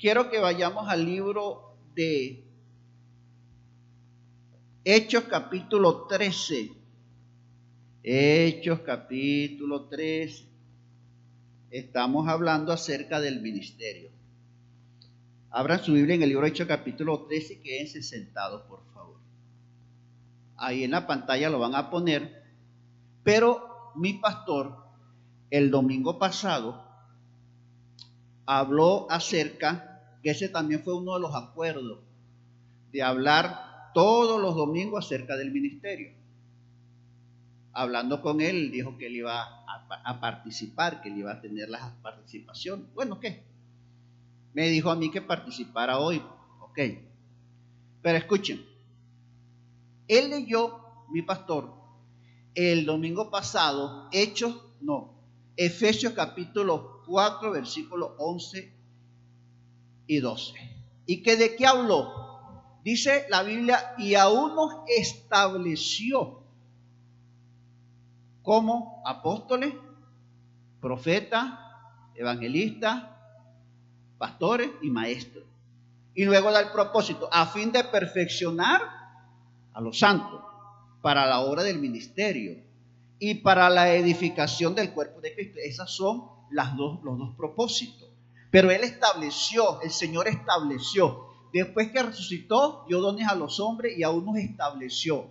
quiero 0.00 0.30
que 0.30 0.38
vayamos 0.38 0.88
al 0.88 1.04
libro 1.04 1.76
de 1.94 2.46
Hechos 4.82 5.24
capítulo 5.24 6.06
13. 6.06 6.72
Hechos 8.02 8.80
capítulo 8.80 9.88
13. 9.88 10.48
Estamos 11.70 12.28
hablando 12.28 12.72
acerca 12.72 13.20
del 13.20 13.42
ministerio. 13.42 14.10
Abran 15.50 15.84
su 15.84 15.92
Biblia 15.92 16.14
en 16.14 16.22
el 16.22 16.30
libro 16.30 16.46
Hechos 16.46 16.66
capítulo 16.66 17.26
13 17.26 17.54
y 17.54 17.56
quédense 17.58 18.02
sentados, 18.02 18.62
por 18.62 18.82
favor. 18.94 19.18
Ahí 20.56 20.82
en 20.82 20.92
la 20.92 21.06
pantalla 21.06 21.50
lo 21.50 21.58
van 21.58 21.74
a 21.74 21.90
poner. 21.90 22.42
Pero 23.22 23.92
mi 23.96 24.14
pastor, 24.14 24.78
el 25.50 25.70
domingo 25.70 26.18
pasado, 26.18 26.90
habló 28.46 29.06
acerca, 29.10 29.89
que 30.22 30.30
ese 30.30 30.48
también 30.48 30.82
fue 30.82 30.94
uno 30.94 31.14
de 31.14 31.20
los 31.20 31.34
acuerdos, 31.34 32.00
de 32.92 33.02
hablar 33.02 33.92
todos 33.94 34.40
los 34.40 34.54
domingos 34.54 35.04
acerca 35.04 35.36
del 35.36 35.50
ministerio. 35.50 36.12
Hablando 37.72 38.20
con 38.20 38.40
él, 38.40 38.70
dijo 38.70 38.98
que 38.98 39.06
él 39.06 39.16
iba 39.16 39.42
a, 39.42 40.20
participar, 40.20 41.00
que 41.00 41.08
él 41.08 41.18
iba 41.18 41.32
a 41.32 41.40
tener 41.40 41.68
la 41.68 41.94
participación. 42.02 42.88
Bueno, 42.94 43.20
¿qué? 43.20 43.44
me 44.52 44.68
dijo 44.68 44.90
a 44.90 44.96
mí 44.96 45.10
que 45.10 45.22
participara 45.22 45.98
hoy. 45.98 46.22
Ok. 46.60 46.78
Pero 48.02 48.18
escuchen, 48.18 48.64
él 50.08 50.30
leyó, 50.30 50.80
mi 51.10 51.22
pastor, 51.22 51.72
el 52.54 52.86
domingo 52.86 53.30
pasado, 53.30 54.08
Hechos, 54.12 54.64
no, 54.80 55.14
Efesios 55.56 56.14
capítulo 56.14 57.02
4, 57.06 57.50
versículos 57.52 58.12
11 58.18 58.79
y 60.10 60.18
12. 60.18 60.54
¿Y 61.06 61.22
que 61.22 61.36
de 61.36 61.54
qué 61.54 61.68
habló? 61.68 62.12
Dice 62.82 63.26
la 63.28 63.44
Biblia, 63.44 63.94
y 63.96 64.16
aún 64.16 64.56
nos 64.56 64.82
estableció 64.88 66.42
como 68.42 69.04
apóstoles, 69.06 69.72
profetas, 70.80 71.52
evangelistas, 72.16 73.04
pastores 74.18 74.70
y 74.82 74.90
maestros. 74.90 75.44
Y 76.14 76.24
luego 76.24 76.50
da 76.50 76.58
el 76.58 76.72
propósito, 76.72 77.28
a 77.30 77.46
fin 77.46 77.70
de 77.70 77.84
perfeccionar 77.84 78.82
a 79.72 79.80
los 79.80 80.00
santos 80.00 80.42
para 81.02 81.24
la 81.26 81.38
obra 81.38 81.62
del 81.62 81.78
ministerio 81.78 82.60
y 83.20 83.36
para 83.36 83.70
la 83.70 83.94
edificación 83.94 84.74
del 84.74 84.92
cuerpo 84.92 85.20
de 85.20 85.36
Cristo. 85.36 85.60
Esas 85.62 85.92
son 85.92 86.24
las 86.50 86.76
dos, 86.76 86.98
los 87.04 87.16
dos 87.16 87.36
propósitos. 87.36 88.09
Pero 88.50 88.70
Él 88.70 88.82
estableció, 88.82 89.80
el 89.82 89.90
Señor 89.90 90.28
estableció. 90.28 91.26
Después 91.52 91.90
que 91.90 92.02
resucitó, 92.02 92.84
dio 92.88 93.00
dones 93.00 93.26
a 93.28 93.34
los 93.34 93.60
hombres 93.60 93.96
y 93.96 94.02
aún 94.02 94.24
nos 94.24 94.36
estableció. 94.36 95.30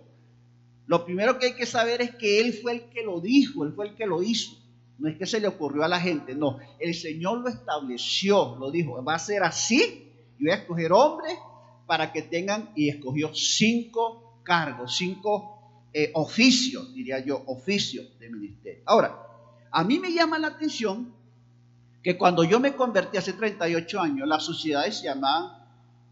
Lo 0.86 1.04
primero 1.04 1.38
que 1.38 1.46
hay 1.46 1.54
que 1.54 1.66
saber 1.66 2.02
es 2.02 2.14
que 2.16 2.40
Él 2.40 2.52
fue 2.52 2.72
el 2.72 2.82
que 2.90 3.02
lo 3.02 3.20
dijo, 3.20 3.64
Él 3.64 3.72
fue 3.74 3.88
el 3.88 3.94
que 3.94 4.06
lo 4.06 4.22
hizo. 4.22 4.56
No 4.98 5.08
es 5.08 5.16
que 5.16 5.26
se 5.26 5.40
le 5.40 5.48
ocurrió 5.48 5.82
a 5.82 5.88
la 5.88 6.00
gente, 6.00 6.34
no. 6.34 6.58
El 6.78 6.94
Señor 6.94 7.40
lo 7.40 7.48
estableció, 7.48 8.56
lo 8.58 8.70
dijo, 8.70 9.02
va 9.02 9.14
a 9.14 9.18
ser 9.18 9.42
así. 9.42 10.12
Y 10.38 10.44
voy 10.44 10.52
a 10.52 10.56
escoger 10.56 10.92
hombres 10.92 11.38
para 11.86 12.12
que 12.12 12.22
tengan, 12.22 12.70
y 12.76 12.88
escogió 12.88 13.34
cinco 13.34 14.40
cargos, 14.42 14.96
cinco 14.96 15.88
eh, 15.92 16.10
oficios, 16.14 16.94
diría 16.94 17.24
yo, 17.24 17.42
oficios 17.46 18.18
de 18.18 18.30
ministerio. 18.30 18.82
Ahora, 18.86 19.26
a 19.72 19.84
mí 19.84 19.98
me 19.98 20.12
llama 20.12 20.38
la 20.38 20.48
atención 20.48 21.14
que 22.02 22.16
cuando 22.16 22.44
yo 22.44 22.60
me 22.60 22.74
convertí 22.74 23.18
hace 23.18 23.32
38 23.34 24.00
años, 24.00 24.28
las 24.28 24.44
sociedades 24.44 24.98
se 24.98 25.04
llamaban, 25.04 25.60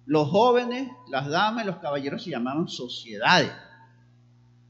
los 0.07 0.29
jóvenes, 0.29 0.91
las 1.09 1.29
damas 1.29 1.65
y 1.65 1.67
los 1.67 1.77
caballeros 1.79 2.23
se 2.23 2.31
llamaban 2.31 2.69
sociedades. 2.69 3.53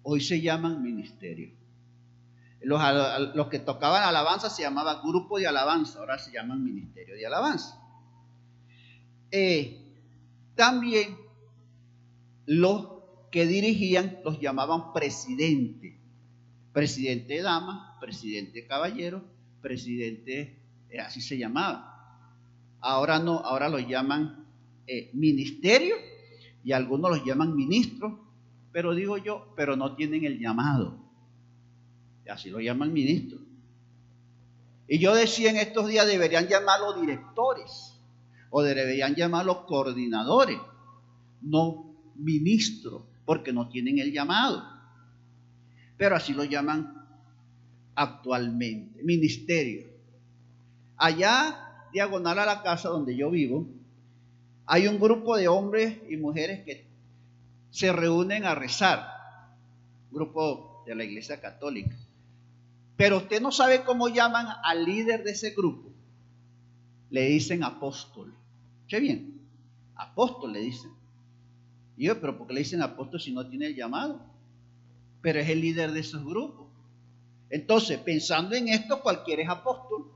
Hoy 0.03 0.21
se 0.21 0.41
llaman 0.41 0.83
ministerios. 0.83 1.53
Los, 2.61 3.49
que 3.49 3.61
tocaban 3.61 4.03
alabanza 4.03 4.51
se 4.51 4.63
llamaba 4.63 5.01
grupo 5.01 5.39
de 5.39 5.47
alabanza, 5.47 6.01
ahora 6.01 6.19
se 6.19 6.33
llaman 6.33 6.65
ministerio 6.65 7.15
de 7.15 7.27
alabanza. 7.27 7.81
Eh, 9.31 9.85
también 10.57 11.17
los 12.47 12.99
que 13.31 13.47
dirigían 13.47 14.19
los 14.25 14.41
llamaban 14.41 14.93
presidente. 14.93 16.01
Presidente 16.73 17.35
de 17.35 17.43
dama, 17.43 17.97
presidente 18.01 18.63
de 18.63 18.67
caballero, 18.67 19.25
presidente, 19.61 20.58
así 21.05 21.21
se 21.21 21.39
llamaba. 21.39 21.95
Ahora 22.81 23.19
no, 23.19 23.39
ahora 23.39 23.69
los 23.69 23.87
llaman 23.87 24.47
eh, 24.87 25.11
ministerio 25.13 25.97
y 26.65 26.73
algunos 26.73 27.11
los 27.11 27.25
llaman 27.25 27.57
ministro, 27.57 28.21
pero 28.73 28.95
digo 28.95 29.19
yo, 29.19 29.53
pero 29.57 29.77
no 29.77 29.95
tienen 29.95 30.25
el 30.25 30.39
llamado 30.39 31.09
así 32.29 32.51
lo 32.51 32.61
llaman 32.61 32.93
ministros. 32.93 33.41
Y 34.87 34.99
yo 34.99 35.15
decía 35.15 35.51
en 35.51 35.57
estos 35.57 35.89
días 35.89 36.07
deberían 36.07 36.47
llamarlos 36.47 37.01
directores 37.01 37.95
o 38.51 38.63
deberían 38.63 39.15
llamarlos 39.15 39.59
coordinadores, 39.67 40.59
no 41.43 41.95
ministros, 42.17 43.03
porque 43.25 43.53
no 43.53 43.69
tienen 43.69 43.99
el 43.99 44.13
llamado. 44.13 44.65
Pero 45.97 46.17
así 46.17 46.33
lo 46.33 46.45
llaman 46.45 46.95
actualmente, 47.95 49.03
ministerio. 49.03 49.88
Allá, 50.99 51.87
diagonal 51.93 52.39
a 52.41 52.45
la 52.45 52.63
casa 52.63 52.89
donde 52.89 53.17
yo 53.17 53.31
vivo, 53.31 53.67
hay 54.67 54.87
un 54.87 54.99
grupo 54.99 55.37
de 55.37 55.49
hombres 55.49 55.99
y 56.11 56.17
mujeres 56.17 56.65
que 56.65 56.87
se 57.71 57.93
reúnen 57.93 58.45
a 58.45 58.55
rezar, 58.55 59.09
grupo 60.11 60.83
de 60.87 60.95
la 60.95 61.05
Iglesia 61.05 61.41
Católica. 61.41 61.95
Pero 62.97 63.19
usted 63.19 63.41
no 63.41 63.53
sabe 63.53 63.85
cómo 63.85 64.09
llaman 64.09 64.47
al 64.65 64.85
líder 64.85 65.23
de 65.23 65.31
ese 65.31 65.51
grupo. 65.51 65.89
Le 67.11 67.23
dicen 67.23 67.63
apóstol. 67.63 68.35
Qué 68.89 68.99
bien. 68.99 69.41
Apóstol 69.95 70.53
le 70.53 70.61
dicen. 70.61 70.91
Y 71.97 72.07
yo, 72.07 72.21
pero 72.21 72.37
¿por 72.37 72.49
qué 72.49 72.55
le 72.55 72.61
dicen 72.61 72.83
apóstol 72.83 73.21
si 73.21 73.33
no 73.33 73.49
tiene 73.49 73.67
el 73.67 73.77
llamado? 73.77 74.21
Pero 75.23 75.39
es 75.39 75.49
el 75.49 75.61
líder 75.61 75.93
de 75.93 76.01
esos 76.01 76.25
grupos. 76.25 76.67
Entonces, 77.51 77.99
pensando 77.99 78.55
en 78.55 78.69
esto, 78.69 79.01
cualquiera 79.01 79.43
es 79.43 79.49
apóstol, 79.49 80.11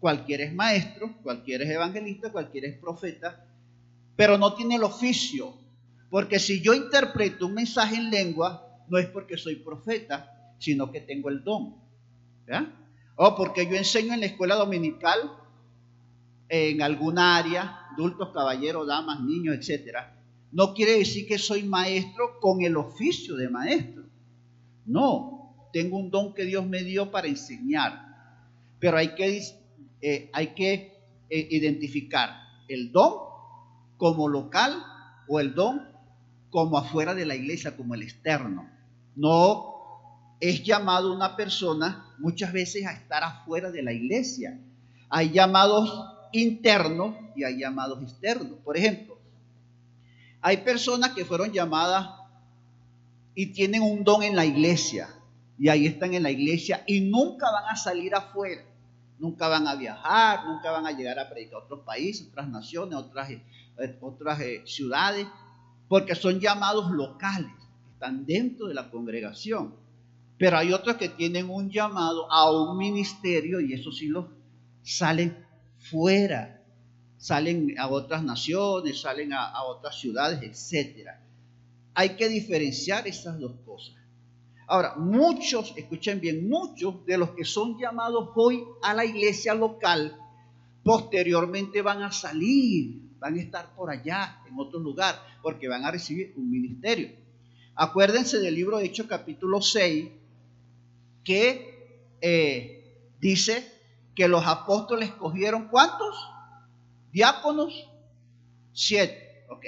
cualquiera 0.00 0.44
es 0.44 0.54
maestro, 0.54 1.14
cualquiera 1.22 1.64
es 1.64 1.70
evangelista, 1.70 2.32
cualquiera 2.32 2.66
es 2.66 2.76
profeta, 2.78 3.46
pero 4.16 4.38
no 4.38 4.54
tiene 4.54 4.76
el 4.76 4.82
oficio. 4.82 5.54
Porque 6.10 6.40
si 6.40 6.60
yo 6.60 6.74
interpreto 6.74 7.46
un 7.46 7.54
mensaje 7.54 7.96
en 7.96 8.10
lengua, 8.10 8.66
no 8.88 8.98
es 8.98 9.06
porque 9.06 9.36
soy 9.36 9.56
profeta, 9.56 10.54
sino 10.58 10.90
que 10.90 11.00
tengo 11.00 11.28
el 11.28 11.44
don. 11.44 11.76
O 13.14 13.36
porque 13.36 13.66
yo 13.66 13.76
enseño 13.76 14.14
en 14.14 14.20
la 14.20 14.26
escuela 14.26 14.56
dominical 14.56 15.18
en 16.48 16.82
alguna 16.82 17.36
área, 17.36 17.86
adultos, 17.92 18.30
caballeros, 18.34 18.86
damas, 18.86 19.20
niños, 19.20 19.54
etcétera. 19.56 20.16
No 20.50 20.74
quiere 20.74 20.98
decir 20.98 21.28
que 21.28 21.38
soy 21.38 21.62
maestro 21.62 22.40
con 22.40 22.62
el 22.62 22.76
oficio 22.76 23.36
de 23.36 23.48
maestro. 23.48 24.02
No, 24.84 25.68
tengo 25.72 25.98
un 25.98 26.10
don 26.10 26.34
que 26.34 26.44
Dios 26.44 26.66
me 26.66 26.82
dio 26.82 27.12
para 27.12 27.28
enseñar. 27.28 28.10
Pero 28.80 28.96
hay 28.96 29.14
que, 29.14 29.40
eh, 30.02 30.30
hay 30.32 30.48
que 30.48 30.98
eh, 31.28 31.48
identificar 31.50 32.30
el 32.68 32.92
don 32.92 33.12
como 33.96 34.28
local 34.28 34.82
o 35.28 35.40
el 35.40 35.54
don 35.54 35.88
como 36.50 36.78
afuera 36.78 37.14
de 37.14 37.26
la 37.26 37.34
iglesia, 37.34 37.76
como 37.76 37.94
el 37.94 38.02
externo. 38.02 38.68
No 39.14 39.70
es 40.40 40.64
llamado 40.64 41.12
una 41.12 41.36
persona 41.36 42.06
muchas 42.18 42.52
veces 42.52 42.86
a 42.86 42.92
estar 42.92 43.22
afuera 43.22 43.70
de 43.70 43.82
la 43.82 43.92
iglesia. 43.92 44.58
Hay 45.08 45.30
llamados 45.30 46.16
internos 46.32 47.14
y 47.36 47.44
hay 47.44 47.58
llamados 47.58 48.02
externos. 48.02 48.58
Por 48.64 48.76
ejemplo, 48.76 49.18
hay 50.40 50.58
personas 50.58 51.10
que 51.10 51.24
fueron 51.24 51.52
llamadas 51.52 52.08
y 53.34 53.46
tienen 53.46 53.82
un 53.82 54.02
don 54.04 54.22
en 54.22 54.34
la 54.34 54.44
iglesia 54.44 55.08
y 55.58 55.68
ahí 55.68 55.86
están 55.86 56.14
en 56.14 56.22
la 56.22 56.30
iglesia 56.30 56.82
y 56.86 57.00
nunca 57.00 57.50
van 57.50 57.64
a 57.70 57.76
salir 57.76 58.14
afuera. 58.14 58.62
Nunca 59.20 59.48
van 59.48 59.68
a 59.68 59.76
viajar, 59.76 60.46
nunca 60.46 60.70
van 60.70 60.86
a 60.86 60.92
llegar 60.92 61.18
a 61.18 61.28
predicar 61.28 61.60
a 61.60 61.64
otros 61.64 61.80
países, 61.80 62.26
otras 62.28 62.48
naciones, 62.48 62.98
otras, 62.98 63.30
eh, 63.30 63.42
otras 64.00 64.40
eh, 64.40 64.62
ciudades, 64.64 65.26
porque 65.88 66.14
son 66.14 66.40
llamados 66.40 66.90
locales, 66.90 67.52
están 67.92 68.24
dentro 68.24 68.66
de 68.66 68.74
la 68.74 68.90
congregación. 68.90 69.74
Pero 70.38 70.56
hay 70.56 70.72
otros 70.72 70.96
que 70.96 71.10
tienen 71.10 71.50
un 71.50 71.70
llamado 71.70 72.32
a 72.32 72.50
un 72.50 72.78
ministerio 72.78 73.60
y 73.60 73.74
eso 73.74 73.92
sí 73.92 74.06
los 74.06 74.24
salen 74.82 75.36
fuera, 75.76 76.62
salen 77.18 77.78
a 77.78 77.88
otras 77.88 78.24
naciones, 78.24 79.02
salen 79.02 79.34
a, 79.34 79.62
otras 79.64 80.00
ciudades, 80.00 80.40
etc. 80.42 81.10
Hay 81.92 82.16
que 82.16 82.30
diferenciar 82.30 83.06
esas 83.06 83.38
dos 83.38 83.52
cosas. 83.66 83.99
Ahora, 84.70 84.94
muchos, 84.94 85.74
escuchen 85.76 86.20
bien, 86.20 86.48
muchos 86.48 87.04
de 87.04 87.18
los 87.18 87.30
que 87.30 87.44
son 87.44 87.76
llamados 87.76 88.28
hoy 88.36 88.62
a 88.82 88.94
la 88.94 89.04
iglesia 89.04 89.52
local 89.52 90.16
posteriormente 90.84 91.82
van 91.82 92.04
a 92.04 92.12
salir, 92.12 93.00
van 93.18 93.34
a 93.34 93.40
estar 93.40 93.74
por 93.74 93.90
allá, 93.90 94.40
en 94.48 94.56
otro 94.56 94.78
lugar, 94.78 95.20
porque 95.42 95.66
van 95.66 95.84
a 95.84 95.90
recibir 95.90 96.34
un 96.36 96.48
ministerio. 96.48 97.10
Acuérdense 97.74 98.38
del 98.38 98.54
libro 98.54 98.78
de 98.78 98.84
Hechos 98.84 99.08
capítulo 99.08 99.60
6, 99.60 100.08
que 101.24 102.04
eh, 102.20 102.94
dice 103.18 103.68
que 104.14 104.28
los 104.28 104.46
apóstoles 104.46 105.10
cogieron 105.10 105.66
¿cuántos? 105.66 106.14
Diáconos, 107.10 107.90
siete, 108.72 109.46
ok. 109.48 109.66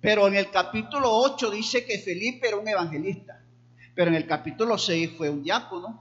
Pero 0.00 0.28
en 0.28 0.36
el 0.36 0.50
capítulo 0.50 1.12
8 1.12 1.50
dice 1.50 1.84
que 1.84 1.98
Felipe 1.98 2.48
era 2.48 2.56
un 2.56 2.66
evangelista, 2.66 3.37
pero 3.98 4.12
en 4.12 4.14
el 4.14 4.28
capítulo 4.28 4.78
6 4.78 5.14
fue 5.16 5.28
un 5.28 5.42
diácono. 5.42 6.00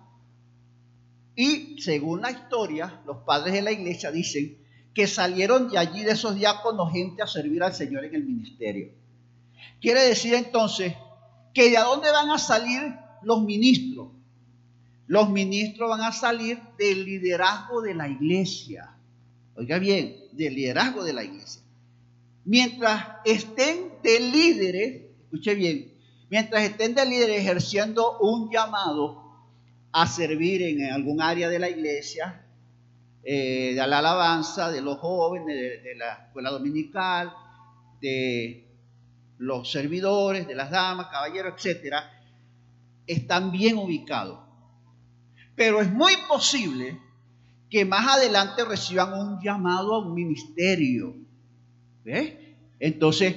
Y 1.35 1.81
según 1.81 2.21
la 2.21 2.29
historia, 2.29 3.01
los 3.07 3.23
padres 3.23 3.55
de 3.55 3.63
la 3.63 3.71
iglesia 3.71 4.11
dicen 4.11 4.55
que 4.94 5.07
salieron 5.07 5.67
de 5.67 5.79
allí 5.79 6.03
de 6.03 6.11
esos 6.11 6.35
diáconos 6.35 6.91
gente 6.91 7.23
a 7.23 7.25
servir 7.25 7.63
al 7.63 7.73
Señor 7.73 8.05
en 8.05 8.13
el 8.13 8.23
ministerio. 8.23 8.91
Quiere 9.81 10.01
decir 10.01 10.35
entonces 10.35 10.94
que 11.55 11.71
de 11.71 11.77
dónde 11.79 12.11
van 12.11 12.29
a 12.29 12.38
salir 12.38 12.83
los 13.23 13.41
ministros. 13.44 14.09
Los 15.07 15.31
ministros 15.31 15.89
van 15.89 16.01
a 16.01 16.11
salir 16.11 16.59
del 16.77 17.03
liderazgo 17.03 17.81
de 17.81 17.95
la 17.95 18.07
iglesia. 18.07 18.95
Oiga 19.55 19.79
bien, 19.79 20.17
del 20.33 20.53
liderazgo 20.53 21.03
de 21.03 21.13
la 21.13 21.23
iglesia. 21.23 21.63
Mientras 22.45 23.07
estén 23.25 23.89
de 24.03 24.19
líderes, 24.19 25.01
escuche 25.23 25.55
bien, 25.55 25.96
mientras 26.29 26.63
estén 26.63 26.95
de 26.95 27.06
líderes 27.06 27.39
ejerciendo 27.39 28.19
un 28.19 28.51
llamado 28.51 29.24
a 29.91 30.07
servir 30.07 30.62
en 30.62 30.91
algún 30.91 31.21
área 31.21 31.50
de 31.50 31.59
la 31.59 31.69
iglesia, 31.69 32.45
eh, 33.24 33.74
de 33.75 33.88
la 33.88 34.00
alabanza, 34.00 34.71
de 34.71 34.81
los 34.81 34.97
jóvenes, 35.00 35.83
de, 35.83 35.95
la 35.95 36.13
escuela 36.27 36.50
dominical, 36.51 37.33
de 38.01 38.65
los 39.38 39.71
servidores, 39.71 40.47
de 40.47 40.56
las 40.56 40.71
damas, 40.71 41.07
caballeros, 41.07 41.53
etcétera, 41.56 42.09
están 43.06 43.51
bien 43.51 43.77
ubicados. 43.77 44.39
Pero 45.56 45.81
es 45.81 45.91
muy 45.91 46.13
posible 46.27 47.00
que 47.69 47.85
más 47.85 48.07
adelante 48.18 48.63
reciban 48.63 49.13
un 49.13 49.41
llamado 49.41 49.95
a 49.95 50.00
un 50.00 50.13
ministerio. 50.13 51.15
¿Ves? 52.03 52.33
Entonces, 52.80 53.35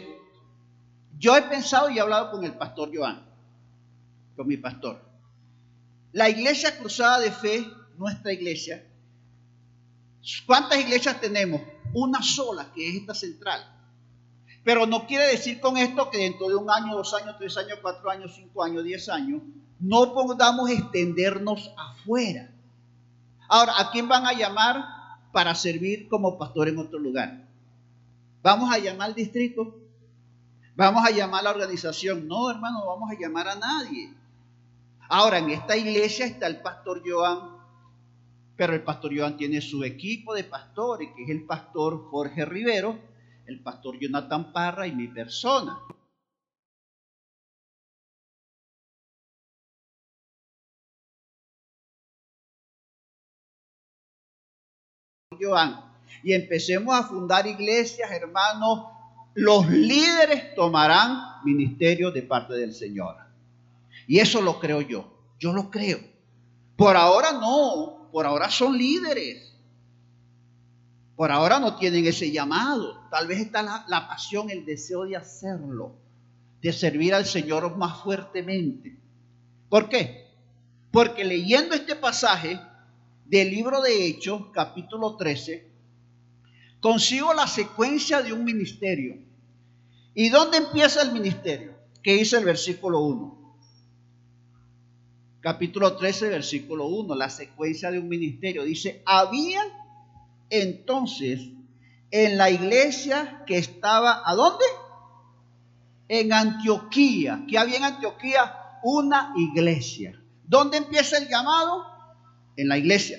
yo 1.21 1.37
he 1.37 1.43
pensado 1.43 1.91
y 1.91 1.99
he 1.99 2.01
hablado 2.01 2.31
con 2.31 2.45
el 2.45 2.55
pastor 2.55 2.91
Joan, 2.95 3.23
con 4.37 4.49
mi 4.49 4.57
pastor. 4.57 5.05
La 6.13 6.31
iglesia 6.31 6.79
cruzada 6.79 7.21
de 7.21 7.31
fe, 7.31 7.71
nuestra 7.99 8.33
iglesia, 8.33 8.83
¿cuántas 10.47 10.79
iglesias 10.79 11.21
tenemos? 11.21 11.61
Una 11.93 12.23
sola, 12.23 12.73
que 12.73 12.89
es 12.89 12.95
esta 12.97 13.15
central. 13.15 13.63
Pero 14.65 14.87
no 14.87 15.07
quiere 15.07 15.27
decir 15.27 15.61
con 15.61 15.77
esto 15.77 16.09
que 16.09 16.17
dentro 16.17 16.49
de 16.49 16.57
un 16.57 16.71
año, 16.71 16.97
dos 16.97 17.13
años, 17.13 17.37
tres 17.39 17.55
años, 17.59 17.81
cuatro 17.83 18.11
años, 18.11 18.33
cinco 18.35 18.65
años, 18.65 18.83
diez 18.83 19.07
años, 19.11 19.43
no 19.79 20.15
podamos 20.15 20.71
extendernos 20.71 21.71
afuera. 21.77 22.51
Ahora, 23.47 23.75
¿a 23.77 23.91
quién 23.91 24.09
van 24.09 24.27
a 24.27 24.33
llamar 24.33 24.85
para 25.33 25.55
servir 25.55 26.09
como 26.09 26.39
pastor 26.39 26.69
en 26.69 26.79
otro 26.79 26.99
lugar? 26.99 27.47
¿Vamos 28.43 28.73
a 28.73 28.79
llamar 28.79 29.09
al 29.09 29.15
distrito? 29.15 29.77
¿Vamos 30.81 31.05
a 31.07 31.11
llamar 31.11 31.41
a 31.41 31.43
la 31.43 31.51
organización? 31.51 32.27
No, 32.27 32.51
hermano, 32.51 32.81
no 32.81 32.87
vamos 32.87 33.11
a 33.11 33.15
llamar 33.15 33.47
a 33.49 33.55
nadie. 33.55 34.15
Ahora, 35.11 35.37
en 35.37 35.51
esta 35.51 35.77
iglesia 35.77 36.25
está 36.25 36.47
el 36.47 36.63
pastor 36.63 37.03
Joan, 37.05 37.51
pero 38.57 38.73
el 38.73 38.83
pastor 38.83 39.15
Joan 39.15 39.37
tiene 39.37 39.61
su 39.61 39.85
equipo 39.85 40.33
de 40.33 40.45
pastores, 40.45 41.11
que 41.15 41.25
es 41.25 41.29
el 41.29 41.45
pastor 41.45 42.09
Jorge 42.09 42.47
Rivero, 42.47 42.99
el 43.45 43.61
pastor 43.61 43.99
Jonathan 44.01 44.55
Parra 44.55 44.87
y 44.87 44.93
mi 44.93 45.09
persona. 45.09 45.79
Y 56.23 56.33
empecemos 56.33 56.99
a 56.99 57.03
fundar 57.03 57.47
iglesias, 57.47 58.11
hermanos, 58.11 59.00
los 59.35 59.69
líderes 59.69 60.55
tomarán 60.55 61.45
ministerio 61.45 62.11
de 62.11 62.23
parte 62.23 62.55
del 62.55 62.75
Señor. 62.75 63.17
Y 64.07 64.19
eso 64.19 64.41
lo 64.41 64.59
creo 64.59 64.81
yo. 64.81 65.13
Yo 65.39 65.53
lo 65.53 65.71
creo. 65.71 66.01
Por 66.77 66.97
ahora 66.97 67.33
no. 67.33 68.09
Por 68.13 68.27
ahora 68.27 68.51
son 68.51 68.77
líderes. 68.77 69.55
Por 71.17 71.31
ahora 71.31 71.61
no 71.61 71.77
tienen 71.77 72.07
ese 72.07 72.31
llamado. 72.31 73.09
Tal 73.11 73.27
vez 73.27 73.41
está 73.41 73.63
la, 73.63 74.09
pasión, 74.09 74.51
el 74.51 74.65
deseo 74.65 75.05
de 75.05 75.17
hacerlo. 75.17 75.95
De 76.61 76.73
servir 76.73 77.15
al 77.15 77.25
Señor 77.25 77.77
más 77.77 78.03
fuertemente. 78.03 78.99
¿Por 79.69 79.89
qué? 79.89 80.29
Porque 80.91 81.25
leyendo 81.25 81.75
este 81.75 81.95
pasaje 81.95 82.61
del 83.27 83.51
libro 83.51 83.81
de 83.81 84.07
Hechos, 84.07 84.47
capítulo 84.53 85.17
13, 85.17 85.70
consigo 86.81 87.33
la 87.35 87.47
secuencia 87.47 88.23
de 88.23 88.33
un 88.33 88.45
ministerio. 88.45 89.19
¿Y 90.15 90.29
dónde 90.29 90.59
empieza 90.59 91.03
el 91.03 91.13
ministerio? 91.13 91.75
¿Qué 92.03 92.15
dice 92.15 92.37
el 92.39 92.45
versículo 92.45 93.01
1? 93.01 93.41
capítulo 95.41 95.97
13, 95.97 96.29
versículo 96.29 96.87
1, 96.87 97.15
la 97.15 97.31
secuencia 97.31 97.91
de 97.91 97.99
un 97.99 98.09
ministerio. 98.09 98.65
Dice, 98.65 99.03
había 99.07 99.63
entonces 100.51 101.41
en 102.11 102.37
la 102.37 102.51
iglesia 102.51 103.43
que 103.47 103.59
estaba, 103.59 104.23
¿a 104.25 104.35
dónde? 104.35 104.65
En 106.09 106.33
Antioquía. 106.33 107.45
¿Qué 107.49 107.59
había 107.59 107.79
en 107.79 107.85
Antioquía? 107.85 108.55
Una 108.83 109.33
iglesia. 109.37 110.21
¿Dónde 110.45 110.79
empieza 110.79 111.19
el 111.19 111.29
llamado? 111.29 111.87
En 112.57 112.69
la 112.69 112.79
iglesia. 112.79 113.19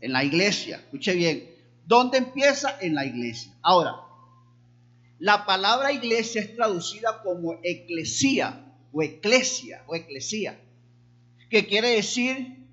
En 0.00 0.12
la 0.12 0.24
iglesia. 0.24 0.76
Escuche 0.76 1.14
bien. 1.14 1.53
¿Dónde 1.86 2.18
empieza? 2.18 2.78
En 2.80 2.94
la 2.94 3.04
iglesia. 3.04 3.52
Ahora, 3.62 3.96
la 5.18 5.46
palabra 5.46 5.92
iglesia 5.92 6.40
es 6.40 6.54
traducida 6.54 7.22
como 7.22 7.58
eclesía 7.62 8.64
o 8.92 9.02
eclesia 9.02 9.82
o 9.86 9.94
eclesía 9.94 10.58
que 11.54 11.68
quiere 11.68 11.90
decir 11.90 12.66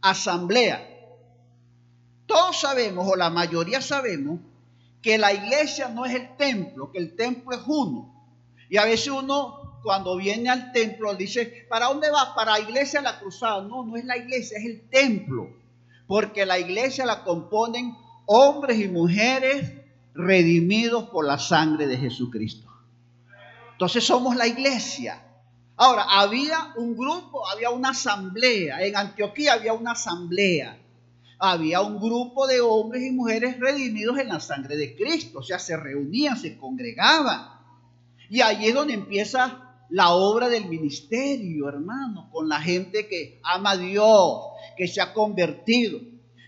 asamblea. 0.00 0.84
Todos 2.26 2.60
sabemos, 2.60 3.06
o 3.08 3.14
la 3.14 3.30
mayoría 3.30 3.80
sabemos, 3.80 4.40
que 5.00 5.16
la 5.16 5.32
iglesia 5.32 5.88
no 5.88 6.04
es 6.04 6.12
el 6.12 6.36
templo, 6.36 6.90
que 6.90 6.98
el 6.98 7.14
templo 7.14 7.54
es 7.54 7.62
uno. 7.68 8.12
Y 8.68 8.78
a 8.78 8.84
veces 8.84 9.08
uno, 9.08 9.78
cuando 9.84 10.16
viene 10.16 10.50
al 10.50 10.72
templo, 10.72 11.14
dice, 11.14 11.66
¿para 11.68 11.86
dónde 11.86 12.10
va? 12.10 12.34
Para 12.34 12.52
la 12.52 12.60
iglesia 12.60 13.00
la 13.00 13.20
cruzada. 13.20 13.62
No, 13.62 13.84
no 13.84 13.96
es 13.96 14.04
la 14.04 14.16
iglesia, 14.16 14.58
es 14.58 14.64
el 14.64 14.88
templo. 14.90 15.48
Porque 16.08 16.44
la 16.44 16.58
iglesia 16.58 17.06
la 17.06 17.22
componen 17.22 17.96
hombres 18.26 18.80
y 18.80 18.88
mujeres 18.88 19.72
redimidos 20.14 21.04
por 21.10 21.24
la 21.24 21.38
sangre 21.38 21.86
de 21.86 21.96
Jesucristo. 21.96 22.68
Entonces 23.72 24.04
somos 24.04 24.34
la 24.34 24.48
iglesia. 24.48 25.22
Ahora, 25.76 26.02
había 26.08 26.72
un 26.76 26.96
grupo, 26.96 27.48
había 27.48 27.70
una 27.70 27.90
asamblea. 27.90 28.84
En 28.84 28.96
Antioquía 28.96 29.52
había 29.52 29.72
una 29.72 29.92
asamblea. 29.92 30.76
Había 31.38 31.82
un 31.82 32.00
grupo 32.00 32.48
de 32.48 32.60
hombres 32.60 33.04
y 33.04 33.12
mujeres 33.12 33.60
redimidos 33.60 34.18
en 34.18 34.28
la 34.28 34.40
sangre 34.40 34.76
de 34.76 34.96
Cristo. 34.96 35.38
O 35.38 35.42
sea, 35.44 35.60
se 35.60 35.76
reunían, 35.76 36.36
se 36.36 36.58
congregaban. 36.58 37.50
Y 38.28 38.40
ahí 38.40 38.66
es 38.66 38.74
donde 38.74 38.94
empieza 38.94 39.68
la 39.90 40.10
obra 40.10 40.48
del 40.48 40.66
ministerio, 40.66 41.68
hermano, 41.68 42.28
con 42.32 42.48
la 42.48 42.60
gente 42.60 43.06
que 43.06 43.40
ama 43.44 43.70
a 43.70 43.76
Dios, 43.76 44.40
que 44.78 44.88
se 44.88 45.02
ha 45.02 45.12
convertido. 45.12 46.00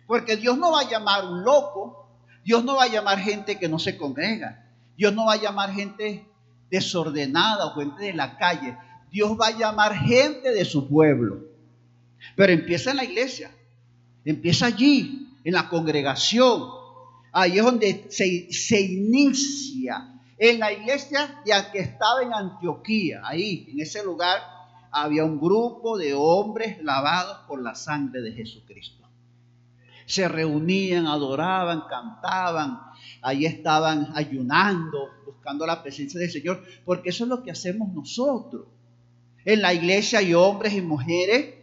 Porque 0.06 0.36
Dios 0.36 0.56
no 0.56 0.72
va 0.72 0.80
a 0.80 0.88
llamar 0.88 1.26
un 1.26 1.44
loco, 1.44 2.08
Dios 2.44 2.64
no 2.64 2.76
va 2.76 2.84
a 2.84 2.88
llamar 2.88 3.18
gente 3.18 3.58
que 3.58 3.68
no 3.68 3.78
se 3.78 3.98
congrega, 3.98 4.66
Dios 4.96 5.12
no 5.12 5.26
va 5.26 5.34
a 5.34 5.42
llamar 5.42 5.74
gente 5.74 6.24
desordenada 6.70 7.66
o 7.66 7.74
gente 7.74 8.04
de 8.04 8.14
la 8.14 8.38
calle. 8.38 8.76
Dios 9.10 9.36
va 9.38 9.48
a 9.48 9.58
llamar 9.58 9.94
gente 9.94 10.52
de 10.52 10.64
su 10.64 10.88
pueblo. 10.88 11.40
Pero 12.36 12.52
empieza 12.52 12.92
en 12.92 12.98
la 12.98 13.04
iglesia, 13.04 13.50
empieza 14.24 14.66
allí, 14.66 15.28
en 15.44 15.54
la 15.54 15.68
congregación. 15.68 16.62
Ahí 17.32 17.58
es 17.58 17.64
donde 17.64 18.06
se, 18.10 18.80
inicia. 18.80 20.06
En 20.38 20.58
la 20.58 20.72
iglesia 20.72 21.42
ya 21.44 21.70
que 21.70 21.80
estaba 21.80 22.22
en 22.22 22.32
Antioquía, 22.32 23.20
ahí, 23.24 23.68
en 23.70 23.80
ese 23.80 24.02
lugar, 24.04 24.40
había 24.90 25.24
un 25.24 25.40
grupo 25.40 25.96
de 25.98 26.14
hombres 26.14 26.82
lavados 26.82 27.38
por 27.46 27.62
la 27.62 27.74
sangre 27.74 28.20
de 28.22 28.32
Jesucristo. 28.32 29.06
Se 30.06 30.26
reunían, 30.26 31.06
adoraban, 31.06 31.82
cantaban, 31.88 32.80
ahí 33.22 33.46
estaban 33.46 34.12
ayunando, 34.14 35.08
buscando 35.24 35.66
la 35.66 35.82
presencia 35.82 36.18
del 36.18 36.30
Señor, 36.30 36.64
porque 36.84 37.10
eso 37.10 37.24
es 37.24 37.30
lo 37.30 37.42
que 37.42 37.52
hacemos 37.52 37.92
nosotros. 37.92 38.66
En 39.44 39.62
la 39.62 39.72
iglesia 39.72 40.18
hay 40.18 40.34
hombres 40.34 40.74
y 40.74 40.82
mujeres 40.82 41.54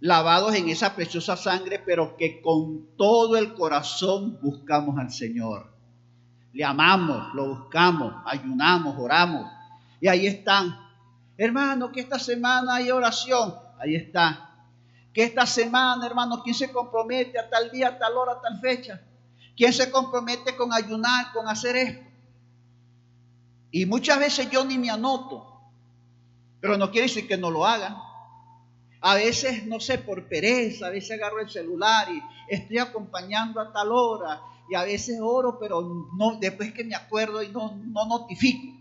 lavados 0.00 0.54
en 0.54 0.68
esa 0.68 0.94
preciosa 0.94 1.36
sangre, 1.36 1.78
pero 1.78 2.16
que 2.16 2.40
con 2.40 2.88
todo 2.96 3.36
el 3.36 3.54
corazón 3.54 4.38
buscamos 4.42 4.98
al 4.98 5.12
Señor. 5.12 5.72
Le 6.52 6.64
amamos, 6.64 7.34
lo 7.34 7.48
buscamos, 7.48 8.14
ayunamos, 8.24 8.96
oramos. 8.98 9.46
Y 10.00 10.08
ahí 10.08 10.26
están. 10.26 10.87
Hermano, 11.38 11.92
que 11.92 12.00
esta 12.00 12.18
semana 12.18 12.74
hay 12.74 12.90
oración. 12.90 13.54
Ahí 13.78 13.94
está. 13.94 14.50
Que 15.14 15.22
esta 15.22 15.46
semana, 15.46 16.04
hermano, 16.04 16.42
¿quién 16.42 16.54
se 16.54 16.72
compromete 16.72 17.38
a 17.38 17.48
tal 17.48 17.70
día, 17.70 17.88
a 17.88 17.98
tal 17.98 18.16
hora, 18.16 18.32
a 18.32 18.40
tal 18.40 18.60
fecha? 18.60 19.00
¿Quién 19.56 19.72
se 19.72 19.90
compromete 19.90 20.56
con 20.56 20.72
ayunar, 20.72 21.32
con 21.32 21.48
hacer 21.48 21.76
esto? 21.76 22.04
Y 23.70 23.86
muchas 23.86 24.18
veces 24.18 24.50
yo 24.50 24.64
ni 24.64 24.78
me 24.78 24.90
anoto, 24.90 25.60
pero 26.60 26.76
no 26.76 26.90
quiere 26.90 27.06
decir 27.06 27.28
que 27.28 27.36
no 27.36 27.50
lo 27.50 27.64
hagan. 27.64 27.96
A 29.00 29.14
veces, 29.14 29.64
no 29.66 29.78
sé, 29.78 29.98
por 29.98 30.28
pereza, 30.28 30.88
a 30.88 30.90
veces 30.90 31.12
agarro 31.12 31.40
el 31.40 31.48
celular 31.48 32.08
y 32.10 32.20
estoy 32.48 32.78
acompañando 32.78 33.60
a 33.60 33.72
tal 33.72 33.92
hora. 33.92 34.40
Y 34.68 34.74
a 34.74 34.82
veces 34.82 35.20
oro, 35.22 35.58
pero 35.58 35.80
no, 35.82 36.36
después 36.40 36.72
que 36.72 36.84
me 36.84 36.96
acuerdo 36.96 37.42
y 37.42 37.48
no, 37.48 37.76
no 37.76 38.06
notifico. 38.06 38.77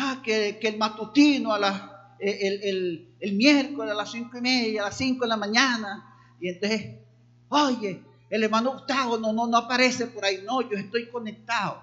Ah, 0.00 0.20
que, 0.22 0.60
el 0.62 0.78
matutino 0.78 1.52
a 1.52 1.58
las, 1.58 1.82
el, 2.20 3.08
el 3.18 3.32
miércoles 3.32 3.92
a 3.92 3.96
las 3.96 4.12
cinco 4.12 4.38
y 4.38 4.40
media, 4.40 4.82
a 4.82 4.84
las 4.86 4.96
cinco 4.96 5.24
de 5.24 5.28
la 5.28 5.36
mañana. 5.36 6.14
Y 6.40 6.48
entonces, 6.48 6.94
oye, 7.48 8.02
el 8.30 8.44
hermano 8.44 8.72
Gustavo 8.72 9.18
no, 9.18 9.32
no, 9.32 9.46
no 9.46 9.56
aparece 9.56 10.06
por 10.06 10.24
ahí. 10.24 10.42
No, 10.44 10.60
yo 10.62 10.76
estoy 10.76 11.08
conectado. 11.08 11.82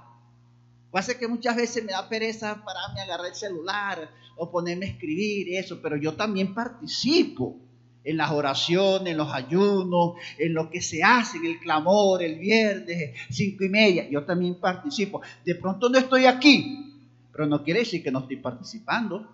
Pasa 0.91 1.17
que 1.17 1.27
muchas 1.27 1.57
veces 1.57 1.84
me 1.84 1.91
da 1.91 2.07
pereza 2.07 2.63
pararme 2.63 3.01
a 3.01 3.03
agarrar 3.03 3.27
el 3.27 3.36
celular 3.36 4.10
o 4.38 4.50
ponerme 4.50 4.86
a 4.86 4.89
escribir 4.89 5.53
eso, 5.53 5.81
pero 5.81 5.98
yo 5.98 6.13
también 6.13 6.53
participo 6.53 7.57
en 8.05 8.17
las 8.17 8.31
oraciones, 8.31 9.12
en 9.12 9.17
los 9.17 9.34
ayunos, 9.34 10.13
en 10.38 10.53
lo 10.53 10.69
que 10.69 10.81
se 10.81 11.03
hace, 11.03 11.38
en 11.38 11.45
el 11.48 11.60
clamor, 11.60 12.24
el 12.24 12.39
viernes, 12.39 13.13
cinco 13.29 13.65
y 13.65 13.69
media. 13.69 14.07
Yo 14.10 14.24
también 14.24 14.55
participo. 14.55 15.22
De 15.43 15.55
pronto 15.55 15.89
no 15.89 15.98
estoy 15.98 16.27
aquí, 16.27 16.95
pero 17.36 17.50
no 17.50 17.63
quiere 17.63 17.82
decir 17.82 18.01
que 18.01 18.12
no 18.12 18.20
estoy 18.20 18.38
participando, 18.38 19.30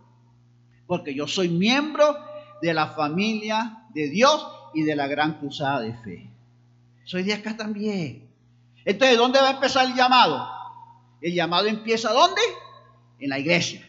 porque 0.87 1.13
yo 1.13 1.27
soy 1.27 1.49
miembro 1.49 2.17
de 2.59 2.73
la 2.73 2.87
familia 2.87 3.83
de 3.93 4.09
Dios 4.09 4.47
y 4.73 4.81
de 4.81 4.95
la 4.95 5.05
gran 5.05 5.37
cruzada 5.37 5.81
de 5.81 5.93
fe. 5.93 6.31
Soy 7.03 7.21
de 7.21 7.33
acá 7.33 7.55
también. 7.55 8.27
Entonces, 8.85 9.17
¿dónde 9.17 9.39
va 9.39 9.49
a 9.49 9.53
empezar 9.53 9.85
el 9.85 9.93
llamado? 9.93 10.49
El 11.21 11.35
llamado 11.35 11.67
empieza 11.67 12.11
¿dónde? 12.11 12.41
En 13.19 13.29
la 13.29 13.37
iglesia. 13.37 13.87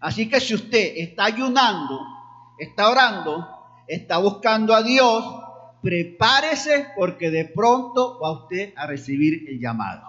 Así 0.00 0.26
que 0.26 0.40
si 0.40 0.54
usted 0.54 0.94
está 0.96 1.26
ayunando, 1.26 2.00
está 2.58 2.88
orando, 2.88 3.46
está 3.86 4.16
buscando 4.16 4.74
a 4.74 4.82
Dios, 4.82 5.22
prepárese 5.82 6.86
porque 6.96 7.30
de 7.30 7.44
pronto 7.44 8.18
va 8.20 8.32
usted 8.32 8.72
a 8.74 8.86
recibir 8.86 9.50
el 9.50 9.60
llamado. 9.60 10.06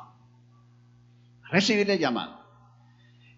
A 1.43 1.49
recibir 1.51 1.91
el 1.91 1.99
llamado. 1.99 2.44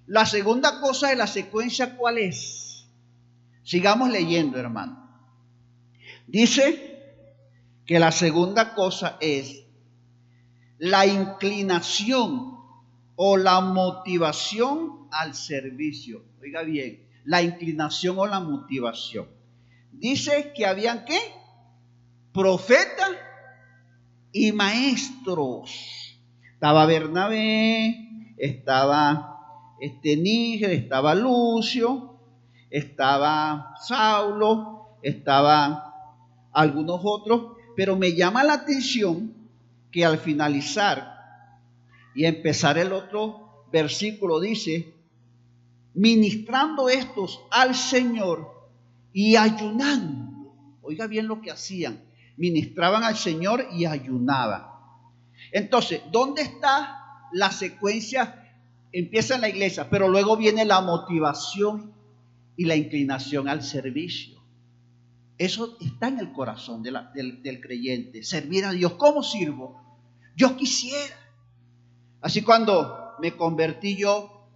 La 0.08 0.26
segunda 0.26 0.80
cosa 0.80 1.10
de 1.10 1.18
la 1.18 1.28
secuencia, 1.28 1.98
¿cuál 1.98 2.18
es? 2.18 2.88
Sigamos 3.64 4.10
leyendo, 4.10 4.58
hermano. 4.58 5.06
Dice 6.26 6.98
que 7.86 8.00
la 8.00 8.14
segunda 8.14 8.74
cosa 8.74 9.18
es 9.20 9.66
la 10.78 11.06
inclinación 11.06 12.58
o 13.18 13.36
la 13.36 13.60
motivación 13.60 15.10
al 15.12 15.36
servicio. 15.36 16.24
Oiga 16.42 16.62
bien, 16.64 17.06
la 17.26 17.42
inclinación 17.42 18.18
o 18.18 18.26
la 18.26 18.40
motivación. 18.40 19.28
Dice 19.92 20.54
que 20.56 20.66
habían 20.66 21.04
qué? 21.04 21.20
Profetas 22.32 23.12
y 24.32 24.54
maestros. 24.54 26.18
Estaba 26.54 26.86
Bernabé, 26.86 28.36
estaba 28.38 29.37
este 29.80 30.18
Níger, 30.18 30.72
estaba 30.72 31.16
Lucio, 31.16 32.20
estaba 32.70 33.76
Saulo, 33.80 34.98
estaban 35.02 35.80
algunos 36.52 37.02
otros 37.04 37.58
pero 37.78 37.96
me 37.96 38.16
llama 38.16 38.44
la 38.44 38.54
atención 38.54 39.36
que 39.92 40.04
al 40.04 40.18
finalizar 40.18 41.16
y 42.16 42.26
empezar 42.26 42.80
el 42.80 42.92
otro 42.92 43.68
versículo 43.72 44.40
dice, 44.40 44.96
ministrando 45.94 46.90
estos 46.90 47.40
al 47.52 47.76
Señor 47.76 48.52
y 49.14 49.36
ayunando. 49.36 50.56
Oiga 50.82 51.06
bien 51.06 51.28
lo 51.28 51.40
que 51.40 51.52
hacían. 51.52 52.04
Ministraban 52.36 53.04
al 53.04 53.16
Señor 53.16 53.68
y 53.72 53.86
ayunaban. 53.86 54.66
Entonces, 55.52 56.02
¿dónde 56.12 56.42
está 56.42 57.30
la 57.32 57.52
secuencia? 57.52 58.47
Empieza 58.92 59.36
en 59.36 59.42
la 59.42 59.50
iglesia, 59.50 59.90
pero 59.90 60.08
luego 60.08 60.38
viene 60.38 60.66
la 60.66 60.82
motivación 60.82 61.94
y 62.56 62.66
la 62.66 62.76
inclinación 62.76 63.48
al 63.48 63.64
servicio. 63.64 64.38
Eso 65.38 65.78
está 65.80 66.08
en 66.08 66.20
el 66.20 66.32
corazón 66.32 66.82
del, 66.82 66.98
del, 67.14 67.62
creyente, 67.62 68.24
servir 68.24 68.66
a 68.66 68.72
Dios. 68.72 68.94
¿Cómo 68.94 69.22
sirvo? 69.22 69.80
Yo 70.36 70.56
quisiera. 70.58 71.16
Así 72.22 72.42
cuando 72.42 73.14
me 73.20 73.36
convertí 73.36 73.96
yo 73.96 74.48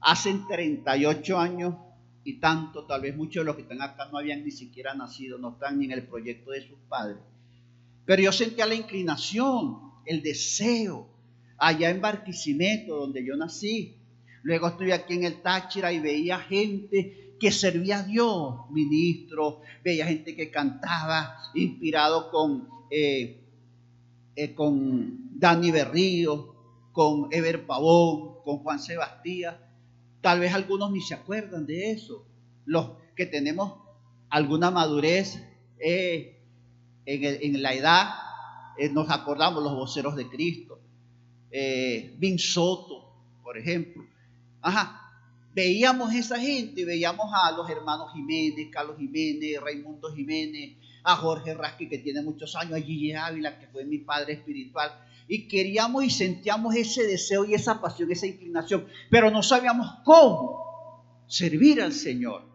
hace 0.00 0.34
38 0.48 1.38
años 1.38 1.74
y 2.24 2.40
tanto, 2.40 2.84
tal 2.86 3.02
vez 3.02 3.16
muchos 3.16 3.42
de 3.42 3.44
los 3.44 3.56
que 3.56 3.62
están 3.62 3.82
acá 3.82 4.08
no 4.10 4.18
habían 4.18 4.44
ni 4.44 4.50
siquiera 4.50 4.94
nacido, 4.94 5.38
no 5.38 5.50
están 5.50 5.78
ni 5.78 5.84
en 5.84 5.92
el 5.92 6.06
proyecto 6.06 6.50
de 6.50 6.66
sus 6.66 6.78
padres. 6.88 7.18
Pero 8.04 8.22
yo 8.22 8.32
sentía 8.32 8.66
la 8.66 8.74
inclinación, 8.74 9.92
el 10.06 10.22
deseo, 10.22 11.08
allá 11.58 11.90
en 11.90 12.00
Barquisimeto, 12.00 12.96
donde 12.96 13.24
yo 13.24 13.36
nací. 13.36 13.96
Luego 14.42 14.68
estuve 14.68 14.92
aquí 14.92 15.14
en 15.14 15.24
el 15.24 15.40
Táchira 15.40 15.92
y 15.92 16.00
veía 16.00 16.38
gente 16.38 17.24
que 17.38 17.50
servía 17.50 17.98
a 17.98 18.02
Dios, 18.02 18.70
ministro, 18.70 19.60
veía 19.82 20.06
gente 20.06 20.34
que 20.36 20.50
cantaba, 20.50 21.36
inspirado 21.54 22.30
con, 22.30 22.68
eh, 22.90 23.42
eh, 24.36 24.54
con 24.54 25.38
Dani 25.38 25.70
Berrío, 25.70 26.54
con 26.92 27.28
Ever 27.32 27.66
Pavón, 27.66 28.42
con 28.44 28.58
Juan 28.58 28.80
Sebastián. 28.80 29.56
Tal 30.20 30.40
vez 30.40 30.54
algunos 30.54 30.90
ni 30.90 31.00
se 31.00 31.14
acuerdan 31.14 31.66
de 31.66 31.90
eso. 31.90 32.26
Los 32.64 32.92
que 33.16 33.26
tenemos 33.26 33.74
alguna 34.30 34.70
madurez 34.70 35.42
eh, 35.78 36.40
en, 37.04 37.62
la 37.62 37.74
edad, 37.74 38.08
nos 38.92 39.10
acordamos 39.10 39.62
los 39.62 39.74
voceros 39.74 40.16
de 40.16 40.28
Cristo. 40.28 40.73
Vin 42.18 42.38
Soto, 42.38 43.12
por 43.42 43.56
ejemplo. 43.56 44.04
Ajá, 44.60 45.00
veíamos 45.54 46.12
esa 46.12 46.38
gente, 46.38 46.84
veíamos 46.84 47.30
a 47.32 47.52
los 47.52 47.70
hermanos 47.70 48.12
Jiménez, 48.12 48.68
Carlos 48.72 48.96
Jiménez, 48.98 49.60
Raimundo 49.60 50.12
Jiménez, 50.12 50.76
a 51.04 51.14
Jorge 51.16 51.54
Rasqui, 51.54 51.88
que 51.88 51.98
tiene 51.98 52.22
muchos 52.22 52.56
años, 52.56 52.74
a 52.74 52.80
Gigi 52.80 53.12
Ávila, 53.12 53.58
que 53.58 53.68
fue 53.68 53.84
mi 53.84 53.98
padre 53.98 54.32
espiritual, 54.32 54.90
y 55.28 55.46
queríamos 55.46 56.04
y 56.04 56.10
sentíamos 56.10 56.74
ese 56.74 57.06
deseo 57.06 57.44
y 57.44 57.54
esa 57.54 57.80
pasión, 57.80 58.10
esa 58.10 58.26
inclinación, 58.26 58.86
pero 59.10 59.30
no 59.30 59.42
sabíamos 59.42 59.86
cómo 60.04 61.22
servir 61.28 61.80
al 61.80 61.92
Señor. 61.92 62.53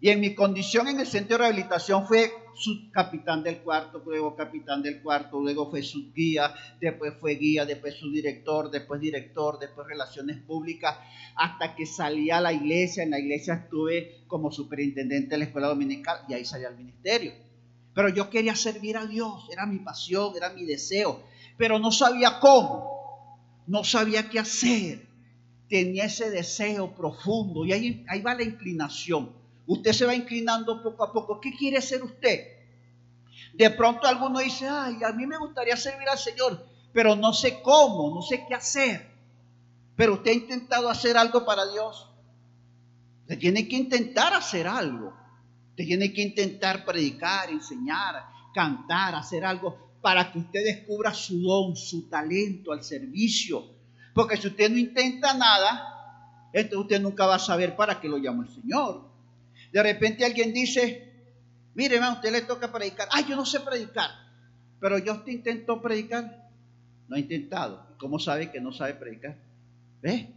Y 0.00 0.10
en 0.10 0.20
mi 0.20 0.34
condición 0.34 0.86
en 0.86 1.00
el 1.00 1.06
centro 1.06 1.36
de 1.36 1.44
rehabilitación 1.44 2.06
fue 2.06 2.30
subcapitán 2.54 3.42
del 3.42 3.58
cuarto, 3.58 4.00
luego 4.04 4.36
capitán 4.36 4.80
del 4.80 5.02
cuarto, 5.02 5.40
luego 5.40 5.70
fue 5.70 5.82
subguía, 5.82 6.54
después 6.80 7.14
fue 7.18 7.34
guía, 7.34 7.64
después 7.64 7.94
subdirector, 7.94 8.70
después 8.70 9.00
director, 9.00 9.58
después 9.58 9.88
relaciones 9.88 10.38
públicas, 10.38 10.96
hasta 11.34 11.74
que 11.74 11.84
salí 11.84 12.30
a 12.30 12.40
la 12.40 12.52
iglesia. 12.52 13.02
En 13.02 13.10
la 13.10 13.18
iglesia 13.18 13.54
estuve 13.54 14.22
como 14.28 14.52
superintendente 14.52 15.30
de 15.30 15.38
la 15.38 15.44
escuela 15.46 15.66
dominical 15.68 16.20
y 16.28 16.34
ahí 16.34 16.44
salí 16.44 16.64
al 16.64 16.76
ministerio. 16.76 17.32
Pero 17.92 18.08
yo 18.08 18.30
quería 18.30 18.54
servir 18.54 18.96
a 18.96 19.06
Dios, 19.06 19.48
era 19.50 19.66
mi 19.66 19.80
pasión, 19.80 20.32
era 20.36 20.50
mi 20.50 20.64
deseo, 20.64 21.24
pero 21.56 21.80
no 21.80 21.90
sabía 21.90 22.38
cómo, 22.38 23.40
no 23.66 23.82
sabía 23.82 24.30
qué 24.30 24.38
hacer. 24.38 25.08
Tenía 25.68 26.04
ese 26.04 26.30
deseo 26.30 26.94
profundo 26.94 27.66
y 27.66 27.72
ahí, 27.72 28.04
ahí 28.08 28.22
va 28.22 28.34
la 28.34 28.44
inclinación 28.44 29.38
Usted 29.68 29.92
se 29.92 30.06
va 30.06 30.14
inclinando 30.14 30.82
poco 30.82 31.04
a 31.04 31.12
poco. 31.12 31.40
¿Qué 31.40 31.54
quiere 31.54 31.82
ser 31.82 32.02
usted? 32.02 32.56
De 33.52 33.70
pronto 33.70 34.06
alguno 34.06 34.38
dice, 34.38 34.66
ay, 34.66 34.96
a 35.04 35.12
mí 35.12 35.26
me 35.26 35.36
gustaría 35.36 35.76
servir 35.76 36.08
al 36.08 36.18
Señor, 36.18 36.66
pero 36.92 37.14
no 37.14 37.34
sé 37.34 37.60
cómo, 37.60 38.14
no 38.14 38.22
sé 38.22 38.46
qué 38.48 38.54
hacer. 38.54 39.06
Pero 39.94 40.14
usted 40.14 40.30
ha 40.30 40.34
intentado 40.34 40.88
hacer 40.88 41.18
algo 41.18 41.44
para 41.44 41.70
Dios. 41.70 42.08
Usted 43.22 43.38
tiene 43.38 43.68
que 43.68 43.76
intentar 43.76 44.32
hacer 44.32 44.66
algo. 44.66 45.12
Usted 45.70 45.84
tiene 45.84 46.14
que 46.14 46.22
intentar 46.22 46.86
predicar, 46.86 47.50
enseñar, 47.50 48.24
cantar, 48.54 49.16
hacer 49.16 49.44
algo 49.44 49.98
para 50.00 50.32
que 50.32 50.38
usted 50.38 50.64
descubra 50.64 51.12
su 51.12 51.42
don, 51.42 51.76
su 51.76 52.08
talento 52.08 52.72
al 52.72 52.82
servicio. 52.82 53.66
Porque 54.14 54.38
si 54.38 54.46
usted 54.46 54.70
no 54.70 54.78
intenta 54.78 55.34
nada, 55.34 56.48
entonces 56.54 56.78
usted 56.78 57.00
nunca 57.02 57.26
va 57.26 57.34
a 57.34 57.38
saber 57.38 57.76
para 57.76 58.00
qué 58.00 58.08
lo 58.08 58.16
llama 58.16 58.46
el 58.46 58.54
Señor. 58.54 59.07
De 59.72 59.82
repente 59.82 60.24
alguien 60.24 60.52
dice, 60.52 61.08
Mire, 61.78 61.94
hermano, 61.94 62.16
usted 62.16 62.32
le 62.32 62.40
toca 62.40 62.72
predicar. 62.72 63.06
Ay, 63.12 63.24
yo 63.28 63.36
no 63.36 63.46
sé 63.46 63.60
predicar. 63.60 64.10
Pero 64.80 64.98
yo 64.98 65.22
te 65.22 65.30
intentó 65.30 65.80
predicar. 65.80 66.50
No 67.06 67.14
ha 67.14 67.20
intentado. 67.20 67.86
¿Cómo 67.98 68.18
sabe 68.18 68.50
que 68.50 68.60
no 68.60 68.72
sabe 68.72 68.94
predicar? 68.94 69.36
¿Ve? 70.02 70.28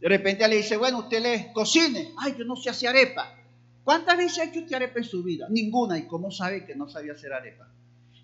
De 0.00 0.08
repente 0.08 0.48
le 0.48 0.56
dice, 0.56 0.78
bueno, 0.78 1.00
usted 1.00 1.20
le 1.20 1.52
cocine. 1.52 2.14
Ay, 2.16 2.36
yo 2.38 2.46
no 2.46 2.56
sé 2.56 2.70
hacer 2.70 2.88
arepa. 2.88 3.34
¿Cuántas 3.84 4.16
veces 4.16 4.38
ha 4.38 4.44
hecho 4.44 4.60
usted 4.60 4.76
arepa 4.76 4.98
en 5.00 5.04
su 5.04 5.22
vida? 5.22 5.46
Ninguna. 5.50 5.98
¿Y 5.98 6.06
cómo 6.06 6.30
sabe 6.30 6.64
que 6.64 6.74
no 6.74 6.88
sabía 6.88 7.12
hacer 7.12 7.34
arepa? 7.34 7.68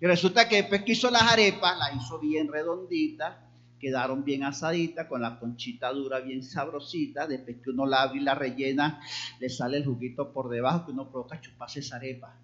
Y 0.01 0.07
resulta 0.07 0.49
que 0.49 0.55
después 0.55 0.81
que 0.81 0.93
hizo 0.93 1.11
las 1.11 1.31
arepas, 1.31 1.77
las 1.77 2.03
hizo 2.03 2.17
bien 2.17 2.51
redonditas, 2.51 3.35
quedaron 3.79 4.23
bien 4.23 4.43
asaditas, 4.43 5.07
con 5.07 5.21
la 5.21 5.39
conchita 5.39 5.91
dura 5.91 6.19
bien 6.19 6.43
sabrosita. 6.43 7.25
Después 7.25 7.57
que 7.63 7.69
uno 7.69 7.85
la 7.85 8.03
abre 8.03 8.19
y 8.19 8.23
la 8.23 8.35
rellena, 8.35 9.01
le 9.39 9.49
sale 9.49 9.77
el 9.77 9.85
juguito 9.85 10.31
por 10.31 10.49
debajo 10.49 10.85
que 10.85 10.91
uno 10.91 11.09
provoca 11.09 11.41
chuparse 11.41 11.79
esa 11.79 11.95
arepa. 11.95 12.35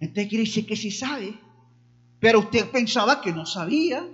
Entonces 0.00 0.28
quiere 0.28 0.44
decir 0.44 0.66
que 0.66 0.76
sí 0.76 0.90
sabe. 0.90 1.34
Pero 2.18 2.40
usted 2.40 2.70
pensaba 2.70 3.20
que 3.20 3.32
no 3.32 3.46
sabía, 3.46 4.06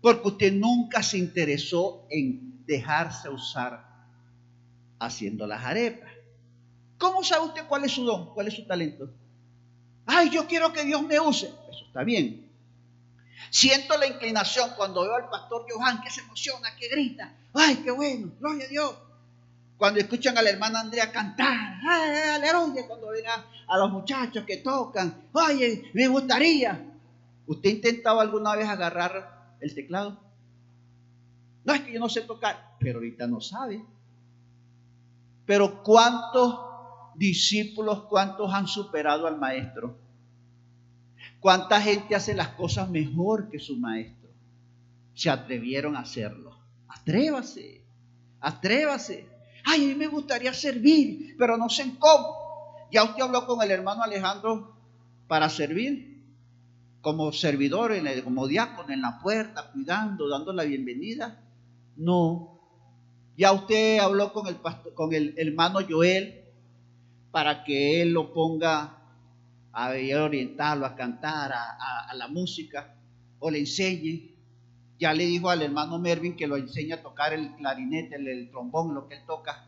porque 0.00 0.28
usted 0.28 0.52
nunca 0.52 1.02
se 1.02 1.18
interesó 1.18 2.06
en 2.10 2.64
dejarse 2.66 3.28
usar 3.28 3.86
haciendo 4.98 5.46
las 5.46 5.64
arepas. 5.64 6.10
¿Cómo 6.98 7.22
sabe 7.22 7.46
usted 7.46 7.66
cuál 7.68 7.84
es 7.84 7.92
su 7.92 8.04
don? 8.04 8.34
¿Cuál 8.34 8.48
es 8.48 8.54
su 8.54 8.66
talento? 8.66 9.08
Ay, 10.04 10.30
yo 10.30 10.46
quiero 10.46 10.72
que 10.72 10.84
Dios 10.84 11.02
me 11.02 11.20
use. 11.20 11.46
Eso 11.46 11.84
está 11.86 12.02
bien. 12.02 12.47
Siento 13.50 13.96
la 13.96 14.06
inclinación 14.06 14.70
cuando 14.76 15.02
veo 15.02 15.14
al 15.14 15.28
pastor 15.28 15.66
Johan 15.68 16.00
que 16.02 16.10
se 16.10 16.20
emociona, 16.20 16.74
que 16.76 16.88
grita. 16.88 17.34
Ay, 17.54 17.76
qué 17.76 17.90
bueno, 17.90 18.32
gloria 18.38 18.64
a 18.64 18.68
Dios. 18.68 18.94
Cuando 19.76 20.00
escuchan 20.00 20.36
a 20.36 20.42
la 20.42 20.50
hermana 20.50 20.80
Andrea 20.80 21.10
cantar, 21.12 21.78
ay, 21.88 22.30
aleluya, 22.34 22.86
cuando 22.86 23.08
ven 23.08 23.24
a, 23.26 23.78
los 23.78 23.90
muchachos 23.90 24.44
que 24.44 24.58
tocan, 24.58 25.28
ay, 25.34 25.90
me 25.94 26.08
gustaría. 26.08 26.84
¿Usted 27.46 27.68
ha 27.68 27.72
intentado 27.72 28.20
alguna 28.20 28.56
vez 28.56 28.68
agarrar 28.68 29.56
el 29.60 29.74
teclado? 29.74 30.18
No 31.64 31.72
es 31.74 31.82
que 31.82 31.92
yo 31.92 32.00
no 32.00 32.08
sé 32.08 32.22
tocar, 32.22 32.76
pero 32.80 32.98
ahorita 32.98 33.26
no 33.26 33.40
sabe. 33.40 33.82
Pero 35.46 35.82
¿cuántos 35.82 36.58
discípulos, 37.14 38.04
cuántos 38.04 38.52
han 38.52 38.66
superado 38.66 39.26
al 39.26 39.38
maestro? 39.38 39.96
¿Cuánta 41.40 41.80
gente 41.80 42.14
hace 42.14 42.34
las 42.34 42.48
cosas 42.48 42.90
mejor 42.90 43.48
que 43.48 43.58
su 43.58 43.76
maestro? 43.76 44.28
Se 45.14 45.30
atrevieron 45.30 45.96
a 45.96 46.00
hacerlo. 46.00 46.56
Atrévase, 46.88 47.82
atrévase. 48.40 49.26
Ay, 49.64 49.84
a 49.84 49.88
mí 49.88 49.94
me 49.94 50.06
gustaría 50.06 50.52
servir, 50.52 51.36
pero 51.38 51.56
no 51.56 51.68
sé 51.68 51.94
cómo. 51.98 52.34
Ya 52.90 53.04
usted 53.04 53.22
habló 53.22 53.46
con 53.46 53.62
el 53.62 53.70
hermano 53.70 54.02
Alejandro 54.02 54.74
para 55.26 55.48
servir, 55.48 56.22
como 57.00 57.32
servidor, 57.32 57.92
como 58.24 58.48
diácono 58.48 58.92
en 58.92 59.02
la 59.02 59.20
puerta, 59.20 59.70
cuidando, 59.72 60.28
dando 60.28 60.52
la 60.52 60.64
bienvenida. 60.64 61.44
No. 61.96 62.58
Ya 63.36 63.52
usted 63.52 63.98
habló 63.98 64.32
con 64.32 64.48
el, 64.48 64.56
con 64.94 65.12
el 65.14 65.34
hermano 65.36 65.80
Joel 65.88 66.44
para 67.30 67.62
que 67.62 68.02
él 68.02 68.12
lo 68.12 68.32
ponga 68.32 68.97
a 69.78 70.24
orientarlo, 70.24 70.86
a 70.86 70.96
cantar, 70.96 71.52
a, 71.52 72.12
la 72.14 72.26
música, 72.26 72.96
o 73.38 73.50
le 73.50 73.60
enseñe. 73.60 74.34
Ya 74.98 75.14
le 75.14 75.24
dijo 75.24 75.48
al 75.48 75.62
hermano 75.62 75.98
Mervin 76.00 76.36
que 76.36 76.48
lo 76.48 76.56
enseñe 76.56 76.92
a 76.92 77.02
tocar 77.02 77.32
el 77.32 77.54
clarinete, 77.54 78.16
el, 78.16 78.50
trombón, 78.50 78.94
lo 78.94 79.06
que 79.06 79.14
él 79.14 79.22
toca. 79.26 79.64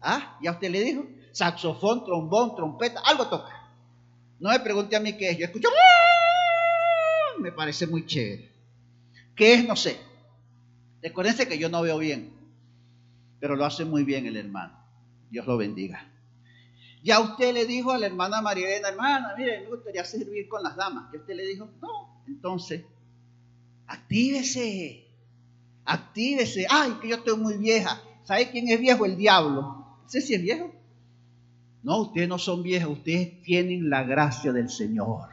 ¿Ah? 0.00 0.36
¿Ya 0.42 0.50
usted 0.50 0.70
le 0.70 0.80
dijo? 0.82 1.06
Saxofón, 1.30 2.04
trombón, 2.04 2.56
trompeta, 2.56 3.00
algo 3.04 3.28
toca. 3.28 3.70
No 4.40 4.50
me 4.50 4.58
pregunte 4.58 4.96
a 4.96 5.00
mí 5.00 5.16
qué 5.16 5.30
es. 5.30 5.38
Yo 5.38 5.46
escucho, 5.46 5.68
¡Ah! 5.68 7.40
me 7.40 7.52
parece 7.52 7.86
muy 7.86 8.04
chévere. 8.04 8.50
¿Qué 9.36 9.54
es? 9.54 9.68
No 9.68 9.76
sé. 9.76 10.00
Recuérdense 11.02 11.46
que 11.46 11.58
yo 11.58 11.68
no 11.68 11.82
veo 11.82 11.98
bien, 11.98 12.32
pero 13.38 13.54
lo 13.54 13.64
hace 13.64 13.84
muy 13.84 14.02
bien 14.02 14.26
el 14.26 14.36
hermano. 14.36 14.76
Dios 15.30 15.46
lo 15.46 15.56
bendiga. 15.56 16.15
Ya 17.06 17.20
usted 17.20 17.54
le 17.54 17.66
dijo 17.66 17.92
a 17.92 17.98
la 17.98 18.06
hermana 18.06 18.42
María 18.42 18.66
Elena, 18.66 18.88
hermana, 18.88 19.34
mire, 19.38 19.60
me 19.60 19.68
gustaría 19.68 20.04
servir 20.04 20.48
con 20.48 20.60
las 20.60 20.74
damas. 20.74 21.04
Y 21.14 21.18
usted 21.18 21.36
le 21.36 21.46
dijo, 21.46 21.68
no. 21.80 22.20
Entonces, 22.26 22.82
actívese, 23.86 25.06
actívese. 25.84 26.66
Ay, 26.68 26.94
que 27.00 27.10
yo 27.10 27.14
estoy 27.14 27.36
muy 27.38 27.58
vieja. 27.58 28.02
¿Sabe 28.24 28.50
quién 28.50 28.68
es 28.68 28.80
viejo? 28.80 29.06
El 29.06 29.16
diablo. 29.16 29.86
Sé 30.08 30.20
si 30.20 30.34
es 30.34 30.42
viejo. 30.42 30.72
No, 31.84 31.98
ustedes 31.98 32.28
no 32.28 32.38
son 32.38 32.64
viejos, 32.64 32.98
ustedes 32.98 33.40
tienen 33.42 33.88
la 33.88 34.02
gracia 34.02 34.52
del 34.52 34.68
Señor. 34.68 35.28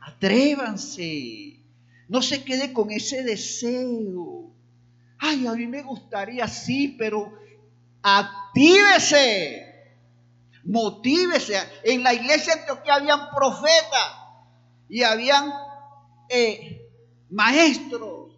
Atrévanse. 0.00 1.60
No 2.08 2.22
se 2.22 2.42
quede 2.42 2.72
con 2.72 2.90
ese 2.90 3.22
deseo. 3.22 4.50
Ay, 5.18 5.46
a 5.46 5.52
mí 5.52 5.66
me 5.66 5.82
gustaría 5.82 6.48
sí, 6.48 6.96
pero 6.98 7.34
actívese 8.00 9.65
motívese. 10.66 11.58
En 11.84 12.02
la 12.02 12.14
iglesia 12.14 12.54
que 12.82 12.90
habían 12.90 13.30
profetas 13.30 14.16
y 14.88 15.02
habían 15.02 15.52
eh, 16.28 16.82
maestros. 17.30 18.32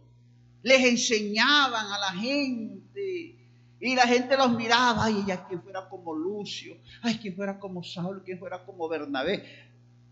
Les 0.63 0.85
enseñaban 0.85 1.87
a 1.87 1.99
la 1.99 2.13
gente. 2.13 3.35
Y 3.81 3.95
la 3.95 4.09
gente 4.09 4.37
los 4.37 4.51
miraba, 4.51 5.05
ay, 5.05 5.23
ella 5.25 5.47
quien 5.47 5.63
fuera 5.63 5.89
como 5.89 6.13
Lucio, 6.13 6.77
ay, 7.01 7.17
quien 7.19 7.37
fuera 7.37 7.61
como 7.61 7.85
Saulo, 7.85 8.25
quien 8.25 8.37
fuera 8.37 8.65
como 8.65 8.89
Bernabé. 8.89 9.45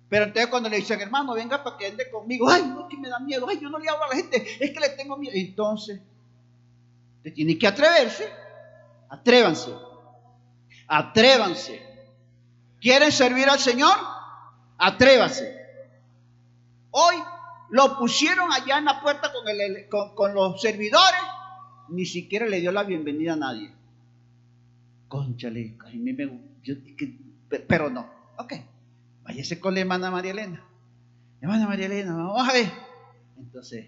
Pero 0.08 0.26
entonces 0.26 0.48
cuando 0.48 0.68
le 0.68 0.76
dicen, 0.76 1.00
hermano, 1.00 1.34
venga 1.34 1.64
para 1.64 1.76
que 1.76 1.86
ande 1.88 2.08
conmigo, 2.08 2.48
ay, 2.48 2.62
no, 2.62 2.86
que 2.86 2.96
me 2.96 3.08
da 3.08 3.18
miedo, 3.18 3.44
ay, 3.48 3.58
yo 3.60 3.68
no 3.68 3.80
le 3.80 3.88
hablo 3.88 4.04
a 4.04 4.08
la 4.10 4.14
gente, 4.14 4.36
es 4.60 4.70
que 4.70 4.78
le 4.78 4.90
tengo 4.90 5.16
miedo. 5.16 5.32
Entonces, 5.34 6.00
te 7.24 7.32
tiene 7.32 7.58
que 7.58 7.66
atreverse, 7.66 8.28
atrévanse, 9.08 9.72
atrévanse. 10.86 11.95
¿Quieren 12.86 13.10
servir 13.10 13.48
al 13.48 13.58
Señor? 13.58 13.96
Atrévase. 14.78 15.56
Hoy 16.92 17.16
lo 17.70 17.98
pusieron 17.98 18.52
allá 18.52 18.78
en 18.78 18.84
la 18.84 19.02
puerta 19.02 19.32
con, 20.14 20.32
los 20.32 20.60
servidores, 20.62 21.20
ni 21.88 22.06
siquiera 22.06 22.46
le 22.46 22.60
dio 22.60 22.70
la 22.70 22.84
bienvenida 22.84 23.32
a 23.32 23.36
nadie. 23.36 23.72
Conchale, 25.08 25.76
pero 27.66 27.90
no. 27.90 28.08
Ok, 28.38 28.52
váyase 29.24 29.58
con 29.58 29.74
la 29.74 29.80
hermana 29.80 30.12
María 30.12 30.30
Elena. 30.30 30.64
Hermana 31.40 31.66
María 31.66 31.86
Elena, 31.86 32.14
vamos 32.14 32.48
a 32.48 32.52
ver. 32.52 32.70
Entonces, 33.36 33.86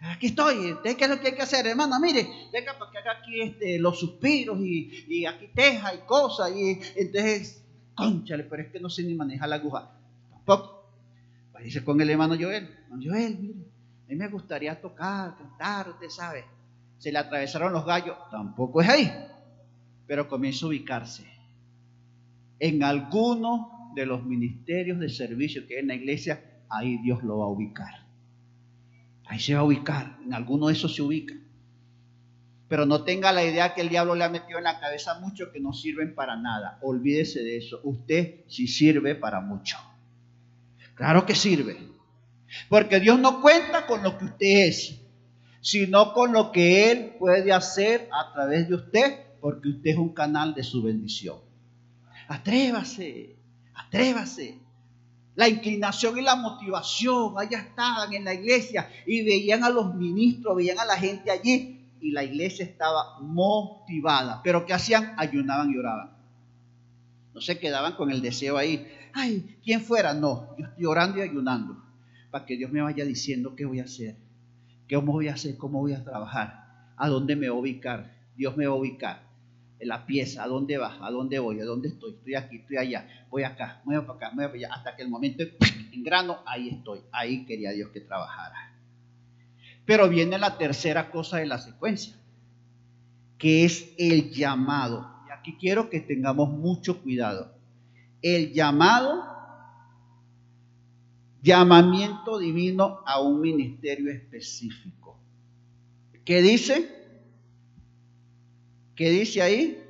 aquí 0.00 0.28
estoy, 0.28 0.78
¿qué 0.82 0.96
es 0.98 1.10
lo 1.10 1.20
que 1.20 1.26
hay 1.26 1.34
que 1.34 1.42
hacer, 1.42 1.66
hermana? 1.66 2.00
Mire, 2.00 2.26
venga 2.50 2.78
para 2.78 2.90
que 2.90 2.96
haga 2.96 3.12
aquí 3.20 3.38
este, 3.38 3.78
los 3.78 4.00
suspiros 4.00 4.58
y, 4.62 5.04
y 5.08 5.26
aquí 5.26 5.48
teja 5.54 5.94
y 5.94 5.98
cosas. 6.06 6.52
Y 6.56 6.80
entonces 6.96 7.60
conchale, 8.04 8.44
pero 8.44 8.62
es 8.62 8.68
que 8.72 8.80
no 8.80 8.88
sé 8.88 9.02
ni 9.02 9.14
manejar 9.14 9.48
la 9.48 9.56
aguja. 9.56 9.90
Tampoco. 10.30 10.80
Parece 11.52 11.84
con 11.84 12.00
el 12.00 12.10
hermano 12.10 12.36
Joel. 12.38 12.68
Joel, 13.02 13.38
mire, 13.38 13.60
a 14.06 14.08
mí 14.08 14.16
me 14.16 14.28
gustaría 14.28 14.80
tocar, 14.80 15.36
cantar, 15.36 15.90
usted 15.90 16.08
sabe. 16.08 16.44
Se 16.98 17.12
le 17.12 17.18
atravesaron 17.18 17.72
los 17.72 17.84
gallos. 17.84 18.16
Tampoco 18.30 18.80
es 18.82 18.88
ahí. 18.88 19.12
Pero 20.06 20.28
comienza 20.28 20.66
a 20.66 20.68
ubicarse. 20.68 21.24
En 22.58 22.82
alguno 22.82 23.92
de 23.94 24.06
los 24.06 24.24
ministerios 24.24 24.98
de 24.98 25.08
servicio 25.08 25.66
que 25.66 25.74
hay 25.74 25.80
en 25.80 25.88
la 25.88 25.94
iglesia, 25.94 26.42
ahí 26.68 26.98
Dios 26.98 27.22
lo 27.22 27.38
va 27.38 27.44
a 27.46 27.48
ubicar. 27.48 28.06
Ahí 29.26 29.38
se 29.38 29.54
va 29.54 29.60
a 29.60 29.64
ubicar. 29.64 30.18
En 30.24 30.34
alguno 30.34 30.66
de 30.66 30.72
esos 30.72 30.94
se 30.94 31.02
ubica. 31.02 31.34
Pero 32.70 32.86
no 32.86 33.02
tenga 33.02 33.32
la 33.32 33.42
idea 33.42 33.74
que 33.74 33.80
el 33.80 33.88
diablo 33.88 34.14
le 34.14 34.22
ha 34.22 34.28
metido 34.28 34.58
en 34.58 34.62
la 34.62 34.78
cabeza 34.78 35.18
mucho 35.18 35.50
que 35.50 35.58
no 35.58 35.72
sirven 35.72 36.14
para 36.14 36.36
nada. 36.36 36.78
Olvídese 36.82 37.42
de 37.42 37.56
eso. 37.56 37.80
Usted 37.82 38.44
sí 38.46 38.68
sirve 38.68 39.16
para 39.16 39.40
mucho. 39.40 39.76
Claro 40.94 41.26
que 41.26 41.34
sirve. 41.34 41.76
Porque 42.68 43.00
Dios 43.00 43.18
no 43.18 43.40
cuenta 43.40 43.86
con 43.86 44.04
lo 44.04 44.16
que 44.16 44.26
usted 44.26 44.68
es, 44.68 45.00
sino 45.60 46.12
con 46.12 46.32
lo 46.32 46.52
que 46.52 46.92
Él 46.92 47.16
puede 47.18 47.52
hacer 47.52 48.08
a 48.12 48.32
través 48.32 48.68
de 48.68 48.76
usted, 48.76 49.18
porque 49.40 49.70
usted 49.70 49.90
es 49.90 49.96
un 49.96 50.14
canal 50.14 50.54
de 50.54 50.62
su 50.62 50.80
bendición. 50.80 51.38
Atrévase, 52.28 53.34
atrévase. 53.74 54.60
La 55.34 55.48
inclinación 55.48 56.18
y 56.18 56.22
la 56.22 56.36
motivación 56.36 57.34
allá 57.36 57.58
estaban 57.58 58.12
en 58.14 58.24
la 58.24 58.34
iglesia 58.34 58.88
y 59.06 59.24
veían 59.24 59.64
a 59.64 59.70
los 59.70 59.92
ministros, 59.96 60.54
veían 60.54 60.78
a 60.78 60.84
la 60.84 60.96
gente 60.96 61.32
allí 61.32 61.79
y 62.00 62.12
la 62.12 62.24
iglesia 62.24 62.64
estaba 62.64 63.18
motivada. 63.20 64.40
Pero 64.42 64.66
¿qué 64.66 64.72
hacían? 64.72 65.14
Ayunaban 65.16 65.70
y 65.70 65.76
oraban. 65.76 66.10
No 67.34 67.40
se 67.40 67.58
quedaban 67.58 67.94
con 67.94 68.10
el 68.10 68.22
deseo 68.22 68.56
ahí. 68.56 68.86
Ay, 69.12 69.58
¿quién 69.62 69.80
fuera? 69.80 70.14
No, 70.14 70.56
yo 70.58 70.66
estoy 70.66 70.84
orando 70.84 71.18
y 71.18 71.22
ayunando 71.22 71.76
para 72.30 72.46
que 72.46 72.56
Dios 72.56 72.70
me 72.70 72.80
vaya 72.80 73.04
diciendo 73.04 73.54
qué 73.56 73.64
voy 73.64 73.80
a 73.80 73.84
hacer, 73.84 74.16
qué 74.86 74.96
voy 74.96 75.28
a 75.28 75.34
hacer, 75.34 75.56
cómo 75.56 75.80
voy 75.80 75.92
a 75.92 76.04
trabajar, 76.04 76.92
a 76.96 77.08
dónde 77.08 77.36
me 77.36 77.48
voy 77.48 77.58
a 77.58 77.60
ubicar. 77.60 78.14
Dios 78.36 78.56
me 78.56 78.66
va 78.66 78.72
a 78.72 78.76
ubicar. 78.76 79.28
la 79.80 80.06
pieza, 80.06 80.44
¿a 80.44 80.46
dónde 80.46 80.76
vas? 80.76 80.98
¿A 81.00 81.10
dónde 81.10 81.38
voy? 81.38 81.58
¿A 81.60 81.64
dónde 81.64 81.88
estoy? 81.88 82.12
Estoy 82.12 82.34
aquí, 82.34 82.56
estoy 82.56 82.76
allá, 82.76 83.26
voy 83.30 83.44
acá, 83.44 83.80
voy 83.84 83.98
para 84.00 84.12
acá, 84.12 84.30
voy 84.34 84.44
para 84.44 84.56
allá, 84.56 84.74
hasta 84.74 84.94
que 84.96 85.02
el 85.02 85.08
momento 85.08 85.42
en 85.92 86.04
grano, 86.04 86.38
ahí 86.46 86.68
estoy, 86.68 87.00
ahí 87.12 87.46
quería 87.46 87.70
Dios 87.72 87.90
que 87.90 88.00
trabajara. 88.00 88.69
Pero 89.90 90.08
viene 90.08 90.38
la 90.38 90.56
tercera 90.56 91.10
cosa 91.10 91.38
de 91.38 91.46
la 91.46 91.58
secuencia, 91.58 92.14
que 93.36 93.64
es 93.64 93.92
el 93.98 94.30
llamado. 94.30 95.04
Y 95.26 95.32
aquí 95.32 95.56
quiero 95.58 95.90
que 95.90 95.98
tengamos 95.98 96.48
mucho 96.48 97.02
cuidado. 97.02 97.52
El 98.22 98.52
llamado, 98.52 99.24
llamamiento 101.42 102.38
divino 102.38 103.00
a 103.04 103.20
un 103.20 103.40
ministerio 103.40 104.12
específico. 104.12 105.18
¿Qué 106.24 106.40
dice? 106.40 106.88
¿Qué 108.94 109.10
dice 109.10 109.42
ahí? 109.42 109.82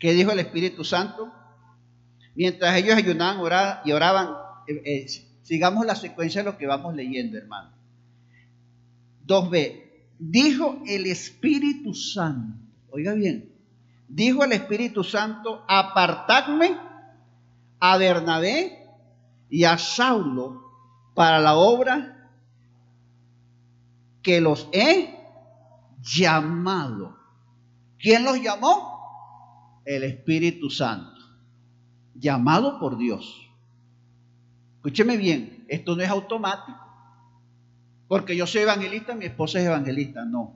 ¿Qué 0.00 0.12
dijo 0.12 0.32
el 0.32 0.40
Espíritu 0.40 0.82
Santo? 0.82 1.32
Mientras 2.34 2.76
ellos 2.76 2.96
ayunaban 2.96 3.78
y 3.84 3.92
oraban, 3.92 4.34
eh, 4.66 4.82
eh, 4.84 5.31
sigamos 5.42 5.86
la 5.86 5.94
secuencia 5.94 6.42
de 6.42 6.50
lo 6.50 6.58
que 6.58 6.66
vamos 6.66 6.94
leyendo, 6.94 7.38
hermano. 7.38 7.70
2b. 9.26 9.82
Dijo 10.18 10.80
el 10.86 11.06
Espíritu 11.06 11.94
Santo, 11.94 12.56
oiga 12.90 13.12
bien, 13.14 13.52
dijo 14.08 14.44
el 14.44 14.52
Espíritu 14.52 15.02
Santo, 15.02 15.64
apartadme 15.68 16.76
a 17.80 17.96
Bernabé 17.96 18.86
y 19.50 19.64
a 19.64 19.78
Saulo 19.78 20.62
para 21.14 21.40
la 21.40 21.56
obra 21.56 22.30
que 24.22 24.40
los 24.40 24.68
he 24.72 25.18
llamado. 26.00 27.16
¿Quién 27.98 28.24
los 28.24 28.40
llamó? 28.40 29.82
El 29.84 30.04
Espíritu 30.04 30.70
Santo. 30.70 31.20
Llamado 32.14 32.78
por 32.78 32.96
Dios. 32.96 33.50
Escúcheme 34.82 35.16
bien, 35.16 35.64
esto 35.68 35.94
no 35.94 36.02
es 36.02 36.08
automático. 36.08 36.76
Porque 38.08 38.36
yo 38.36 38.48
soy 38.48 38.62
evangelista, 38.62 39.14
mi 39.14 39.26
esposa 39.26 39.60
es 39.60 39.66
evangelista, 39.66 40.24
no. 40.24 40.54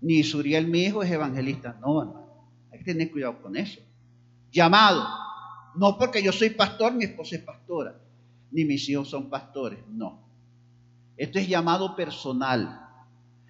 Ni 0.00 0.22
Suriel, 0.22 0.68
mi 0.68 0.84
hijo, 0.84 1.02
es 1.02 1.10
evangelista, 1.10 1.76
no, 1.80 2.02
hermano. 2.02 2.46
Hay 2.70 2.78
que 2.78 2.84
tener 2.84 3.10
cuidado 3.10 3.42
con 3.42 3.56
eso. 3.56 3.80
Llamado. 4.52 5.04
No 5.74 5.98
porque 5.98 6.22
yo 6.22 6.30
soy 6.30 6.50
pastor, 6.50 6.92
mi 6.92 7.02
esposa 7.02 7.34
es 7.34 7.42
pastora. 7.42 7.96
Ni 8.52 8.64
mis 8.64 8.88
hijos 8.88 9.10
son 9.10 9.28
pastores, 9.28 9.80
no. 9.88 10.20
Esto 11.16 11.40
es 11.40 11.48
llamado 11.48 11.96
personal. 11.96 12.80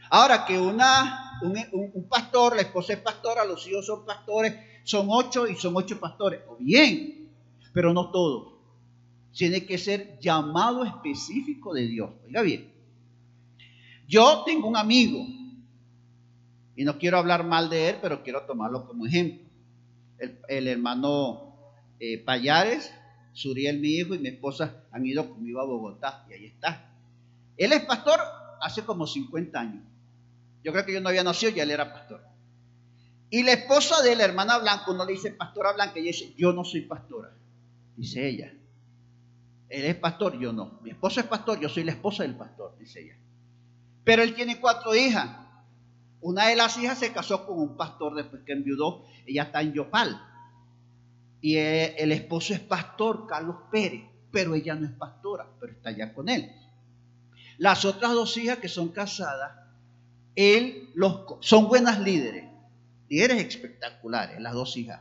Ahora 0.09 0.46
que 0.46 0.59
una, 0.59 1.38
un, 1.42 2.09
pastor, 2.09 2.57
la 2.57 2.62
esposa 2.62 2.94
es 2.94 3.01
pastora, 3.01 3.44
los 3.44 3.68
hijos 3.68 3.85
son 3.85 4.07
pastores, 4.07 4.55
son 4.85 5.09
ocho 5.11 5.46
y 5.46 5.55
son 5.55 5.77
ocho 5.77 6.01
pastores. 6.01 6.40
O 6.49 6.57
bien, 6.57 7.29
pero 7.75 7.92
no 7.92 8.11
todos. 8.11 8.50
Tiene 9.33 9.64
que 9.64 9.79
ser 9.79 10.19
llamado 10.21 10.85
específico 10.85 11.73
de 11.73 11.87
Dios. 11.87 12.11
Oiga 12.27 12.43
bien, 12.43 12.71
yo 14.09 14.43
tengo 14.45 14.66
un 14.66 14.77
amigo, 14.77 15.25
y 16.75 16.85
no 16.85 16.99
quiero 16.99 17.19
hablar 17.19 17.45
mal 17.45 17.71
de 17.71 17.90
él, 17.90 17.97
pero 18.03 18.23
quiero 18.23 18.43
tomarlo 18.43 18.87
como 18.87 19.07
ejemplo. 19.07 19.47
El, 20.49 20.66
hermano 20.66 21.55
eh, 22.01 22.19
Payares, 22.19 22.93
Suriel, 23.33 23.79
mi 23.79 23.90
hijo, 23.90 24.14
y 24.14 24.19
mi 24.19 24.31
esposa 24.31 24.83
han 24.90 25.07
ido 25.07 25.29
conmigo 25.29 25.61
a 25.61 25.64
Bogotá, 25.64 26.27
y 26.29 26.33
ahí 26.33 26.47
está. 26.47 26.90
Él 27.57 27.73
es 27.73 27.85
pastor 27.85 28.19
hace 28.61 28.83
como 28.83 29.07
50 29.07 29.61
años. 29.61 29.85
Yo 30.64 30.73
creo 30.73 30.85
que 30.85 30.93
yo 30.93 31.01
no 31.01 31.09
había 31.09 31.23
nacido 31.23 31.53
y 31.55 31.61
él 31.61 31.71
era 31.71 31.93
pastor. 31.93 32.23
Y 33.31 33.43
la 33.43 33.53
esposa 33.53 34.03
de 34.03 34.16
la 34.16 34.25
hermana 34.25 34.59
Blanco 34.59 34.93
no 34.93 35.05
le 35.05 35.12
dice 35.12 35.31
pastora 35.31 35.73
Blanca, 35.73 35.95
ella 35.97 36.09
dice, 36.09 36.35
yo 36.37 36.53
no 36.53 36.64
soy 36.64 36.81
pastora. 36.81 37.31
Dice 37.97 38.27
ella. 38.27 38.53
Él 39.71 39.85
es 39.85 39.95
pastor, 39.95 40.39
yo 40.39 40.53
no. 40.53 40.81
Mi 40.83 40.91
esposo 40.91 41.21
es 41.21 41.27
pastor, 41.27 41.59
yo 41.61 41.69
soy 41.69 41.85
la 41.85 41.93
esposa 41.93 42.25
del 42.25 42.37
pastor, 42.37 42.77
dice 42.79 43.01
ella. 43.01 43.17
Pero 44.05 44.23
él 44.23 44.35
tiene 44.35 44.61
cuatro 44.61 44.95
hijas. 44.95 45.31
Una 46.21 46.49
de 46.49 46.57
las 46.57 46.77
hijas 46.77 46.99
se 46.99 47.13
casó 47.13 47.47
con 47.47 47.59
un 47.59 47.77
pastor 47.77 48.15
después 48.15 48.43
que 48.45 48.53
enviudó. 48.53 49.07
Ella 49.27 49.45
está 49.45 49.63
en 49.63 49.73
Yopal. 49.73 50.21
Y 51.41 51.57
el 51.57 52.13
esposo 52.13 52.53
es 52.53 52.61
pastor, 52.61 53.27
Carlos 53.27 53.57
Pérez. 53.71 54.03
Pero 54.31 54.55
ella 54.55 54.75
no 54.75 54.87
es 54.87 54.93
pastora, 54.93 55.47
pero 55.59 55.73
está 55.73 55.89
allá 55.89 56.13
con 56.13 56.29
él. 56.29 56.53
Las 57.57 57.85
otras 57.85 58.13
dos 58.13 58.37
hijas 58.37 58.59
que 58.59 58.69
son 58.69 58.89
casadas 58.89 59.61
él 60.37 60.91
los, 60.95 61.25
son 61.41 61.69
buenas 61.69 62.01
líderes, 62.01 62.45
líderes 63.09 63.45
espectaculares, 63.45 64.41
las 64.41 64.55
dos 64.55 64.77
hijas, 64.77 65.01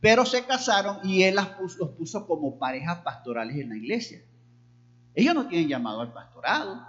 pero 0.00 0.24
se 0.24 0.44
casaron 0.44 0.98
y 1.04 1.22
él 1.22 1.34
las 1.34 1.48
puso, 1.48 1.78
los 1.78 1.90
puso 1.90 2.26
como 2.26 2.58
parejas 2.58 2.98
pastorales 2.98 3.56
en 3.56 3.68
la 3.68 3.76
iglesia. 3.76 4.22
Ellos 5.14 5.34
no 5.34 5.46
tienen 5.46 5.68
llamado 5.68 6.00
al 6.00 6.12
pastorado. 6.12 6.82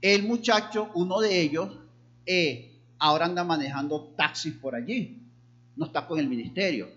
El 0.00 0.22
muchacho, 0.24 0.90
uno 0.94 1.20
de 1.20 1.40
ellos, 1.40 1.78
eh, 2.24 2.80
ahora 2.98 3.26
anda 3.26 3.44
manejando 3.44 4.14
taxis 4.16 4.54
por 4.54 4.74
allí, 4.74 5.22
no 5.76 5.86
está 5.86 6.06
con 6.06 6.18
el 6.18 6.28
ministerio. 6.28 6.88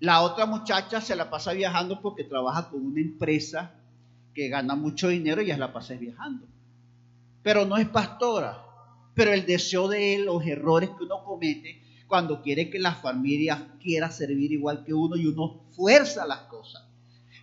La 0.00 0.22
otra 0.22 0.46
muchacha 0.46 1.00
se 1.00 1.16
la 1.16 1.30
pasa 1.30 1.52
viajando 1.52 2.00
porque 2.02 2.24
trabaja 2.24 2.68
con 2.68 2.84
una 2.84 3.00
empresa 3.00 3.72
que 4.34 4.48
gana 4.48 4.74
mucho 4.74 5.08
dinero 5.08 5.40
y 5.40 5.46
ya 5.46 5.56
la 5.56 5.72
pasa 5.72 5.94
viajando. 5.94 6.46
Pero 7.42 7.64
no 7.64 7.76
es 7.76 7.88
pastora, 7.88 8.62
pero 9.14 9.32
el 9.32 9.46
deseo 9.46 9.88
de 9.88 10.16
él, 10.16 10.26
los 10.26 10.44
errores 10.44 10.90
que 10.90 11.04
uno 11.04 11.24
comete 11.24 11.85
cuando 12.06 12.42
quiere 12.42 12.70
que 12.70 12.78
la 12.78 12.94
familia 12.94 13.76
quiera 13.82 14.10
servir 14.10 14.52
igual 14.52 14.84
que 14.84 14.94
uno 14.94 15.16
y 15.16 15.26
uno 15.26 15.64
fuerza 15.72 16.26
las 16.26 16.40
cosas, 16.42 16.84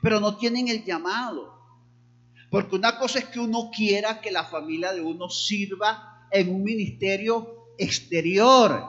pero 0.02 0.19
no 0.19 0.38
tienen 0.38 0.67
el 0.67 0.84
llamado. 0.84 1.54
Porque 2.49 2.76
una 2.76 2.97
cosa 2.97 3.19
es 3.19 3.26
que 3.26 3.39
uno 3.39 3.71
quiera 3.76 4.21
que 4.21 4.32
la 4.32 4.43
familia 4.43 4.93
de 4.93 5.02
uno 5.02 5.30
sirva 5.30 6.28
en 6.32 6.54
un 6.54 6.63
ministerio 6.63 7.73
exterior, 7.78 8.84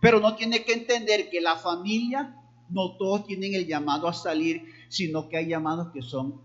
pero 0.00 0.18
uno 0.18 0.34
tiene 0.34 0.64
que 0.64 0.72
entender 0.72 1.30
que 1.30 1.40
la 1.40 1.56
familia 1.56 2.36
no 2.70 2.96
todos 2.96 3.26
tienen 3.26 3.54
el 3.54 3.66
llamado 3.66 4.08
a 4.08 4.14
salir, 4.14 4.64
sino 4.88 5.28
que 5.28 5.36
hay 5.36 5.48
llamados 5.48 5.92
que 5.92 6.02
son 6.02 6.42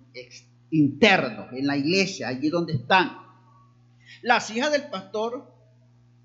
internos 0.70 1.48
en 1.54 1.66
la 1.66 1.78
iglesia, 1.78 2.28
allí 2.28 2.50
donde 2.50 2.74
están. 2.74 3.18
Las 4.22 4.50
hijas 4.52 4.72
del 4.72 4.90
pastor 4.90 5.54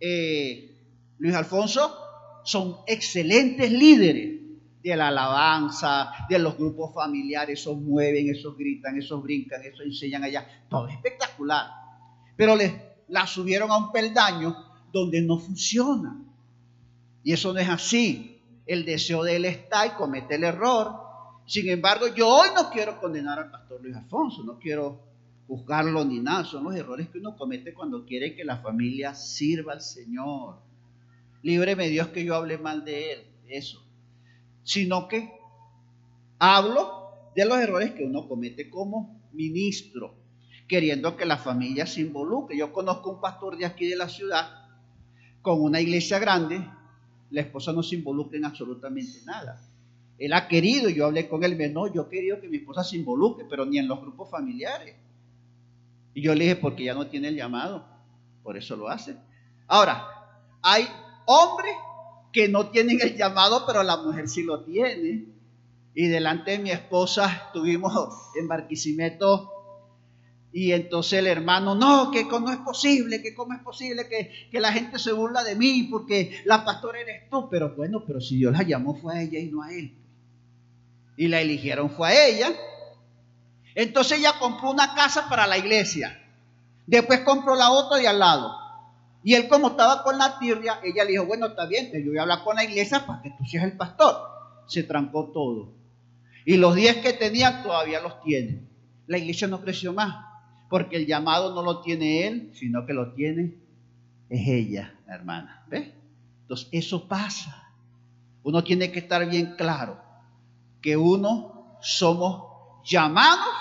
eh, 0.00 0.76
Luis 1.18 1.34
Alfonso 1.34 2.01
son 2.44 2.76
excelentes 2.86 3.70
líderes 3.70 4.40
de 4.82 4.96
la 4.96 5.08
alabanza, 5.08 6.12
de 6.28 6.38
los 6.38 6.56
grupos 6.56 6.92
familiares, 6.92 7.60
esos 7.60 7.76
mueven, 7.78 8.28
esos 8.30 8.56
gritan, 8.56 8.98
esos 8.98 9.22
brincan, 9.22 9.62
esos 9.62 9.86
enseñan 9.86 10.24
allá, 10.24 10.46
todo 10.68 10.88
espectacular. 10.88 11.66
Pero 12.36 12.56
les, 12.56 12.72
la 13.08 13.26
subieron 13.26 13.70
a 13.70 13.76
un 13.76 13.92
peldaño 13.92 14.56
donde 14.92 15.20
no 15.22 15.38
funciona. 15.38 16.20
Y 17.22 17.32
eso 17.32 17.52
no 17.52 17.60
es 17.60 17.68
así. 17.68 18.40
El 18.66 18.84
deseo 18.84 19.22
de 19.22 19.36
él 19.36 19.44
está 19.44 19.86
y 19.86 19.90
comete 19.90 20.34
el 20.34 20.44
error. 20.44 21.00
Sin 21.46 21.68
embargo, 21.68 22.08
yo 22.08 22.28
hoy 22.28 22.48
no 22.54 22.70
quiero 22.70 23.00
condenar 23.00 23.38
al 23.38 23.50
pastor 23.50 23.80
Luis 23.82 23.96
Alfonso, 23.96 24.42
no 24.42 24.58
quiero 24.58 25.00
juzgarlo 25.46 26.04
ni 26.04 26.20
nada, 26.20 26.44
son 26.44 26.64
los 26.64 26.74
errores 26.74 27.08
que 27.08 27.18
uno 27.18 27.36
comete 27.36 27.74
cuando 27.74 28.06
quiere 28.06 28.34
que 28.34 28.44
la 28.44 28.58
familia 28.58 29.14
sirva 29.14 29.72
al 29.72 29.80
Señor. 29.80 30.56
Líbreme 31.42 31.88
Dios 31.88 32.08
que 32.08 32.24
yo 32.24 32.34
hable 32.34 32.58
mal 32.58 32.84
de 32.84 33.12
él, 33.12 33.18
eso. 33.48 33.84
Sino 34.62 35.08
que 35.08 35.32
hablo 36.38 37.30
de 37.34 37.44
los 37.44 37.58
errores 37.58 37.92
que 37.92 38.04
uno 38.04 38.28
comete 38.28 38.70
como 38.70 39.20
ministro, 39.32 40.14
queriendo 40.68 41.16
que 41.16 41.24
la 41.24 41.36
familia 41.36 41.86
se 41.86 42.00
involucre. 42.00 42.56
Yo 42.56 42.72
conozco 42.72 43.10
un 43.10 43.20
pastor 43.20 43.56
de 43.56 43.66
aquí 43.66 43.86
de 43.86 43.96
la 43.96 44.08
ciudad 44.08 44.62
con 45.42 45.60
una 45.60 45.80
iglesia 45.80 46.18
grande, 46.18 46.64
la 47.30 47.40
esposa 47.40 47.72
no 47.72 47.82
se 47.82 47.96
involucra 47.96 48.38
en 48.38 48.44
absolutamente 48.44 49.24
nada. 49.24 49.60
Él 50.18 50.32
ha 50.34 50.46
querido, 50.46 50.88
yo 50.88 51.06
hablé 51.06 51.28
con 51.28 51.42
él, 51.42 51.72
no, 51.72 51.92
yo 51.92 52.02
he 52.02 52.08
querido 52.08 52.40
que 52.40 52.48
mi 52.48 52.58
esposa 52.58 52.84
se 52.84 52.96
involucre, 52.96 53.44
pero 53.50 53.66
ni 53.66 53.78
en 53.78 53.88
los 53.88 54.00
grupos 54.00 54.30
familiares. 54.30 54.94
Y 56.14 56.22
yo 56.22 56.34
le 56.34 56.44
dije, 56.44 56.56
porque 56.56 56.84
ya 56.84 56.94
no 56.94 57.08
tiene 57.08 57.28
el 57.28 57.36
llamado, 57.36 57.84
por 58.44 58.56
eso 58.56 58.76
lo 58.76 58.88
hace. 58.88 59.16
Ahora, 59.66 60.06
hay 60.62 60.86
hombres 61.26 61.74
que 62.32 62.48
no 62.48 62.68
tienen 62.68 63.00
el 63.00 63.16
llamado, 63.16 63.64
pero 63.66 63.82
la 63.82 63.96
mujer 63.96 64.28
sí 64.28 64.42
lo 64.42 64.64
tiene. 64.64 65.26
Y 65.94 66.06
delante 66.06 66.52
de 66.52 66.58
mi 66.58 66.70
esposa 66.70 67.44
estuvimos 67.46 67.92
en 68.40 68.48
Barquisimeto 68.48 69.52
y 70.52 70.72
entonces 70.72 71.14
el 71.14 71.26
hermano, 71.26 71.74
no, 71.74 72.10
que 72.10 72.24
no 72.24 72.52
es 72.52 72.58
posible, 72.58 73.22
que 73.22 73.34
cómo 73.34 73.54
es 73.54 73.60
posible 73.60 74.06
que, 74.06 74.30
que, 74.50 74.60
la 74.60 74.70
gente 74.70 74.98
se 74.98 75.12
burla 75.12 75.42
de 75.42 75.56
mí 75.56 75.88
porque 75.90 76.42
la 76.44 76.62
pastora 76.62 77.00
eres 77.00 77.30
tú. 77.30 77.48
Pero 77.50 77.74
bueno, 77.74 78.04
pero 78.06 78.20
si 78.20 78.36
Dios 78.36 78.52
la 78.52 78.62
llamó 78.62 78.94
fue 78.94 79.16
a 79.16 79.22
ella 79.22 79.38
y 79.38 79.46
no 79.46 79.62
a 79.62 79.72
él. 79.72 79.96
Y 81.16 81.28
la 81.28 81.40
eligieron 81.40 81.88
fue 81.88 82.08
a 82.08 82.26
ella. 82.26 82.52
Entonces 83.74 84.18
ella 84.18 84.34
compró 84.38 84.70
una 84.70 84.94
casa 84.94 85.26
para 85.30 85.46
la 85.46 85.56
iglesia. 85.56 86.18
Después 86.86 87.20
compró 87.20 87.54
la 87.54 87.70
otra 87.70 87.96
de 87.96 88.08
al 88.08 88.18
lado. 88.18 88.54
Y 89.22 89.34
él 89.34 89.48
como 89.48 89.68
estaba 89.68 90.02
con 90.02 90.18
la 90.18 90.38
tirria, 90.38 90.80
ella 90.82 91.04
le 91.04 91.12
dijo, 91.12 91.26
bueno, 91.26 91.46
está 91.46 91.66
bien, 91.66 91.90
yo 91.92 92.10
voy 92.10 92.18
a 92.18 92.22
hablar 92.22 92.42
con 92.44 92.56
la 92.56 92.64
iglesia 92.64 93.06
para 93.06 93.22
que 93.22 93.30
tú 93.30 93.44
seas 93.44 93.64
el 93.64 93.76
pastor. 93.76 94.16
Se 94.66 94.82
trancó 94.82 95.30
todo. 95.32 95.72
Y 96.44 96.56
los 96.56 96.74
días 96.74 96.96
que 96.96 97.12
tenía 97.12 97.62
todavía 97.62 98.00
los 98.00 98.20
tiene. 98.22 98.66
La 99.06 99.18
iglesia 99.18 99.46
no 99.46 99.60
creció 99.60 99.92
más, 99.92 100.24
porque 100.68 100.96
el 100.96 101.06
llamado 101.06 101.54
no 101.54 101.62
lo 101.62 101.80
tiene 101.82 102.26
él, 102.26 102.50
sino 102.54 102.84
que 102.86 102.94
lo 102.94 103.12
tiene 103.12 103.62
es 104.32 104.48
ella, 104.48 104.94
la 105.06 105.14
hermana. 105.14 105.64
¿Ves? 105.68 105.88
Entonces, 106.42 106.68
eso 106.72 107.06
pasa. 107.06 107.70
Uno 108.42 108.64
tiene 108.64 108.90
que 108.90 109.00
estar 109.00 109.28
bien 109.28 109.54
claro 109.56 110.00
que 110.80 110.96
uno 110.96 111.76
somos 111.80 112.44
llamados 112.84 113.54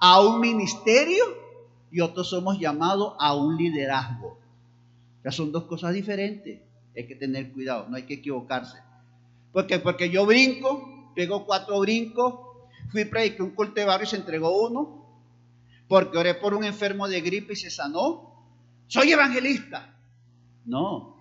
a 0.00 0.20
un 0.20 0.40
ministerio 0.40 1.24
y 1.90 2.00
otros 2.00 2.28
somos 2.28 2.58
llamados 2.58 3.14
a 3.18 3.34
un 3.34 3.56
liderazgo. 3.56 4.38
Ya 5.24 5.32
son 5.32 5.52
dos 5.52 5.64
cosas 5.64 5.94
diferentes. 5.94 6.60
Hay 6.96 7.06
que 7.06 7.14
tener 7.14 7.52
cuidado, 7.52 7.86
no 7.88 7.96
hay 7.96 8.04
que 8.04 8.14
equivocarse. 8.14 8.78
Porque, 9.52 9.78
porque 9.78 10.10
yo 10.10 10.26
brinco, 10.26 11.12
pego 11.14 11.46
cuatro 11.46 11.80
brincos, 11.80 12.34
fui 12.90 13.04
predicar 13.04 13.42
un 13.42 13.50
culto 13.50 13.84
barrio 13.86 14.04
y 14.04 14.08
se 14.08 14.16
entregó 14.16 14.66
uno, 14.66 15.04
porque 15.88 16.18
oré 16.18 16.34
por 16.34 16.54
un 16.54 16.64
enfermo 16.64 17.08
de 17.08 17.20
gripe 17.20 17.52
y 17.52 17.56
se 17.56 17.70
sanó. 17.70 18.34
Soy 18.86 19.12
evangelista. 19.12 19.94
No, 20.64 21.16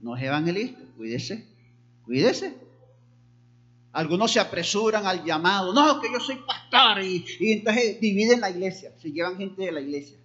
no 0.00 0.16
es 0.16 0.22
evangelista, 0.22 0.80
cuídese, 0.96 1.46
cuídese. 2.04 2.56
Algunos 3.92 4.32
se 4.32 4.40
apresuran 4.40 5.06
al 5.06 5.22
llamado, 5.24 5.74
no, 5.74 6.00
que 6.00 6.10
yo 6.10 6.18
soy 6.18 6.36
pastor, 6.46 7.02
y, 7.02 7.24
y 7.38 7.52
entonces 7.52 8.00
dividen 8.00 8.40
la 8.40 8.50
iglesia, 8.50 8.92
se 8.98 9.12
llevan 9.12 9.36
gente 9.36 9.62
de 9.62 9.72
la 9.72 9.80
iglesia. 9.80 10.16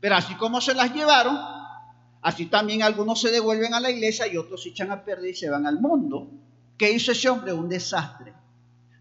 Pero 0.00 0.14
así 0.14 0.34
como 0.36 0.60
se 0.60 0.74
las 0.74 0.94
llevaron, 0.94 1.36
así 2.22 2.46
también 2.46 2.82
algunos 2.82 3.20
se 3.20 3.30
devuelven 3.30 3.74
a 3.74 3.80
la 3.80 3.90
iglesia 3.90 4.26
y 4.26 4.36
otros 4.36 4.62
se 4.62 4.70
echan 4.70 4.90
a 4.90 5.04
perder 5.04 5.30
y 5.30 5.34
se 5.34 5.50
van 5.50 5.66
al 5.66 5.80
mundo. 5.80 6.30
¿Qué 6.78 6.90
hizo 6.90 7.12
ese 7.12 7.28
hombre? 7.28 7.52
Un 7.52 7.68
desastre. 7.68 8.32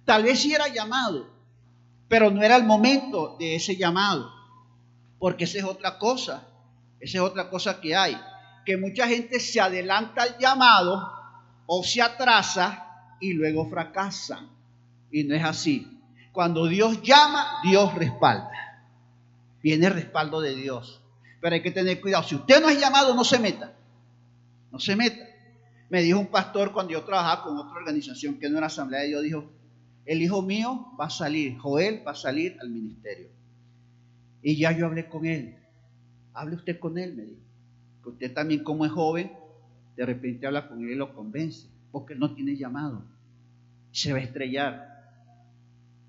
Tal 0.05 0.23
vez 0.23 0.39
sí 0.39 0.53
era 0.53 0.67
llamado, 0.67 1.29
pero 2.07 2.29
no 2.29 2.41
era 2.41 2.57
el 2.57 2.63
momento 2.63 3.37
de 3.39 3.55
ese 3.55 3.77
llamado, 3.77 4.31
porque 5.19 5.45
esa 5.45 5.59
es 5.59 5.63
otra 5.63 5.97
cosa, 5.97 6.47
esa 6.99 7.17
es 7.19 7.23
otra 7.23 7.49
cosa 7.49 7.79
que 7.79 7.95
hay, 7.95 8.17
que 8.65 8.77
mucha 8.77 9.07
gente 9.07 9.39
se 9.39 9.61
adelanta 9.61 10.23
al 10.23 10.37
llamado 10.37 11.11
o 11.67 11.83
se 11.83 12.01
atrasa 12.01 13.15
y 13.19 13.33
luego 13.33 13.69
fracasan. 13.69 14.49
Y 15.11 15.23
no 15.23 15.35
es 15.35 15.43
así. 15.43 15.99
Cuando 16.31 16.65
Dios 16.67 17.01
llama, 17.01 17.59
Dios 17.63 17.93
respalda. 17.95 18.51
Viene 19.61 19.87
el 19.87 19.93
respaldo 19.93 20.41
de 20.41 20.55
Dios. 20.55 21.00
Pero 21.41 21.55
hay 21.55 21.61
que 21.61 21.71
tener 21.71 21.99
cuidado. 21.99 22.23
Si 22.23 22.35
usted 22.35 22.61
no 22.61 22.69
es 22.69 22.79
llamado, 22.79 23.13
no 23.15 23.23
se 23.23 23.39
meta. 23.39 23.73
No 24.71 24.79
se 24.79 24.95
meta. 24.95 25.27
Me 25.89 26.01
dijo 26.01 26.19
un 26.19 26.27
pastor 26.27 26.71
cuando 26.71 26.93
yo 26.93 27.03
trabajaba 27.03 27.43
con 27.43 27.57
otra 27.57 27.73
organización 27.77 28.39
que 28.39 28.49
no 28.49 28.57
era 28.57 28.67
Asamblea 28.67 29.01
de 29.01 29.07
Dios, 29.07 29.23
dijo, 29.23 29.51
el 30.05 30.21
hijo 30.21 30.41
mío 30.41 30.93
va 30.99 31.05
a 31.05 31.09
salir, 31.09 31.57
Joel 31.57 32.01
va 32.07 32.11
a 32.11 32.15
salir 32.15 32.57
al 32.61 32.69
ministerio. 32.69 33.29
Y 34.41 34.55
ya 34.55 34.71
yo 34.71 34.85
hablé 34.85 35.09
con 35.09 35.25
él. 35.25 35.57
Hable 36.33 36.55
usted 36.55 36.79
con 36.79 36.97
él, 36.97 37.15
me 37.15 37.23
dijo. 37.23 37.41
Que 38.03 38.09
usted 38.09 38.33
también 38.33 38.63
como 38.63 38.85
es 38.85 38.91
joven, 38.91 39.31
de 39.95 40.05
repente 40.05 40.47
habla 40.47 40.67
con 40.67 40.83
él 40.83 40.91
y 40.91 40.95
lo 40.95 41.13
convence 41.13 41.67
porque 41.91 42.15
no 42.15 42.33
tiene 42.33 42.55
llamado. 42.55 43.03
Se 43.91 44.13
va 44.13 44.19
a 44.19 44.23
estrellar. 44.23 44.89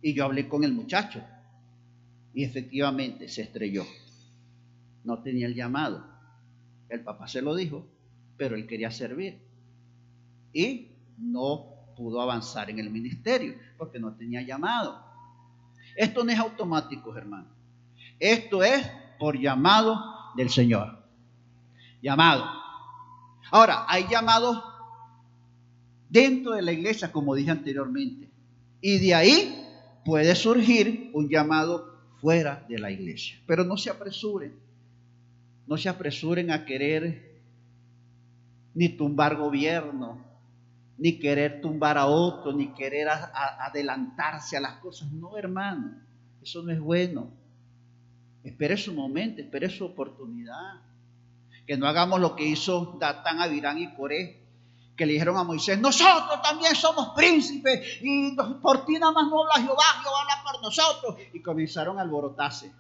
Y 0.00 0.14
yo 0.14 0.24
hablé 0.24 0.48
con 0.48 0.64
el 0.64 0.72
muchacho 0.72 1.22
y 2.34 2.44
efectivamente 2.44 3.28
se 3.28 3.42
estrelló. 3.42 3.84
No 5.04 5.18
tenía 5.22 5.46
el 5.46 5.54
llamado. 5.54 6.04
El 6.88 7.00
papá 7.00 7.26
se 7.26 7.42
lo 7.42 7.54
dijo, 7.54 7.86
pero 8.36 8.54
él 8.54 8.66
quería 8.66 8.90
servir. 8.90 9.40
Y 10.52 10.88
no 11.18 11.66
pudo 11.96 12.20
avanzar 12.20 12.70
en 12.70 12.78
el 12.78 12.90
ministerio 12.90 13.54
porque 13.78 13.98
no 13.98 14.12
tenía 14.14 14.42
llamado. 14.42 15.02
Esto 15.96 16.24
no 16.24 16.32
es 16.32 16.38
automático, 16.38 17.16
hermano. 17.16 17.48
Esto 18.18 18.62
es 18.62 18.88
por 19.18 19.38
llamado 19.38 20.00
del 20.36 20.50
Señor. 20.50 20.98
Llamado. 22.02 22.44
Ahora, 23.50 23.84
hay 23.88 24.06
llamados 24.08 24.62
dentro 26.08 26.52
de 26.52 26.62
la 26.62 26.72
iglesia, 26.72 27.12
como 27.12 27.34
dije 27.34 27.50
anteriormente. 27.50 28.28
Y 28.80 28.98
de 28.98 29.14
ahí 29.14 29.66
puede 30.04 30.34
surgir 30.34 31.10
un 31.14 31.28
llamado 31.28 31.98
fuera 32.20 32.64
de 32.68 32.78
la 32.78 32.90
iglesia. 32.90 33.38
Pero 33.46 33.64
no 33.64 33.76
se 33.76 33.90
apresuren, 33.90 34.54
no 35.66 35.76
se 35.76 35.88
apresuren 35.88 36.50
a 36.50 36.64
querer 36.64 37.40
ni 38.74 38.88
tumbar 38.90 39.36
gobierno, 39.36 40.24
ni 40.98 41.18
querer 41.18 41.60
tumbar 41.60 41.98
a 41.98 42.06
otro, 42.06 42.52
ni 42.52 42.72
querer 42.74 43.08
adelantarse 43.08 44.56
a 44.56 44.60
las 44.60 44.74
cosas. 44.76 45.10
No, 45.12 45.36
hermano, 45.36 46.00
eso 46.42 46.62
no 46.62 46.72
es 46.72 46.80
bueno. 46.80 47.30
Espere 48.44 48.76
su 48.76 48.92
momento, 48.92 49.40
espere 49.40 49.68
su 49.68 49.84
oportunidad. 49.84 50.80
Que 51.66 51.76
no 51.76 51.86
hagamos 51.86 52.20
lo 52.20 52.34
que 52.34 52.46
hizo 52.46 52.96
Datán, 52.98 53.40
Avirán 53.40 53.78
y 53.78 53.94
Coré, 53.94 54.42
que 54.96 55.06
le 55.06 55.12
dijeron 55.12 55.36
a 55.36 55.44
Moisés, 55.44 55.78
nosotros 55.78 56.42
también 56.42 56.74
somos 56.74 57.10
príncipes 57.16 57.98
y 58.02 58.36
por 58.60 58.84
ti 58.84 58.94
nada 58.94 59.12
más 59.12 59.28
no 59.30 59.40
habla 59.40 59.54
Jehová, 59.64 59.84
Jehová 60.02 60.20
habla 60.22 60.52
por 60.52 60.62
nosotros. 60.62 61.16
Y 61.32 61.40
comenzaron 61.40 61.98
a 61.98 62.02
alborotarse. 62.02 62.72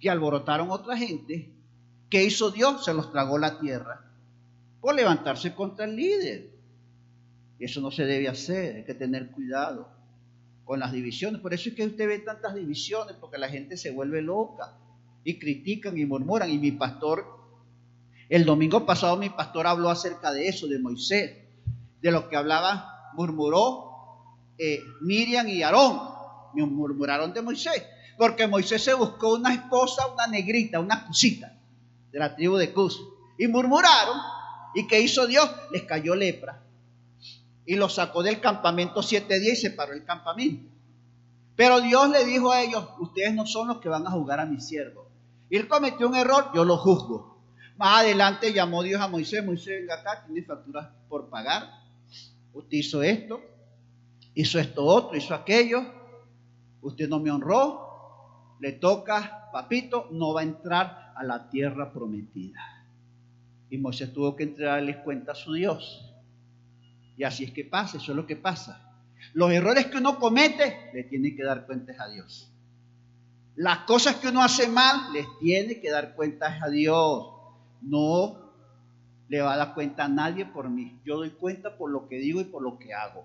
Y 0.00 0.08
alborotaron 0.08 0.70
otra 0.70 0.96
gente. 0.96 1.57
¿Qué 2.10 2.24
hizo 2.24 2.50
Dios? 2.50 2.84
Se 2.84 2.94
los 2.94 3.12
tragó 3.12 3.38
la 3.38 3.58
tierra 3.58 4.04
por 4.80 4.94
levantarse 4.94 5.54
contra 5.54 5.84
el 5.84 5.96
líder. 5.96 6.50
Eso 7.58 7.80
no 7.80 7.90
se 7.90 8.04
debe 8.04 8.28
hacer, 8.28 8.76
hay 8.76 8.84
que 8.84 8.94
tener 8.94 9.30
cuidado 9.30 9.88
con 10.64 10.78
las 10.78 10.92
divisiones. 10.92 11.40
Por 11.40 11.52
eso 11.52 11.68
es 11.68 11.74
que 11.74 11.84
usted 11.84 12.06
ve 12.06 12.18
tantas 12.20 12.54
divisiones, 12.54 13.16
porque 13.20 13.38
la 13.38 13.48
gente 13.48 13.76
se 13.76 13.90
vuelve 13.90 14.22
loca 14.22 14.74
y 15.24 15.38
critican 15.38 15.98
y 15.98 16.06
murmuran. 16.06 16.50
Y 16.50 16.58
mi 16.58 16.72
pastor 16.72 17.38
el 18.28 18.44
domingo 18.44 18.84
pasado 18.84 19.16
mi 19.16 19.30
pastor 19.30 19.66
habló 19.66 19.88
acerca 19.88 20.32
de 20.32 20.48
eso, 20.48 20.66
de 20.66 20.78
Moisés, 20.78 21.38
de 22.02 22.10
lo 22.10 22.28
que 22.28 22.36
hablaba, 22.36 23.10
murmuró 23.14 24.36
eh, 24.58 24.80
Miriam 25.00 25.48
y 25.48 25.62
Aarón, 25.62 25.98
murmuraron 26.54 27.32
de 27.32 27.40
Moisés, 27.40 27.82
porque 28.18 28.46
Moisés 28.46 28.82
se 28.82 28.92
buscó 28.92 29.34
una 29.34 29.54
esposa, 29.54 30.06
una 30.12 30.26
negrita, 30.26 30.78
una 30.78 31.06
cusita 31.06 31.57
de 32.12 32.18
la 32.18 32.34
tribu 32.34 32.56
de 32.56 32.72
Cus, 32.72 33.00
y 33.38 33.46
murmuraron, 33.46 34.16
y 34.74 34.86
¿qué 34.86 35.00
hizo 35.00 35.26
Dios? 35.26 35.48
Les 35.72 35.82
cayó 35.84 36.14
lepra, 36.14 36.62
y 37.66 37.76
los 37.76 37.94
sacó 37.94 38.22
del 38.22 38.40
campamento 38.40 39.02
siete 39.02 39.38
días 39.40 39.58
y 39.58 39.62
separó 39.62 39.92
el 39.92 40.04
campamento. 40.04 40.70
Pero 41.54 41.80
Dios 41.80 42.08
le 42.10 42.24
dijo 42.24 42.52
a 42.52 42.62
ellos, 42.62 42.84
ustedes 43.00 43.34
no 43.34 43.44
son 43.44 43.68
los 43.68 43.78
que 43.78 43.88
van 43.88 44.06
a 44.06 44.10
jugar 44.10 44.38
a 44.38 44.46
mi 44.46 44.60
siervo. 44.60 45.08
Y 45.50 45.56
él 45.56 45.66
cometió 45.66 46.08
un 46.08 46.14
error, 46.14 46.50
yo 46.54 46.64
lo 46.64 46.76
juzgo. 46.76 47.38
Más 47.76 48.00
adelante 48.00 48.52
llamó 48.52 48.82
Dios 48.82 49.00
a 49.00 49.08
Moisés, 49.08 49.44
Moisés 49.44 49.80
venga 49.80 49.94
acá, 49.94 50.24
tiene 50.24 50.44
facturas 50.44 50.88
por 51.08 51.28
pagar. 51.28 51.68
Usted 52.52 52.76
hizo 52.76 53.02
esto, 53.02 53.40
hizo 54.34 54.58
esto 54.58 54.84
otro, 54.84 55.16
hizo 55.16 55.34
aquello. 55.34 55.82
Usted 56.80 57.08
no 57.08 57.18
me 57.18 57.30
honró, 57.30 57.87
le 58.60 58.72
toca, 58.72 59.50
papito, 59.52 60.08
no 60.10 60.32
va 60.34 60.40
a 60.40 60.44
entrar 60.44 61.12
a 61.16 61.22
la 61.24 61.48
tierra 61.48 61.92
prometida. 61.92 62.60
Y 63.70 63.78
Moisés 63.78 64.12
tuvo 64.12 64.34
que 64.34 64.44
entregarles 64.44 64.96
cuenta 64.98 65.32
a 65.32 65.34
su 65.34 65.52
Dios. 65.52 66.04
Y 67.16 67.24
así 67.24 67.44
es 67.44 67.52
que 67.52 67.64
pasa, 67.64 67.98
eso 67.98 68.12
es 68.12 68.16
lo 68.16 68.26
que 68.26 68.36
pasa. 68.36 68.92
Los 69.34 69.50
errores 69.50 69.86
que 69.86 69.98
uno 69.98 70.18
comete, 70.18 70.90
le 70.94 71.04
tiene 71.04 71.34
que 71.34 71.42
dar 71.42 71.66
cuentas 71.66 71.98
a 72.00 72.08
Dios. 72.08 72.50
Las 73.56 73.78
cosas 73.78 74.16
que 74.16 74.28
uno 74.28 74.42
hace 74.42 74.68
mal, 74.68 75.12
les 75.12 75.26
tiene 75.40 75.80
que 75.80 75.90
dar 75.90 76.14
cuentas 76.14 76.62
a 76.62 76.68
Dios 76.68 77.38
no 77.82 78.48
le 79.28 79.40
va 79.40 79.54
a 79.54 79.56
dar 79.56 79.74
cuenta 79.74 80.04
a 80.04 80.08
nadie 80.08 80.46
por 80.46 80.70
mí. 80.70 80.98
Yo 81.04 81.16
doy 81.16 81.30
cuenta 81.30 81.76
por 81.76 81.90
lo 81.90 82.08
que 82.08 82.16
digo 82.16 82.40
y 82.40 82.44
por 82.44 82.62
lo 82.62 82.78
que 82.78 82.94
hago. 82.94 83.24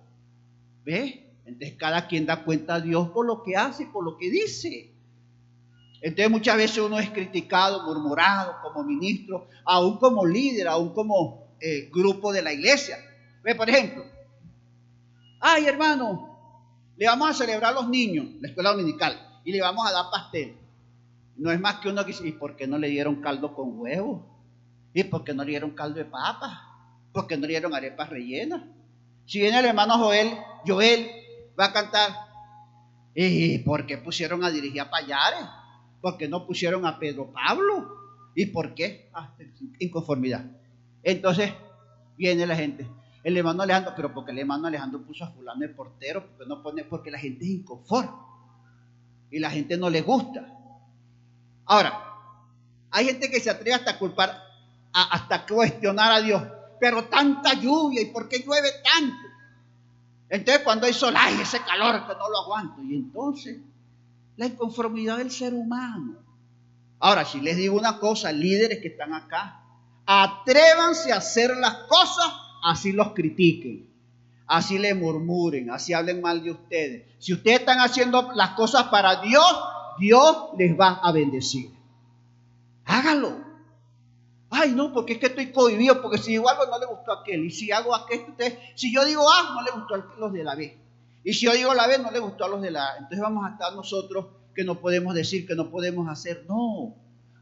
¿Ve? 0.84 1.32
Entonces 1.46 1.78
cada 1.78 2.08
quien 2.08 2.26
da 2.26 2.44
cuenta 2.44 2.76
a 2.76 2.82
Dios 2.82 3.10
por 3.10 3.26
lo 3.26 3.44
que 3.44 3.56
hace 3.56 3.84
y 3.84 3.88
por 3.88 4.04
lo 4.04 4.18
que 4.18 4.30
dice. 4.30 4.93
Entonces 6.04 6.30
muchas 6.30 6.58
veces 6.58 6.80
uno 6.80 7.00
es 7.00 7.10
criticado, 7.12 7.86
murmurado 7.86 8.58
como 8.62 8.84
ministro, 8.84 9.48
aún 9.64 9.98
como 10.00 10.26
líder, 10.26 10.68
aún 10.68 10.94
como 10.94 11.56
eh, 11.62 11.90
grupo 11.94 12.34
de 12.34 12.42
la 12.42 12.52
iglesia. 12.52 12.98
¿Ve? 13.42 13.56
Por 13.56 13.70
ejemplo, 13.70 14.04
ay 15.40 15.66
hermano, 15.66 16.92
le 16.98 17.08
vamos 17.08 17.30
a 17.30 17.34
celebrar 17.34 17.72
a 17.72 17.76
los 17.76 17.88
niños, 17.88 18.26
la 18.42 18.50
escuela 18.50 18.72
dominical, 18.72 19.18
y 19.46 19.54
le 19.54 19.62
vamos 19.62 19.88
a 19.88 19.94
dar 19.94 20.12
pastel. 20.12 20.58
No 21.38 21.52
es 21.52 21.60
más 21.62 21.76
que 21.76 21.88
uno 21.88 22.02
que 22.02 22.12
dice, 22.12 22.28
¿y 22.28 22.34
por 22.34 22.58
qué 22.58 22.68
no 22.68 22.78
le 22.78 22.90
dieron 22.90 23.22
caldo 23.22 23.56
con 23.56 23.80
huevo? 23.80 24.28
¿Y 24.94 25.06
por 25.06 25.24
qué 25.24 25.34
no 25.34 25.46
le 25.46 25.52
dieron 25.52 25.72
caldo 25.72 26.00
de 26.00 26.06
papa? 26.06 26.68
¿Por 27.14 27.28
qué 27.28 27.38
no 27.38 27.44
le 27.44 27.54
dieron 27.54 27.74
arepas 27.74 28.10
rellenas? 28.10 28.62
Si 29.26 29.40
viene 29.40 29.58
el 29.58 29.66
hermano 29.66 29.98
Joel, 29.98 30.38
Joel 30.68 31.10
va 31.58 31.68
a 31.68 31.74
cantar. 31.74 32.12
¿Y 33.16 33.60
por 33.60 33.86
qué 33.86 33.98
pusieron 33.98 34.44
a 34.44 34.52
dirigir 34.52 34.82
a 34.82 34.90
Payares? 34.90 35.63
¿Por 36.04 36.18
qué 36.18 36.28
no 36.28 36.46
pusieron 36.46 36.86
a 36.86 37.00
Pedro 37.00 37.32
Pablo? 37.32 37.96
¿Y 38.36 38.48
por 38.48 38.76
qué? 38.76 39.10
Ah, 39.14 39.34
inconformidad. 39.80 40.44
Entonces 41.02 41.54
viene 42.18 42.46
la 42.46 42.58
gente. 42.58 42.86
El 43.24 43.38
hermano 43.38 43.64
Alejandro, 43.64 43.94
pero 43.96 44.14
porque 44.14 44.32
el 44.32 44.40
hermano 44.40 44.68
Alejandro 44.68 45.02
puso 45.02 45.24
a 45.24 45.32
fulano 45.32 45.64
el 45.64 45.74
portero, 45.74 46.28
porque 46.28 46.46
no 46.46 46.62
pone, 46.62 46.84
porque 46.84 47.10
la 47.10 47.18
gente 47.18 47.46
es 47.46 47.52
inconforme. 47.52 48.12
Y 49.32 49.40
la 49.40 49.50
gente 49.50 49.78
no 49.78 49.90
le 49.90 50.02
gusta. 50.02 50.46
Ahora, 51.64 52.04
hay 52.92 53.06
gente 53.06 53.32
que 53.32 53.40
se 53.40 53.50
atreve 53.50 53.76
hasta 53.76 53.92
a 53.92 53.98
culpar, 53.98 54.38
hasta 54.92 55.46
cuestionar 55.46 56.12
a 56.12 56.20
Dios. 56.20 56.44
Pero 56.82 57.06
tanta 57.06 57.54
lluvia, 57.54 58.02
¿y 58.02 58.08
por 58.08 58.28
qué 58.28 58.40
llueve 58.40 58.72
tanto? 58.84 59.26
Entonces 60.28 60.66
cuando 60.66 60.86
hay 60.86 60.92
sol, 60.92 61.14
ay, 61.16 61.36
ese 61.42 61.62
calor 61.62 62.06
que 62.06 62.14
no 62.14 62.30
lo 62.30 62.40
aguanto. 62.40 62.84
Y 62.84 62.94
entonces, 62.94 63.58
la 64.38 64.46
inconformidad 64.46 65.18
del 65.18 65.32
ser 65.32 65.54
humano. 65.54 66.18
Ahora, 67.00 67.26
si 67.26 67.42
les 67.42 67.58
digo 67.58 67.78
una 67.78 68.00
cosa, 68.00 68.32
líderes 68.32 68.80
que 68.80 68.88
están 68.90 69.14
acá, 69.14 69.62
atrévanse 70.06 71.12
a 71.12 71.18
hacer 71.18 71.56
las 71.58 71.76
cosas, 71.88 72.34
así 72.64 72.92
los 72.92 73.14
critiquen, 73.14 73.90
así 74.48 74.78
le 74.78 74.94
murmuren, 74.94 75.70
así 75.70 75.94
hablen 75.94 76.22
mal 76.22 76.44
de 76.44 76.52
ustedes. 76.52 77.04
Si 77.20 77.34
ustedes 77.34 77.60
están 77.60 77.80
haciendo 77.80 78.32
las 78.34 78.52
cosas 78.52 78.84
para 78.86 79.22
Dios, 79.22 79.64
Dios 80.00 80.50
les 80.58 80.80
va 80.80 81.00
a 81.04 81.12
bendecir. 81.12 81.72
Hágalo. 82.86 83.44
Ay, 84.50 84.72
no, 84.72 84.94
porque 84.94 85.14
es 85.14 85.20
que 85.20 85.26
estoy 85.28 85.52
cohibido, 85.52 86.02
porque 86.02 86.20
si 86.20 86.32
digo 86.32 86.48
algo 86.48 86.68
no 86.68 86.78
le 86.78 86.86
gustó 86.86 87.12
a 87.12 87.22
aquel. 87.22 87.46
Y 87.46 87.52
si 87.52 87.72
hago 87.72 87.96
aquello, 87.96 88.28
usted, 88.30 88.58
si 88.76 88.94
yo 88.94 89.04
digo 89.04 89.28
A, 89.30 89.54
no 89.56 89.62
le 89.64 89.72
gustó 89.72 89.96
a 89.96 90.20
los 90.20 90.32
de 90.32 90.44
la 90.44 90.56
B. 90.56 90.83
Y 91.24 91.34
si 91.34 91.46
yo 91.46 91.54
digo 91.54 91.74
la 91.74 91.88
B, 91.88 92.00
no 92.00 92.12
le 92.12 92.20
gustó 92.20 92.46
a 92.46 92.50
los 92.50 92.62
de 92.62 92.72
la. 92.72 92.94
Entonces 92.98 93.20
vamos 93.20 93.46
a 93.46 93.54
estar 93.54 93.74
nosotros 93.74 94.26
que 94.54 94.64
no 94.64 94.80
podemos 94.80 95.16
decir, 95.16 95.48
que 95.48 95.56
no 95.56 95.70
podemos 95.70 96.08
hacer. 96.10 96.46
No. 96.48 96.96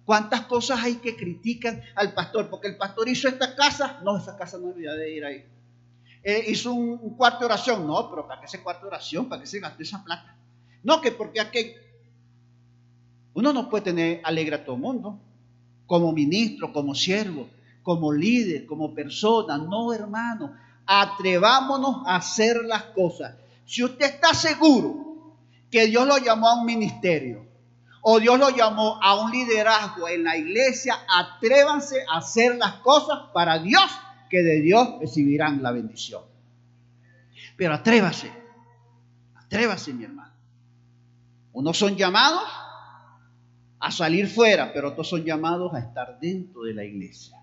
¿Cuántas 0.05 0.41
cosas 0.41 0.83
hay 0.83 0.95
que 0.95 1.15
critican 1.15 1.81
al 1.95 2.13
pastor? 2.13 2.49
Porque 2.49 2.67
el 2.67 2.77
pastor 2.77 3.09
hizo 3.09 3.27
esta 3.27 3.55
casa. 3.55 3.99
No, 4.03 4.17
esa 4.17 4.37
casa 4.37 4.57
no 4.57 4.67
debía 4.67 4.93
de 4.93 5.15
ir 5.15 5.25
ahí. 5.25 5.45
Eh, 6.23 6.45
hizo 6.47 6.73
un, 6.73 7.15
cuarto 7.15 7.39
de 7.39 7.45
oración. 7.45 7.87
No, 7.87 8.09
pero 8.09 8.27
¿para 8.27 8.39
qué 8.39 8.45
ese 8.45 8.61
cuarto 8.61 8.83
de 8.83 8.89
oración? 8.89 9.27
¿Para 9.27 9.41
qué 9.41 9.47
se 9.47 9.59
gastó 9.59 9.81
esa 9.81 10.03
plata? 10.03 10.35
No, 10.83 11.01
que 11.01 11.11
porque 11.11 11.39
aquí 11.39 11.73
uno 13.33 13.53
no 13.53 13.69
puede 13.69 13.85
tener 13.85 14.21
alegre 14.23 14.55
a 14.55 14.65
todo 14.65 14.75
el 14.75 14.81
mundo. 14.81 15.19
Como 15.85 16.11
ministro, 16.11 16.71
como 16.71 16.95
siervo, 16.95 17.47
como 17.83 18.11
líder, 18.11 18.65
como 18.65 18.93
persona. 18.93 19.57
No, 19.57 19.93
hermano. 19.93 20.53
Atrevámonos 20.85 22.03
a 22.05 22.17
hacer 22.17 22.63
las 22.65 22.83
cosas. 22.83 23.35
Si 23.71 23.81
usted 23.81 24.15
está 24.15 24.33
seguro 24.33 25.37
que 25.71 25.87
Dios 25.87 26.05
lo 26.05 26.17
llamó 26.17 26.49
a 26.49 26.59
un 26.59 26.65
ministerio 26.65 27.47
o 28.01 28.19
Dios 28.19 28.37
lo 28.37 28.49
llamó 28.49 28.99
a 29.01 29.15
un 29.23 29.31
liderazgo 29.31 30.09
en 30.09 30.25
la 30.25 30.35
iglesia, 30.35 30.93
atrévanse 31.07 32.03
a 32.11 32.17
hacer 32.17 32.57
las 32.57 32.73
cosas 32.81 33.29
para 33.33 33.59
Dios, 33.59 33.89
que 34.29 34.43
de 34.43 34.59
Dios 34.59 34.99
recibirán 34.99 35.63
la 35.63 35.71
bendición. 35.71 36.21
Pero 37.55 37.75
atrévase, 37.75 38.29
atrévase 39.35 39.93
mi 39.93 40.03
hermano. 40.03 40.33
Unos 41.53 41.77
son 41.77 41.95
llamados 41.95 42.43
a 43.79 43.89
salir 43.89 44.27
fuera, 44.27 44.73
pero 44.73 44.89
otros 44.89 45.07
son 45.07 45.23
llamados 45.23 45.73
a 45.73 45.79
estar 45.79 46.19
dentro 46.19 46.63
de 46.63 46.73
la 46.73 46.83
iglesia. 46.83 47.41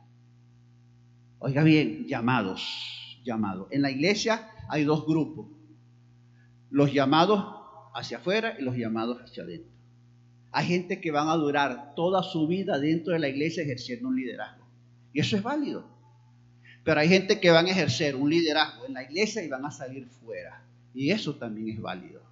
Oiga 1.38 1.62
bien, 1.62 2.07
llamados, 2.07 3.19
llamados. 3.25 3.69
En 3.71 3.81
la 3.81 3.91
iglesia 3.91 4.51
hay 4.69 4.85
dos 4.85 5.07
grupos, 5.07 5.47
los 6.70 6.92
llamados 6.92 7.44
hacia 7.94 8.18
afuera 8.18 8.57
y 8.59 8.62
los 8.62 8.76
llamados 8.76 9.20
hacia 9.20 9.42
adentro. 9.42 9.70
Hay 10.50 10.66
gente 10.66 11.00
que 11.00 11.11
van 11.11 11.28
a 11.28 11.35
durar 11.35 11.94
toda 11.94 12.22
su 12.22 12.46
vida 12.46 12.78
dentro 12.78 13.12
de 13.12 13.18
la 13.18 13.28
iglesia 13.28 13.62
ejerciendo 13.62 14.09
un 14.09 14.16
liderazgo. 14.16 14.64
Y 15.12 15.20
eso 15.20 15.37
es 15.37 15.42
válido. 15.42 15.85
Pero 16.85 17.00
hay 17.00 17.09
gente 17.09 17.38
que 17.38 17.50
van 17.50 17.66
a 17.66 17.70
ejercer 17.70 18.16
un 18.16 18.31
liderazgo 18.31 18.87
en 18.87 18.94
la 18.94 19.02
iglesia 19.02 19.42
y 19.42 19.48
van 19.48 19.64
a 19.66 19.70
salir 19.70 20.07
fuera. 20.07 20.62
Y 20.94 21.11
eso 21.11 21.37
también 21.37 21.68
es 21.68 21.81
válido. 21.81 22.22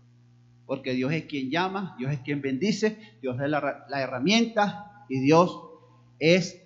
Porque 0.65 0.95
Dios 0.95 1.13
es 1.13 1.25
quien 1.25 1.51
llama, 1.51 1.95
Dios 1.99 2.13
es 2.13 2.21
quien 2.21 2.41
bendice, 2.41 2.99
Dios 3.21 3.39
es 3.41 3.49
la, 3.49 3.87
la 3.89 4.01
herramienta 4.01 5.05
y 5.09 5.21
Dios 5.21 5.61
es 6.19 6.63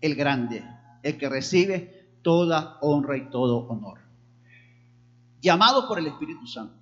el 0.00 0.14
grande, 0.14 0.62
el 1.02 1.18
que 1.18 1.28
recibe 1.28 2.06
toda 2.22 2.78
honra 2.80 3.16
y 3.16 3.28
todo 3.30 3.66
honor. 3.68 3.98
Llamado 5.40 5.88
por 5.88 5.98
el 5.98 6.06
Espíritu 6.06 6.46
Santo. 6.46 6.74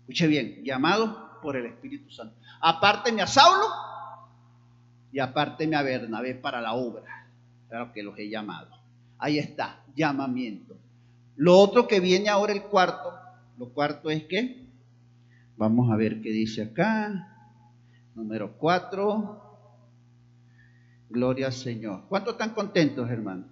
Escuche 0.00 0.26
bien, 0.26 0.62
llamado 0.64 1.40
por 1.40 1.56
el 1.56 1.66
Espíritu 1.66 2.10
Santo. 2.10 2.34
Apárteme 2.60 3.22
a 3.22 3.26
Saulo 3.26 3.66
y 5.12 5.18
apárteme 5.18 5.76
a 5.76 5.82
Bernabé 5.82 6.34
para 6.34 6.60
la 6.60 6.74
obra. 6.74 7.26
Claro 7.68 7.92
que 7.92 8.02
los 8.02 8.18
he 8.18 8.28
llamado. 8.28 8.68
Ahí 9.18 9.38
está, 9.38 9.82
llamamiento. 9.94 10.76
Lo 11.36 11.56
otro 11.58 11.86
que 11.86 12.00
viene 12.00 12.28
ahora, 12.28 12.52
el 12.52 12.64
cuarto, 12.64 13.12
lo 13.58 13.68
cuarto 13.70 14.10
es 14.10 14.24
que, 14.24 14.66
vamos 15.56 15.90
a 15.90 15.96
ver 15.96 16.20
qué 16.20 16.30
dice 16.30 16.62
acá, 16.62 17.28
número 18.14 18.52
cuatro, 18.58 19.40
gloria 21.08 21.46
al 21.46 21.52
Señor. 21.52 22.04
¿Cuántos 22.08 22.32
están 22.34 22.50
contentos, 22.50 23.08
hermano? 23.08 23.44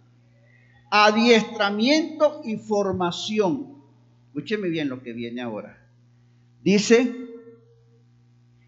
Adiestramiento 0.91 2.41
y 2.45 2.57
formación. 2.57 3.78
Escúcheme 4.29 4.69
bien 4.69 4.89
lo 4.89 5.03
que 5.03 5.13
viene 5.13 5.41
ahora. 5.41 5.85
Dice, 6.63 7.15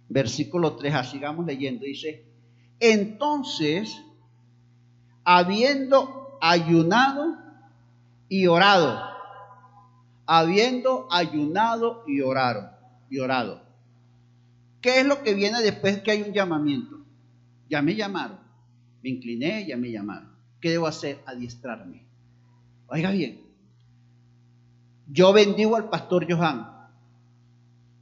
versículo 0.08 0.76
3, 0.76 0.94
ah, 0.94 1.04
sigamos 1.04 1.46
leyendo, 1.46 1.84
dice, 1.84 2.24
entonces, 2.80 3.94
habiendo 5.24 6.38
ayunado 6.40 7.36
y 8.28 8.46
orado, 8.46 9.00
habiendo 10.26 11.06
ayunado 11.10 12.04
y 12.06 12.20
orado, 12.20 12.70
y 13.10 13.18
orado. 13.18 13.62
¿Qué 14.80 15.00
es 15.00 15.06
lo 15.06 15.22
que 15.22 15.34
viene 15.34 15.60
después 15.60 16.00
que 16.00 16.12
hay 16.12 16.22
un 16.22 16.32
llamamiento? 16.32 17.04
Ya 17.68 17.82
me 17.82 17.94
llamaron, 17.94 18.38
me 19.02 19.10
incliné, 19.10 19.66
ya 19.66 19.76
me 19.76 19.90
llamaron. 19.90 20.30
¿Qué 20.60 20.70
debo 20.70 20.86
hacer? 20.86 21.20
Adiestrarme. 21.26 22.06
Oiga 22.86 23.10
bien, 23.10 23.42
yo 25.12 25.32
bendigo 25.32 25.76
al 25.76 25.88
pastor 25.88 26.30
Johan 26.30 26.80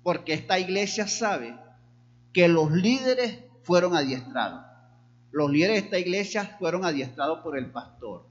porque 0.03 0.33
esta 0.33 0.59
iglesia 0.59 1.07
sabe 1.07 1.55
que 2.33 2.49
los 2.49 2.71
líderes 2.71 3.41
fueron 3.63 3.95
adiestrados. 3.95 4.65
Los 5.31 5.51
líderes 5.51 5.75
de 5.75 5.85
esta 5.85 5.99
iglesia 5.99 6.57
fueron 6.59 6.85
adiestrados 6.85 7.41
por 7.41 7.59
el 7.59 7.67
pastor. 7.67 8.25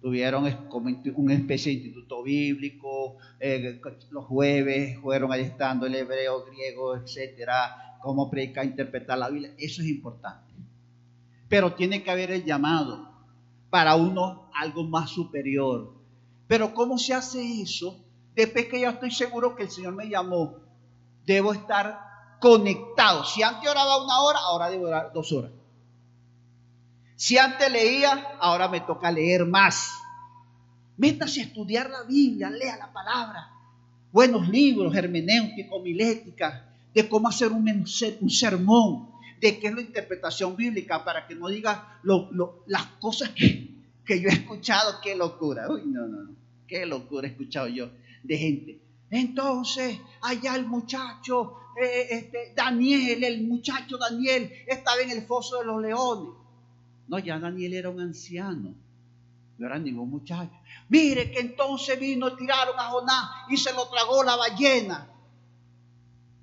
Tuvieron 0.00 0.68
como 0.68 0.88
una 1.16 1.34
especie 1.34 1.72
de 1.72 1.78
instituto 1.78 2.22
bíblico, 2.22 3.16
eh, 3.40 3.80
los 4.10 4.24
jueves 4.26 4.98
fueron 5.00 5.32
adiestrando 5.32 5.86
el 5.86 5.96
hebreo, 5.96 6.44
griego, 6.44 6.94
etcétera, 6.94 7.98
cómo 8.00 8.30
predicar, 8.30 8.64
interpretar 8.64 9.18
la 9.18 9.28
Biblia. 9.28 9.52
Eso 9.58 9.82
es 9.82 9.88
importante. 9.88 10.52
Pero 11.48 11.74
tiene 11.74 12.04
que 12.04 12.10
haber 12.12 12.30
el 12.30 12.44
llamado 12.44 13.10
para 13.70 13.96
uno 13.96 14.48
algo 14.54 14.84
más 14.84 15.10
superior. 15.10 15.95
Pero 16.46 16.74
¿cómo 16.74 16.98
se 16.98 17.14
hace 17.14 17.60
eso? 17.60 18.04
Después 18.34 18.66
que 18.66 18.80
ya 18.80 18.90
estoy 18.90 19.10
seguro 19.10 19.56
que 19.56 19.64
el 19.64 19.70
Señor 19.70 19.94
me 19.94 20.08
llamó 20.08 20.66
debo 21.26 21.52
estar 21.52 22.38
conectado. 22.40 23.24
Si 23.24 23.42
antes 23.42 23.68
oraba 23.68 24.02
una 24.02 24.20
hora, 24.20 24.38
ahora 24.38 24.70
debo 24.70 24.86
orar 24.86 25.12
dos 25.12 25.32
horas. 25.32 25.50
Si 27.16 27.36
antes 27.36 27.70
leía, 27.70 28.36
ahora 28.40 28.68
me 28.68 28.80
toca 28.80 29.10
leer 29.10 29.44
más. 29.44 29.90
Métase 30.96 31.40
a 31.40 31.44
estudiar 31.44 31.90
la 31.90 32.04
Biblia, 32.04 32.48
lea 32.48 32.76
la 32.76 32.92
palabra. 32.92 33.50
Buenos 34.12 34.48
libros, 34.48 34.94
hermenéutica, 34.94 35.74
homilética, 35.74 36.70
de 36.94 37.08
cómo 37.08 37.28
hacer 37.28 37.52
un, 37.52 37.86
sermón, 37.86 39.10
de 39.40 39.58
qué 39.58 39.66
es 39.66 39.74
la 39.74 39.80
interpretación 39.80 40.56
bíblica, 40.56 41.04
para 41.04 41.26
que 41.26 41.34
no 41.34 41.48
diga 41.48 42.00
las 42.66 42.86
cosas 43.00 43.30
que, 43.30 43.65
que, 44.06 44.20
yo 44.20 44.28
he 44.28 44.32
escuchado. 44.32 45.00
Qué 45.02 45.14
locura. 45.14 45.68
Uy, 45.68 45.82
no, 45.86 46.06
no, 46.06 46.22
no. 46.22 46.36
Qué 46.66 46.86
locura 46.86 47.28
he 47.28 47.30
escuchado 47.32 47.68
yo 47.68 47.90
de 48.22 48.38
gente 48.38 48.86
entonces, 49.10 49.98
allá 50.22 50.56
el 50.56 50.66
muchacho, 50.66 51.54
eh, 51.80 52.08
este, 52.10 52.52
Daniel, 52.56 53.22
el 53.22 53.46
muchacho 53.46 53.98
Daniel, 53.98 54.50
estaba 54.66 55.00
en 55.00 55.10
el 55.10 55.22
foso 55.22 55.60
de 55.60 55.66
los 55.66 55.80
leones. 55.80 56.34
No, 57.08 57.18
ya 57.18 57.38
Daniel 57.38 57.74
era 57.74 57.90
un 57.90 58.00
anciano, 58.00 58.74
no 59.58 59.66
era 59.66 59.78
ningún 59.78 60.10
muchacho. 60.10 60.52
Mire 60.88 61.30
que 61.30 61.38
entonces 61.38 61.98
vino, 62.00 62.34
tiraron 62.34 62.78
a 62.78 62.90
Jonás 62.90 63.30
y 63.48 63.56
se 63.56 63.72
lo 63.72 63.88
tragó 63.88 64.24
la 64.24 64.34
ballena. 64.34 65.08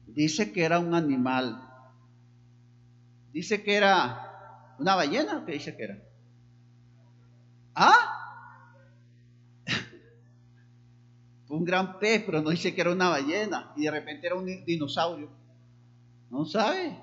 Dice 0.08 0.54
que 0.54 0.64
era 0.64 0.80
un 0.80 0.94
animal. 0.94 1.70
Dice 3.34 3.62
que 3.62 3.76
era 3.76 4.76
una 4.80 4.96
ballena, 4.96 5.44
¿qué 5.46 5.54
dice 5.54 5.76
que 5.76 5.84
era? 5.84 5.98
¿Ah? 7.76 8.76
un 11.50 11.64
gran 11.64 12.00
pez, 12.00 12.24
pero 12.26 12.42
no 12.42 12.50
dice 12.50 12.74
que 12.74 12.82
era 12.82 12.92
una 12.92 13.10
ballena 13.10 13.74
y 13.76 13.84
de 13.84 13.92
repente 13.92 14.28
era 14.28 14.36
un 14.36 14.46
dinosaurio. 14.66 15.30
No 16.30 16.46
sabe. 16.46 16.98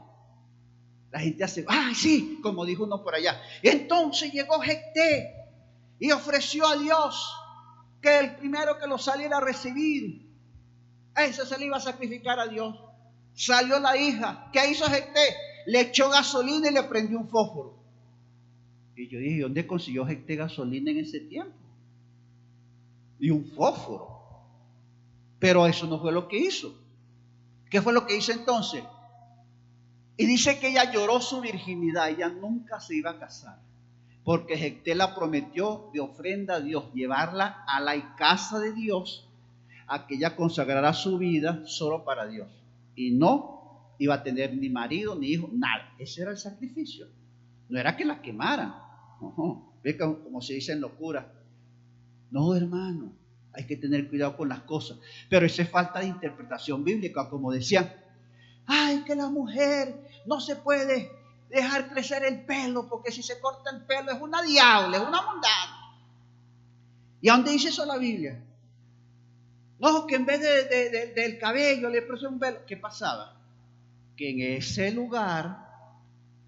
La 1.10 1.20
gente 1.20 1.42
hace, 1.42 1.64
¡ay, 1.68 1.94
sí! 1.94 2.38
Como 2.42 2.64
dijo 2.64 2.84
uno 2.84 3.02
por 3.02 3.14
allá. 3.14 3.40
Entonces 3.62 4.32
llegó 4.32 4.60
Jecté 4.60 5.34
y 5.98 6.12
ofreció 6.12 6.66
a 6.66 6.76
Dios 6.76 7.34
que 8.00 8.18
el 8.18 8.36
primero 8.36 8.78
que 8.78 8.86
lo 8.86 8.96
saliera 8.96 9.38
a 9.38 9.40
recibir, 9.40 10.30
ese 11.16 11.44
se 11.44 11.58
le 11.58 11.66
iba 11.66 11.76
a 11.76 11.80
sacrificar 11.80 12.38
a 12.38 12.46
Dios. 12.46 12.76
Salió 13.34 13.78
la 13.80 13.96
hija. 13.96 14.50
¿Qué 14.52 14.70
hizo 14.70 14.86
Jecté? 14.86 15.36
Le 15.66 15.80
echó 15.80 16.08
gasolina 16.08 16.68
y 16.70 16.74
le 16.74 16.84
prendió 16.84 17.18
un 17.18 17.28
fósforo. 17.28 17.79
Y 18.96 19.08
yo 19.08 19.18
dije, 19.18 19.40
¿dónde 19.40 19.66
consiguió 19.66 20.04
Jecté 20.04 20.36
gasolina 20.36 20.90
en 20.90 20.98
ese 20.98 21.20
tiempo? 21.20 21.56
Y 23.18 23.30
un 23.30 23.44
fósforo. 23.46 24.20
Pero 25.38 25.66
eso 25.66 25.86
no 25.86 25.98
fue 25.98 26.12
lo 26.12 26.28
que 26.28 26.38
hizo. 26.38 26.74
¿Qué 27.70 27.80
fue 27.80 27.92
lo 27.92 28.06
que 28.06 28.16
hizo 28.16 28.32
entonces? 28.32 28.82
Y 30.16 30.26
dice 30.26 30.58
que 30.58 30.68
ella 30.68 30.92
lloró 30.92 31.20
su 31.20 31.40
virginidad, 31.40 32.10
ella 32.10 32.28
nunca 32.28 32.78
se 32.78 32.94
iba 32.94 33.12
a 33.12 33.18
casar, 33.18 33.58
porque 34.22 34.58
Jecté 34.58 34.94
la 34.94 35.14
prometió 35.14 35.88
de 35.94 36.00
ofrenda 36.00 36.56
a 36.56 36.60
Dios, 36.60 36.92
llevarla 36.92 37.64
a 37.66 37.80
la 37.80 38.16
casa 38.16 38.58
de 38.58 38.74
Dios, 38.74 39.26
a 39.86 40.06
que 40.06 40.16
ella 40.16 40.36
consagrara 40.36 40.92
su 40.92 41.16
vida 41.16 41.62
solo 41.64 42.04
para 42.04 42.26
Dios. 42.26 42.48
Y 42.94 43.12
no 43.12 43.94
iba 43.98 44.16
a 44.16 44.22
tener 44.22 44.54
ni 44.54 44.68
marido 44.68 45.14
ni 45.14 45.28
hijo, 45.28 45.48
nada. 45.52 45.94
Ese 45.98 46.20
era 46.20 46.32
el 46.32 46.36
sacrificio. 46.36 47.06
No 47.70 47.78
era 47.78 47.96
que 47.96 48.04
la 48.04 48.20
quemaran. 48.20 48.74
Ve 49.82 49.96
como 49.96 50.42
se 50.42 50.54
dice 50.54 50.72
en 50.72 50.80
locura. 50.80 51.32
No, 52.30 52.54
hermano, 52.54 53.12
hay 53.52 53.66
que 53.66 53.76
tener 53.76 54.08
cuidado 54.08 54.36
con 54.36 54.48
las 54.48 54.60
cosas. 54.60 54.98
Pero 55.28 55.46
esa 55.46 55.62
es 55.62 55.70
falta 55.70 56.00
de 56.00 56.06
interpretación 56.06 56.84
bíblica, 56.84 57.30
como 57.30 57.52
decían. 57.52 57.92
Ay, 58.66 59.04
que 59.04 59.14
la 59.14 59.28
mujer 59.28 60.08
no 60.26 60.40
se 60.40 60.56
puede 60.56 61.10
dejar 61.48 61.88
crecer 61.88 62.24
el 62.24 62.44
pelo, 62.44 62.88
porque 62.88 63.12
si 63.12 63.22
se 63.22 63.40
corta 63.40 63.70
el 63.70 63.82
pelo 63.82 64.12
es 64.12 64.20
una 64.20 64.42
diabla, 64.42 64.96
es 64.96 65.02
una 65.02 65.22
mundana. 65.22 65.96
¿Y 67.20 67.28
a 67.28 67.32
dónde 67.34 67.52
dice 67.52 67.68
eso 67.68 67.84
la 67.86 67.98
Biblia? 67.98 68.42
No, 69.78 70.06
que 70.06 70.16
en 70.16 70.26
vez 70.26 70.40
de, 70.40 71.12
del 71.14 71.38
cabello 71.38 71.88
le 71.88 72.02
puso 72.02 72.28
un 72.28 72.38
velo. 72.38 72.58
¿Qué 72.66 72.76
pasaba? 72.76 73.40
Que 74.16 74.30
en 74.30 74.56
ese 74.56 74.90
lugar 74.90 75.69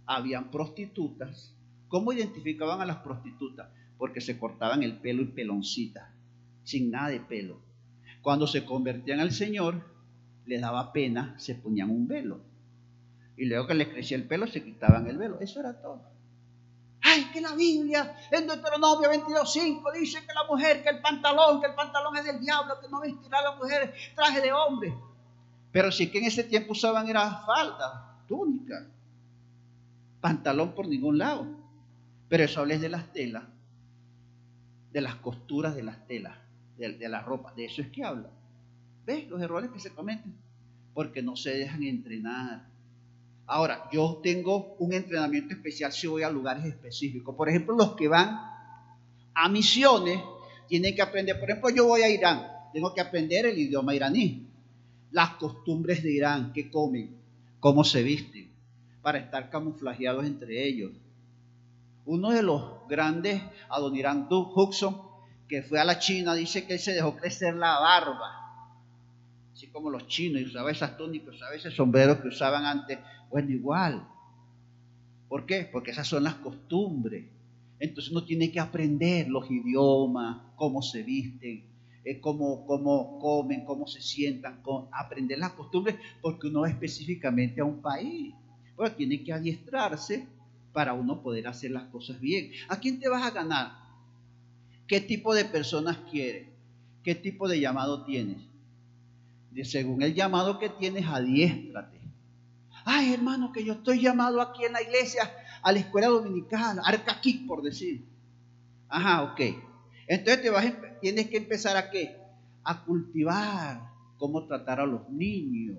habían 0.06 0.50
prostitutas. 0.50 1.54
¿Cómo 1.88 2.12
identificaban 2.12 2.80
a 2.80 2.86
las 2.86 2.98
prostitutas? 2.98 3.68
Porque 3.98 4.20
se 4.20 4.38
cortaban 4.38 4.82
el 4.82 4.98
pelo 4.98 5.22
y 5.22 5.26
peloncita 5.26 6.12
sin 6.64 6.90
nada 6.90 7.08
de 7.08 7.20
pelo. 7.20 7.60
Cuando 8.20 8.46
se 8.46 8.64
convertían 8.64 9.20
al 9.20 9.32
Señor, 9.32 9.82
les 10.46 10.60
daba 10.60 10.92
pena, 10.92 11.34
se 11.38 11.54
ponían 11.54 11.90
un 11.90 12.06
velo. 12.06 12.40
Y 13.36 13.46
luego 13.46 13.66
que 13.66 13.74
les 13.74 13.88
crecía 13.88 14.16
el 14.16 14.26
pelo, 14.26 14.46
se 14.46 14.62
quitaban 14.62 15.06
el 15.08 15.18
velo. 15.18 15.40
Eso 15.40 15.60
era 15.60 15.80
todo. 15.80 16.00
Ay, 17.02 17.24
que 17.32 17.40
la 17.40 17.54
Biblia 17.54 18.16
en 18.30 18.46
Deuteronomio 18.46 19.10
22.5 19.10 19.92
dice 19.92 20.20
que 20.20 20.32
la 20.32 20.44
mujer, 20.48 20.82
que 20.82 20.90
el 20.90 21.00
pantalón, 21.00 21.60
que 21.60 21.66
el 21.66 21.74
pantalón 21.74 22.16
es 22.16 22.24
del 22.24 22.40
diablo, 22.40 22.80
que 22.80 22.88
no 22.88 23.00
vestirá 23.00 23.40
a 23.40 23.42
la 23.42 23.56
mujer 23.56 23.92
traje 24.14 24.40
de 24.40 24.52
hombre. 24.52 24.94
Pero 25.72 25.90
sí 25.90 26.10
que 26.10 26.18
en 26.18 26.26
ese 26.26 26.44
tiempo 26.44 26.72
usaban 26.72 27.08
era 27.08 27.42
falda, 27.44 28.18
túnica, 28.28 28.86
pantalón 30.22 30.74
por 30.74 30.88
ningún 30.88 31.18
lado. 31.18 31.46
Pero 32.30 32.44
eso 32.44 32.60
hables 32.60 32.80
de 32.80 32.88
las 32.88 33.12
telas, 33.12 33.44
de 34.90 35.02
las 35.02 35.16
costuras 35.16 35.76
de 35.76 35.82
las 35.82 36.06
telas 36.06 36.38
de, 36.90 37.08
la 37.08 37.20
ropa. 37.20 37.52
De 37.54 37.64
eso 37.64 37.82
es 37.82 37.88
que 37.88 38.04
habla. 38.04 38.30
¿Ves 39.06 39.28
los 39.28 39.40
errores 39.40 39.70
que 39.70 39.80
se 39.80 39.90
cometen? 39.90 40.34
Porque 40.94 41.22
no 41.22 41.36
se 41.36 41.50
dejan 41.56 41.82
entrenar. 41.82 42.66
Ahora, 43.46 43.88
yo 43.92 44.20
tengo 44.22 44.74
un 44.78 44.92
entrenamiento 44.92 45.54
especial 45.54 45.92
si 45.92 46.06
voy 46.06 46.22
a 46.22 46.30
lugares 46.30 46.64
específicos. 46.64 47.34
Por 47.34 47.48
ejemplo, 47.48 47.76
los 47.76 47.94
que 47.94 48.08
van 48.08 48.40
a 49.34 49.48
misiones 49.48 50.20
tienen 50.68 50.94
que 50.94 51.02
aprender. 51.02 51.38
Por 51.38 51.50
ejemplo, 51.50 51.70
yo 51.70 51.86
voy 51.86 52.02
a 52.02 52.08
Irán. 52.08 52.46
Tengo 52.72 52.94
que 52.94 53.00
aprender 53.00 53.46
el 53.46 53.58
idioma 53.58 53.94
iraní. 53.94 54.46
Las 55.10 55.30
costumbres 55.30 56.02
de 56.02 56.12
Irán, 56.12 56.52
qué 56.54 56.70
comen, 56.70 57.14
cómo 57.60 57.84
se 57.84 58.02
visten, 58.02 58.48
para 59.02 59.18
estar 59.18 59.50
camuflajeados 59.50 60.24
entre 60.24 60.66
ellos. 60.66 60.92
Uno 62.04 62.30
de 62.30 62.42
los 62.42 62.86
grandes, 62.88 63.42
Adoniran 63.68 64.26
Huxon, 64.30 64.96
que 65.48 65.62
fue 65.62 65.80
a 65.80 65.84
la 65.84 65.98
China, 65.98 66.34
dice 66.34 66.66
que 66.66 66.74
él 66.74 66.78
se 66.78 66.94
dejó 66.94 67.16
crecer 67.16 67.54
la 67.54 67.78
barba. 67.78 68.42
Así 69.52 69.66
como 69.68 69.90
los 69.90 70.06
chinos, 70.06 70.40
y 70.40 70.46
usaba 70.46 70.70
esas 70.70 70.96
túnicas, 70.96 71.34
usaba 71.34 71.54
ese 71.54 71.70
sombrero 71.70 72.20
que 72.20 72.28
usaban 72.28 72.64
antes. 72.64 72.98
Bueno, 73.30 73.50
igual. 73.50 74.06
¿Por 75.28 75.46
qué? 75.46 75.68
Porque 75.70 75.90
esas 75.90 76.06
son 76.06 76.24
las 76.24 76.34
costumbres. 76.36 77.26
Entonces 77.78 78.12
uno 78.12 78.24
tiene 78.24 78.50
que 78.50 78.60
aprender 78.60 79.28
los 79.28 79.50
idiomas, 79.50 80.38
cómo 80.56 80.82
se 80.82 81.02
visten, 81.02 81.64
eh, 82.04 82.20
cómo, 82.20 82.64
cómo, 82.66 83.18
comen, 83.18 83.64
cómo 83.64 83.86
se 83.86 84.00
sientan, 84.00 84.62
aprender 84.92 85.38
las 85.38 85.52
costumbres, 85.52 85.96
porque 86.20 86.48
uno 86.48 86.60
va 86.60 86.68
específicamente 86.68 87.60
a 87.60 87.64
un 87.64 87.80
país. 87.80 88.34
Bueno, 88.76 88.94
tiene 88.94 89.22
que 89.22 89.32
adiestrarse 89.32 90.26
para 90.72 90.94
uno 90.94 91.22
poder 91.22 91.46
hacer 91.46 91.70
las 91.70 91.84
cosas 91.84 92.20
bien. 92.20 92.52
¿A 92.68 92.78
quién 92.78 92.98
te 92.98 93.08
vas 93.08 93.22
a 93.22 93.30
ganar? 93.30 93.72
¿Qué 94.86 95.00
tipo 95.00 95.34
de 95.34 95.44
personas 95.44 95.98
quieres? 96.10 96.48
¿Qué 97.02 97.14
tipo 97.14 97.48
de 97.48 97.60
llamado 97.60 98.04
tienes? 98.04 98.38
De 99.50 99.64
según 99.64 100.02
el 100.02 100.14
llamado 100.14 100.58
que 100.58 100.70
tienes, 100.70 101.06
adiéstrate. 101.06 102.00
Ay, 102.84 103.12
hermano, 103.12 103.52
que 103.52 103.64
yo 103.64 103.74
estoy 103.74 104.00
llamado 104.00 104.40
aquí 104.40 104.64
en 104.64 104.72
la 104.72 104.82
iglesia, 104.82 105.30
a 105.62 105.72
la 105.72 105.78
escuela 105.78 106.08
dominical, 106.08 106.80
arcaquí, 106.84 107.44
por 107.46 107.62
decir. 107.62 108.04
Ajá, 108.88 109.22
ok. 109.24 109.40
Entonces 110.08 110.42
te 110.42 110.50
vas, 110.50 110.72
tienes 111.00 111.28
que 111.28 111.36
empezar 111.36 111.76
a 111.76 111.90
qué? 111.90 112.16
A 112.64 112.84
cultivar 112.84 113.90
cómo 114.16 114.46
tratar 114.46 114.80
a 114.80 114.86
los 114.86 115.08
niños, 115.08 115.78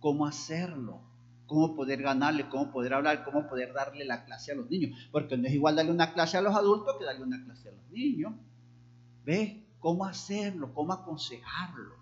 cómo 0.00 0.26
hacerlo 0.26 1.05
cómo 1.46 1.74
poder 1.74 2.02
ganarle, 2.02 2.48
cómo 2.48 2.70
poder 2.70 2.94
hablar, 2.94 3.24
cómo 3.24 3.48
poder 3.48 3.72
darle 3.72 4.04
la 4.04 4.24
clase 4.24 4.52
a 4.52 4.54
los 4.54 4.68
niños. 4.68 5.08
Porque 5.12 5.36
no 5.36 5.46
es 5.46 5.54
igual 5.54 5.76
darle 5.76 5.92
una 5.92 6.12
clase 6.12 6.36
a 6.36 6.42
los 6.42 6.54
adultos 6.54 6.96
que 6.98 7.04
darle 7.04 7.22
una 7.22 7.42
clase 7.44 7.68
a 7.68 7.72
los 7.72 7.90
niños. 7.90 8.32
¿Ves? 9.24 9.54
¿Cómo 9.78 10.04
hacerlo? 10.04 10.72
¿Cómo 10.74 10.92
aconsejarlo? 10.92 11.94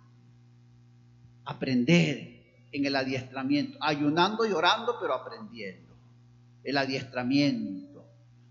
Aprender 1.45 2.35
en 2.73 2.87
el 2.87 2.97
adiestramiento, 2.97 3.79
ayunando 3.81 4.45
y 4.47 4.53
orando, 4.53 4.97
pero 5.01 5.15
aprendiendo. 5.15 5.95
El 6.63 6.79
adiestramiento 6.79 8.05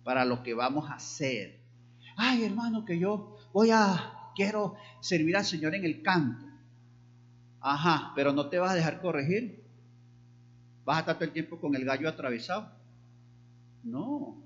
para 0.04 0.26
lo 0.26 0.44
que 0.44 0.54
vamos 0.54 0.90
a 0.90 0.96
hacer. 0.96 1.60
Ay, 2.16 2.44
hermano, 2.44 2.86
que 2.86 3.00
yo 3.00 3.38
voy 3.52 3.72
a, 3.72 4.32
quiero 4.36 4.76
servir 5.02 5.36
al 5.36 5.46
Señor 5.46 5.74
en 5.76 5.84
el 5.86 6.02
canto. 6.02 6.46
Ajá, 7.60 8.12
pero 8.16 8.34
no 8.34 8.50
te 8.50 8.60
vas 8.60 8.72
a 8.72 8.76
dejar 8.76 9.02
corregir. 9.02 9.63
¿Vas 10.86 10.98
a 10.98 11.00
estar 11.02 11.16
todo 11.16 11.26
el 11.26 11.32
tiempo 11.32 11.60
con 11.60 11.76
el 11.76 11.86
gallo 11.86 12.10
atravesado? 12.10 12.70
No. 13.84 14.42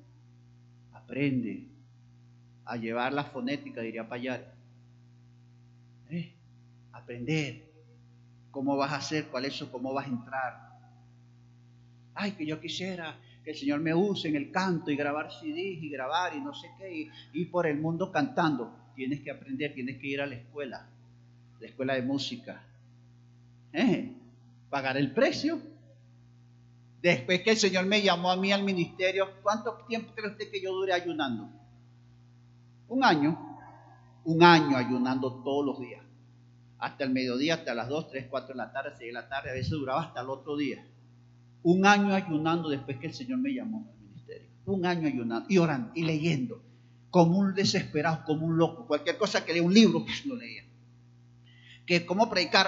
Aprende 0.93 1.67
a 2.65 2.75
llevar 2.75 3.13
la 3.13 3.23
fonética, 3.23 3.81
diría 3.81 4.07
Payar. 4.07 4.53
¿Eh? 6.09 6.33
Aprender 6.91 7.63
cómo 8.51 8.75
vas 8.77 8.91
a 8.91 8.97
hacer, 8.97 9.27
cuál 9.27 9.45
es 9.45 9.55
eso, 9.55 9.71
cómo 9.71 9.93
vas 9.93 10.05
a 10.05 10.09
entrar. 10.09 10.67
Ay, 12.13 12.31
que 12.31 12.45
yo 12.45 12.59
quisiera 12.59 13.15
que 13.43 13.51
el 13.51 13.57
Señor 13.57 13.79
me 13.79 13.93
use 13.93 14.27
en 14.27 14.35
el 14.35 14.51
canto 14.51 14.91
y 14.91 14.95
grabar 14.95 15.31
CDs 15.31 15.81
y 15.81 15.89
grabar 15.89 16.35
y 16.35 16.41
no 16.41 16.53
sé 16.53 16.67
qué, 16.77 16.93
y 16.93 17.11
ir 17.33 17.49
por 17.49 17.65
el 17.65 17.79
mundo 17.79 18.11
cantando. 18.11 18.91
Tienes 18.95 19.21
que 19.21 19.31
aprender, 19.31 19.73
tienes 19.73 19.97
que 19.99 20.07
ir 20.07 20.21
a 20.21 20.25
la 20.25 20.35
escuela, 20.35 20.89
la 21.59 21.67
escuela 21.67 21.93
de 21.93 22.01
música. 22.01 22.63
¿Eh? 23.71 24.11
Pagar 24.69 24.97
el 24.97 25.11
precio 25.11 25.61
Después 27.01 27.41
que 27.41 27.51
el 27.51 27.57
Señor 27.57 27.85
me 27.85 28.01
llamó 28.01 28.31
a 28.31 28.37
mí 28.37 28.51
al 28.51 28.63
ministerio, 28.63 29.27
¿cuánto 29.43 29.73
tiempo 29.87 30.13
cree 30.15 30.31
usted 30.31 30.49
que 30.49 30.61
yo 30.61 30.73
dure 30.73 30.93
ayunando? 30.93 31.49
Un 32.87 33.03
año. 33.03 33.37
Un 34.23 34.43
año 34.43 34.75
ayunando 34.75 35.41
todos 35.43 35.65
los 35.65 35.79
días. 35.79 36.03
Hasta 36.79 37.03
el 37.03 37.11
mediodía, 37.11 37.55
hasta 37.55 37.73
las 37.73 37.87
2, 37.87 38.09
3, 38.09 38.27
4 38.29 38.49
de 38.49 38.57
la 38.57 38.71
tarde, 38.71 38.91
6 38.97 39.09
de 39.09 39.13
la 39.13 39.29
tarde, 39.29 39.51
a 39.51 39.53
veces 39.53 39.69
duraba 39.69 40.01
hasta 40.01 40.21
el 40.21 40.29
otro 40.29 40.57
día. 40.57 40.85
Un 41.63 41.85
año 41.85 42.13
ayunando 42.13 42.69
después 42.69 42.97
que 42.97 43.07
el 43.07 43.13
Señor 43.13 43.39
me 43.39 43.53
llamó 43.53 43.87
al 43.89 43.99
ministerio. 43.99 44.49
Un 44.65 44.85
año 44.85 45.07
ayunando 45.07 45.47
y 45.49 45.57
orando 45.59 45.91
y 45.93 46.03
leyendo. 46.03 46.61
Como 47.09 47.37
un 47.37 47.53
desesperado, 47.53 48.23
como 48.25 48.45
un 48.45 48.57
loco. 48.57 48.85
Cualquier 48.87 49.17
cosa 49.17 49.45
que 49.45 49.53
lea 49.53 49.63
un 49.63 49.73
libro, 49.73 50.03
pues 50.03 50.25
lo 50.25 50.35
leía. 50.35 50.63
Que 51.85 52.05
cómo 52.05 52.29
predicar, 52.29 52.67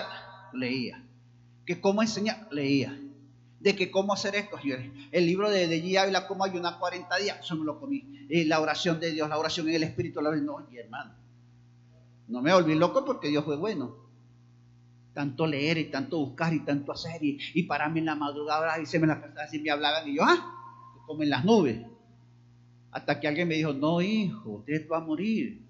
leía. 0.53 1.03
Que 1.65 1.81
cómo 1.81 2.01
enseñar, 2.01 2.47
leía 2.51 2.97
de 3.59 3.75
que 3.75 3.91
cómo 3.91 4.13
hacer 4.13 4.35
esto. 4.35 4.57
El 5.11 5.25
libro 5.25 5.49
de, 5.49 5.67
de 5.67 5.83
G. 5.83 5.97
Ávila, 5.97 6.27
cómo 6.27 6.43
ayunar 6.43 6.79
40 6.79 7.17
días, 7.17 7.39
eso 7.39 7.55
me 7.55 7.65
lo 7.65 7.79
comí. 7.79 8.25
Eh, 8.29 8.45
la 8.45 8.59
oración 8.59 8.99
de 8.99 9.11
Dios, 9.11 9.27
la 9.29 9.37
oración 9.37 9.67
en 9.69 9.75
el 9.75 9.83
Espíritu, 9.83 10.21
la 10.21 10.33
no, 10.35 10.65
mi 10.69 10.77
hermano. 10.77 11.13
No 12.27 12.41
me 12.41 12.53
volví 12.53 12.75
loco 12.75 13.03
porque 13.03 13.27
Dios 13.27 13.43
fue 13.43 13.57
bueno. 13.57 14.07
tanto 15.13 15.45
leer 15.45 15.77
y 15.77 15.85
tanto 15.85 16.17
buscar 16.19 16.53
y 16.53 16.61
tanto 16.61 16.91
hacer 16.91 17.21
y, 17.23 17.37
y 17.53 17.63
pararme 17.63 17.99
en 17.99 18.05
la 18.05 18.15
madrugada 18.15 18.79
y 18.79 18.85
se 18.85 18.99
me 18.99 19.07
la 19.07 19.33
así 19.43 19.59
me 19.59 19.71
hablaban 19.71 20.07
y 20.07 20.15
yo, 20.15 20.23
ah, 20.23 21.01
como 21.05 21.23
en 21.23 21.29
las 21.29 21.43
nubes. 21.43 21.81
Hasta 22.91 23.19
que 23.19 23.27
alguien 23.27 23.47
me 23.47 23.55
dijo, 23.55 23.73
no 23.73 24.01
hijo, 24.01 24.49
usted 24.51 24.87
va 24.89 24.97
a 24.97 25.01
morir. 25.01 25.61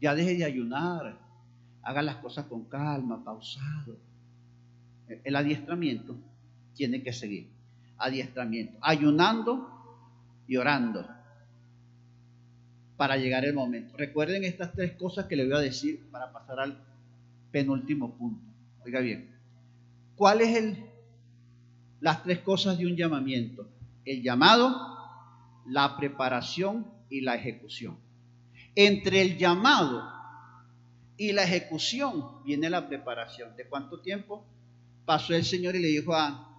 Ya 0.00 0.14
deje 0.14 0.36
de 0.36 0.44
ayunar. 0.44 1.18
Haga 1.82 2.02
las 2.02 2.16
cosas 2.16 2.46
con 2.46 2.64
calma, 2.66 3.24
pausado. 3.24 3.96
El 5.24 5.34
adiestramiento 5.34 6.16
tiene 6.80 7.02
que 7.02 7.12
seguir. 7.12 7.46
Adiestramiento. 7.98 8.78
Ayunando 8.80 9.68
y 10.48 10.56
orando 10.56 11.06
para 12.96 13.18
llegar 13.18 13.44
el 13.44 13.52
momento. 13.52 13.98
Recuerden 13.98 14.44
estas 14.44 14.72
tres 14.72 14.92
cosas 14.92 15.26
que 15.26 15.36
le 15.36 15.44
voy 15.44 15.56
a 15.56 15.58
decir 15.58 16.08
para 16.10 16.32
pasar 16.32 16.58
al 16.58 16.82
penúltimo 17.50 18.16
punto. 18.16 18.42
Oiga 18.82 19.00
bien, 19.00 19.28
¿cuáles 20.16 20.56
el, 20.56 20.82
las 22.00 22.22
tres 22.22 22.38
cosas 22.38 22.78
de 22.78 22.86
un 22.86 22.96
llamamiento? 22.96 23.68
El 24.06 24.22
llamado, 24.22 24.74
la 25.66 25.98
preparación 25.98 26.86
y 27.10 27.20
la 27.20 27.34
ejecución. 27.34 27.98
Entre 28.74 29.20
el 29.20 29.36
llamado 29.36 30.02
y 31.18 31.32
la 31.32 31.42
ejecución 31.42 32.42
viene 32.42 32.70
la 32.70 32.88
preparación. 32.88 33.54
¿De 33.54 33.66
cuánto 33.66 34.00
tiempo? 34.00 34.46
Pasó 35.04 35.34
el 35.34 35.44
Señor 35.44 35.76
y 35.76 35.80
le 35.80 35.88
dijo 35.88 36.14
a, 36.14 36.49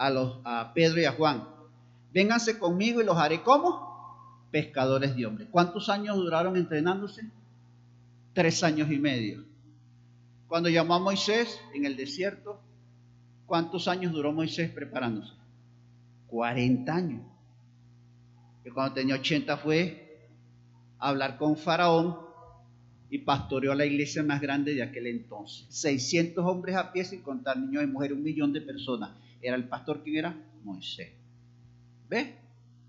a, 0.00 0.08
los, 0.08 0.38
a 0.44 0.72
Pedro 0.72 0.98
y 0.98 1.04
a 1.04 1.12
Juan, 1.12 1.46
vénganse 2.10 2.58
conmigo 2.58 3.02
y 3.02 3.04
los 3.04 3.18
haré 3.18 3.42
como 3.42 4.46
pescadores 4.50 5.14
de 5.14 5.26
hombres. 5.26 5.48
¿Cuántos 5.50 5.90
años 5.90 6.16
duraron 6.16 6.56
entrenándose? 6.56 7.22
Tres 8.32 8.64
años 8.64 8.90
y 8.90 8.98
medio. 8.98 9.44
Cuando 10.48 10.70
llamó 10.70 10.94
a 10.94 10.98
Moisés 10.98 11.60
en 11.74 11.84
el 11.84 11.98
desierto, 11.98 12.58
¿cuántos 13.44 13.88
años 13.88 14.12
duró 14.12 14.32
Moisés 14.32 14.70
preparándose? 14.70 15.34
40 16.28 16.94
años. 16.94 17.22
Y 18.64 18.70
cuando 18.70 18.94
tenía 18.94 19.16
80 19.16 19.58
fue 19.58 20.28
a 20.98 21.10
hablar 21.10 21.36
con 21.36 21.58
Faraón 21.58 22.16
y 23.10 23.18
pastoreó 23.18 23.74
la 23.74 23.84
iglesia 23.84 24.22
más 24.22 24.40
grande 24.40 24.74
de 24.74 24.82
aquel 24.82 25.08
entonces. 25.08 25.66
600 25.68 26.42
hombres 26.42 26.76
a 26.76 26.90
pie 26.90 27.04
sin 27.04 27.20
contar 27.20 27.58
niños 27.58 27.82
y 27.82 27.86
mujeres, 27.86 28.16
un 28.16 28.22
millón 28.22 28.54
de 28.54 28.62
personas. 28.62 29.10
¿Era 29.40 29.56
el 29.56 29.68
pastor 29.68 30.02
quién 30.02 30.16
era? 30.16 30.36
Moisés. 30.64 31.12
¿Ve? 32.08 32.36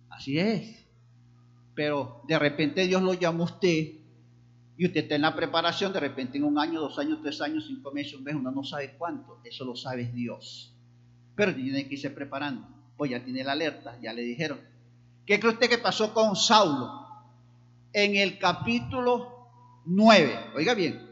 Así 0.09 0.37
es. 0.37 0.85
Pero 1.73 2.21
de 2.27 2.37
repente 2.37 2.85
Dios 2.85 3.01
lo 3.01 3.13
llamó 3.13 3.43
a 3.43 3.47
usted 3.47 3.93
y 4.77 4.85
usted 4.85 5.01
está 5.01 5.15
en 5.15 5.21
la 5.21 5.35
preparación, 5.35 5.93
de 5.93 5.99
repente 5.99 6.37
en 6.37 6.43
un 6.43 6.57
año, 6.57 6.81
dos 6.81 6.97
años, 6.97 7.19
tres 7.21 7.39
años, 7.41 7.65
cinco 7.67 7.91
meses, 7.91 8.15
un 8.15 8.23
mes, 8.23 8.35
uno 8.35 8.51
no 8.51 8.63
sabe 8.63 8.95
cuánto. 8.97 9.39
Eso 9.43 9.63
lo 9.63 9.75
sabe 9.75 10.05
Dios. 10.05 10.73
Pero 11.35 11.53
tiene 11.53 11.87
que 11.87 11.95
irse 11.95 12.09
preparando. 12.09 12.67
Pues 12.97 13.11
ya 13.11 13.23
tiene 13.23 13.43
la 13.43 13.53
alerta, 13.53 13.97
ya 14.01 14.11
le 14.13 14.23
dijeron. 14.23 14.59
¿Qué 15.25 15.39
cree 15.39 15.53
usted 15.53 15.69
que 15.69 15.77
pasó 15.77 16.13
con 16.13 16.35
Saulo? 16.35 17.05
En 17.93 18.15
el 18.15 18.39
capítulo 18.39 19.49
9, 19.85 20.51
oiga 20.55 20.73
bien, 20.73 21.11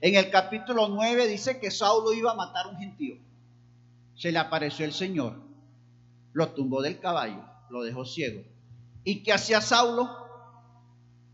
en 0.00 0.14
el 0.16 0.30
capítulo 0.30 0.88
9 0.88 1.26
dice 1.26 1.58
que 1.58 1.70
Saulo 1.70 2.12
iba 2.12 2.32
a 2.32 2.34
matar 2.34 2.66
a 2.66 2.68
un 2.70 2.76
gentío. 2.76 3.16
Se 4.16 4.32
le 4.32 4.38
apareció 4.38 4.84
el 4.84 4.92
Señor, 4.92 5.40
lo 6.32 6.48
tumbó 6.52 6.82
del 6.82 6.98
caballo, 6.98 7.44
lo 7.70 7.82
dejó 7.82 8.04
ciego. 8.04 8.42
¿Y 9.04 9.22
qué 9.22 9.32
hacía 9.32 9.60
Saulo? 9.60 10.10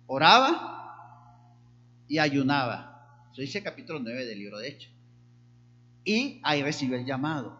Oraba 0.06 1.48
y 2.08 2.18
ayunaba. 2.18 3.28
Eso 3.32 3.40
dice 3.40 3.62
capítulo 3.62 4.00
9 4.00 4.26
del 4.26 4.38
libro 4.38 4.58
de 4.58 4.68
Hechos. 4.68 4.92
Y 6.04 6.40
ahí 6.42 6.62
recibió 6.62 6.98
el 6.98 7.06
llamado. 7.06 7.58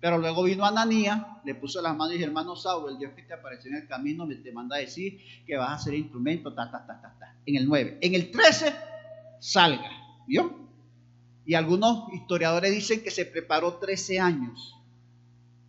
Pero 0.00 0.18
luego 0.18 0.42
vino 0.44 0.64
Ananía, 0.64 1.40
le 1.44 1.54
puso 1.54 1.80
las 1.80 1.96
manos 1.96 2.14
y 2.14 2.18
dijo, 2.18 2.28
hermano 2.28 2.56
Saulo, 2.56 2.88
el 2.88 2.98
Dios 2.98 3.12
que 3.14 3.22
te 3.22 3.34
apareció 3.34 3.70
en 3.70 3.76
el 3.76 3.88
camino 3.88 4.26
me 4.26 4.36
te 4.36 4.52
manda 4.52 4.76
a 4.76 4.80
decir 4.80 5.20
que 5.46 5.56
vas 5.56 5.80
a 5.80 5.84
ser 5.84 5.94
instrumento, 5.94 6.52
ta, 6.54 6.70
ta, 6.70 6.86
ta, 6.86 7.00
ta, 7.00 7.16
ta. 7.18 7.36
En 7.46 7.56
el 7.56 7.68
9. 7.68 7.98
En 8.00 8.14
el 8.14 8.30
13, 8.30 8.74
salga. 9.38 9.90
¿Vio? 10.26 10.65
Y 11.46 11.54
algunos 11.54 12.12
historiadores 12.12 12.72
dicen 12.72 13.02
que 13.02 13.10
se 13.10 13.24
preparó 13.24 13.74
13 13.74 14.18
años. 14.18 14.74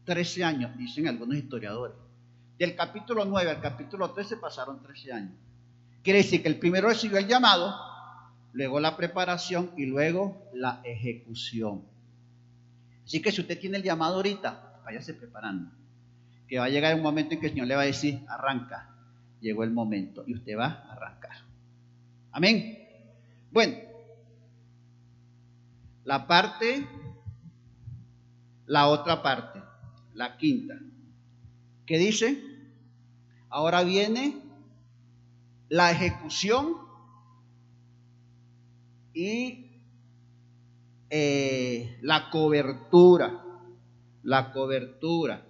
13 0.06 0.44
años, 0.44 0.78
dicen 0.78 1.08
algunos 1.08 1.38
historiadores. 1.38 1.96
Del 2.58 2.76
capítulo 2.76 3.24
9 3.26 3.52
al 3.52 3.62
capítulo 3.62 4.10
13 4.12 4.38
pasaron 4.38 4.82
13 4.82 5.14
años. 5.14 5.34
Quiere 6.04 6.20
decir 6.20 6.42
que 6.42 6.48
el 6.48 6.58
primero 6.58 6.90
recibió 6.90 7.20
el 7.20 7.28
llamado, 7.28 7.76
luego 8.54 8.80
la 8.80 8.98
preparación 8.98 9.72
y 9.78 9.86
luego 9.86 10.50
la 10.54 10.82
ejecución. 10.84 11.84
Así 13.06 13.22
que 13.22 13.32
si 13.32 13.42
usted 13.42 13.60
tiene 13.60 13.78
el 13.78 13.84
llamado 13.84 14.16
ahorita, 14.16 14.80
váyase 14.84 15.14
preparando. 15.14 15.70
Que 16.48 16.58
va 16.58 16.66
a 16.66 16.70
llegar 16.70 16.96
un 16.96 17.04
momento 17.04 17.36
en 17.36 17.40
que 17.40 17.48
el 17.48 17.52
Señor 17.52 17.68
le 17.68 17.76
va 17.76 17.84
a 17.84 17.86
decir, 17.86 18.22
arranca. 18.28 18.90
Llegó 19.42 19.64
el 19.64 19.72
momento 19.72 20.24
y 20.26 20.34
usted 20.34 20.58
va 20.58 20.66
a 20.88 20.94
arrancar. 20.94 21.38
Amén. 22.32 22.80
Bueno, 23.52 23.76
la 26.08 26.26
parte, 26.26 26.88
la 28.66 28.88
otra 28.88 29.22
parte, 29.22 29.62
la 30.14 30.38
quinta, 30.38 30.80
que 31.86 31.98
dice, 31.98 32.42
ahora 33.50 33.84
viene 33.84 34.42
la 35.68 35.92
ejecución 35.92 36.78
y 39.14 39.82
eh, 41.10 42.00
la 42.02 42.30
cobertura. 42.30 43.44
La 44.24 44.54
cobertura. 44.54 45.46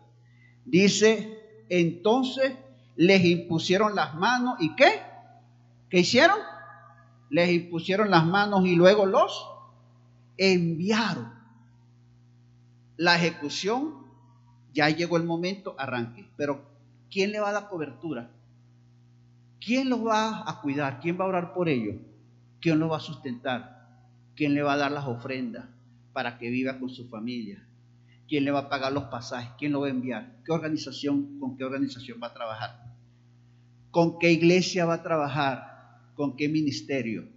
Dice, 0.65 1.65
entonces 1.69 2.53
les 2.95 3.23
impusieron 3.23 3.93
las 3.95 4.15
manos 4.15 4.55
y 4.59 4.75
qué? 4.75 5.03
¿Qué 5.91 5.99
hicieron? 5.99 6.39
Les 7.29 7.51
impusieron 7.51 8.09
las 8.09 8.25
manos 8.25 8.65
y 8.65 8.75
luego 8.75 9.05
los 9.05 9.56
enviaron. 10.38 11.33
La 12.97 13.15
ejecución, 13.15 14.07
ya 14.73 14.89
llegó 14.89 15.17
el 15.17 15.23
momento, 15.23 15.75
arranque. 15.77 16.29
Pero 16.38 16.63
¿quién 17.11 17.31
le 17.31 17.39
va 17.39 17.49
a 17.49 17.53
dar 17.53 17.69
cobertura? 17.69 18.31
¿Quién 19.59 19.89
los 19.89 20.05
va 20.05 20.49
a 20.49 20.61
cuidar? 20.61 20.99
¿Quién 20.99 21.19
va 21.19 21.25
a 21.25 21.29
orar 21.29 21.53
por 21.53 21.69
ellos? 21.69 21.95
¿Quién 22.61 22.79
lo 22.79 22.89
va 22.89 22.97
a 22.97 23.01
sustentar? 23.01 23.77
¿Quién 24.35 24.53
le 24.53 24.61
va 24.61 24.73
a 24.73 24.77
dar 24.77 24.91
las 24.91 25.05
ofrendas 25.05 25.65
para 26.13 26.38
que 26.38 26.49
viva 26.49 26.79
con 26.79 26.89
su 26.89 27.07
familia? 27.09 27.67
¿Quién 28.27 28.43
le 28.45 28.51
va 28.51 28.59
a 28.59 28.69
pagar 28.69 28.91
los 28.91 29.05
pasajes? 29.05 29.51
¿Quién 29.57 29.71
lo 29.71 29.81
va 29.81 29.88
a 29.88 29.91
enviar? 29.91 30.38
¿Qué 30.45 30.51
organización, 30.51 31.39
con 31.39 31.57
qué 31.57 31.63
organización 31.63 32.19
va 32.21 32.27
a 32.27 32.33
trabajar? 32.33 32.88
¿Con 33.91 34.19
qué 34.19 34.31
iglesia 34.31 34.85
va 34.85 34.95
a 34.95 35.03
trabajar? 35.03 36.01
¿Con 36.15 36.35
qué 36.35 36.49
ministerio? 36.49 37.27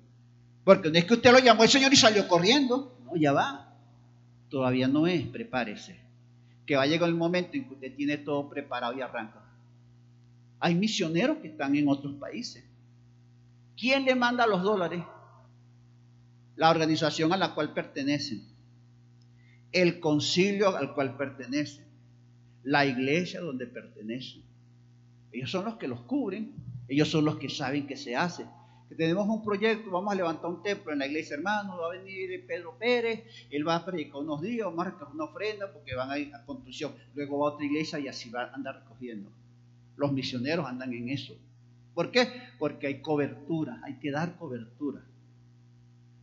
Porque 0.64 0.90
no 0.90 0.98
es 0.98 1.04
que 1.04 1.14
usted 1.14 1.32
lo 1.32 1.38
llamó 1.38 1.62
el 1.64 1.70
Señor 1.70 1.92
y 1.92 1.96
salió 1.96 2.28
corriendo. 2.28 2.96
No, 3.04 3.16
ya 3.16 3.32
va. 3.32 3.74
Todavía 4.48 4.88
no 4.88 5.06
es, 5.06 5.26
prepárese. 5.26 5.98
Que 6.66 6.76
va 6.76 6.82
a 6.82 6.86
llegar 6.86 7.08
el 7.08 7.14
momento 7.14 7.56
en 7.56 7.66
que 7.66 7.74
usted 7.74 7.94
tiene 7.94 8.18
todo 8.18 8.48
preparado 8.48 8.96
y 8.96 9.00
arranca. 9.00 9.42
Hay 10.58 10.74
misioneros 10.74 11.38
que 11.38 11.48
están 11.48 11.74
en 11.74 11.88
otros 11.88 12.14
países 12.14 12.64
¿Quién 13.80 14.04
le 14.04 14.14
manda 14.14 14.46
los 14.46 14.62
dólares? 14.62 15.02
La 16.56 16.68
organización 16.68 17.32
a 17.32 17.38
la 17.38 17.54
cual 17.54 17.72
pertenecen, 17.72 18.46
el 19.72 20.00
concilio 20.00 20.76
al 20.76 20.92
cual 20.92 21.16
pertenecen, 21.16 21.86
la 22.62 22.84
iglesia 22.84 23.40
donde 23.40 23.66
pertenecen. 23.66 24.42
Ellos 25.32 25.50
son 25.50 25.64
los 25.64 25.76
que 25.76 25.88
los 25.88 26.02
cubren, 26.02 26.52
ellos 26.88 27.08
son 27.08 27.24
los 27.24 27.36
que 27.38 27.48
saben 27.48 27.86
qué 27.86 27.96
se 27.96 28.14
hace. 28.14 28.44
Tenemos 28.96 29.28
un 29.28 29.42
proyecto, 29.44 29.90
vamos 29.90 30.12
a 30.12 30.16
levantar 30.16 30.50
un 30.50 30.62
templo 30.62 30.92
en 30.92 30.98
la 30.98 31.06
iglesia, 31.06 31.36
hermano, 31.36 31.78
va 31.78 31.86
a 31.86 31.90
venir 31.90 32.44
Pedro 32.46 32.76
Pérez, 32.76 33.24
él 33.50 33.66
va 33.66 33.76
a 33.76 33.84
predicar 33.84 34.20
unos 34.20 34.40
días, 34.42 34.66
vamos 34.66 34.86
a 34.86 35.06
una 35.12 35.24
ofrenda 35.24 35.72
porque 35.72 35.94
van 35.94 36.10
a 36.10 36.18
ir 36.18 36.34
a 36.34 36.44
construcción, 36.44 36.92
luego 37.14 37.38
va 37.38 37.50
a 37.50 37.52
otra 37.52 37.64
iglesia 37.64 38.00
y 38.00 38.08
así 38.08 38.30
va 38.30 38.44
a 38.44 38.54
andar 38.54 38.80
recogiendo. 38.80 39.30
Los 39.96 40.12
misioneros 40.12 40.66
andan 40.66 40.92
en 40.92 41.08
eso. 41.08 41.36
¿Por 41.94 42.10
qué? 42.10 42.28
Porque 42.58 42.88
hay 42.88 43.00
cobertura, 43.00 43.80
hay 43.84 43.98
que 43.98 44.10
dar 44.10 44.36
cobertura. 44.36 45.02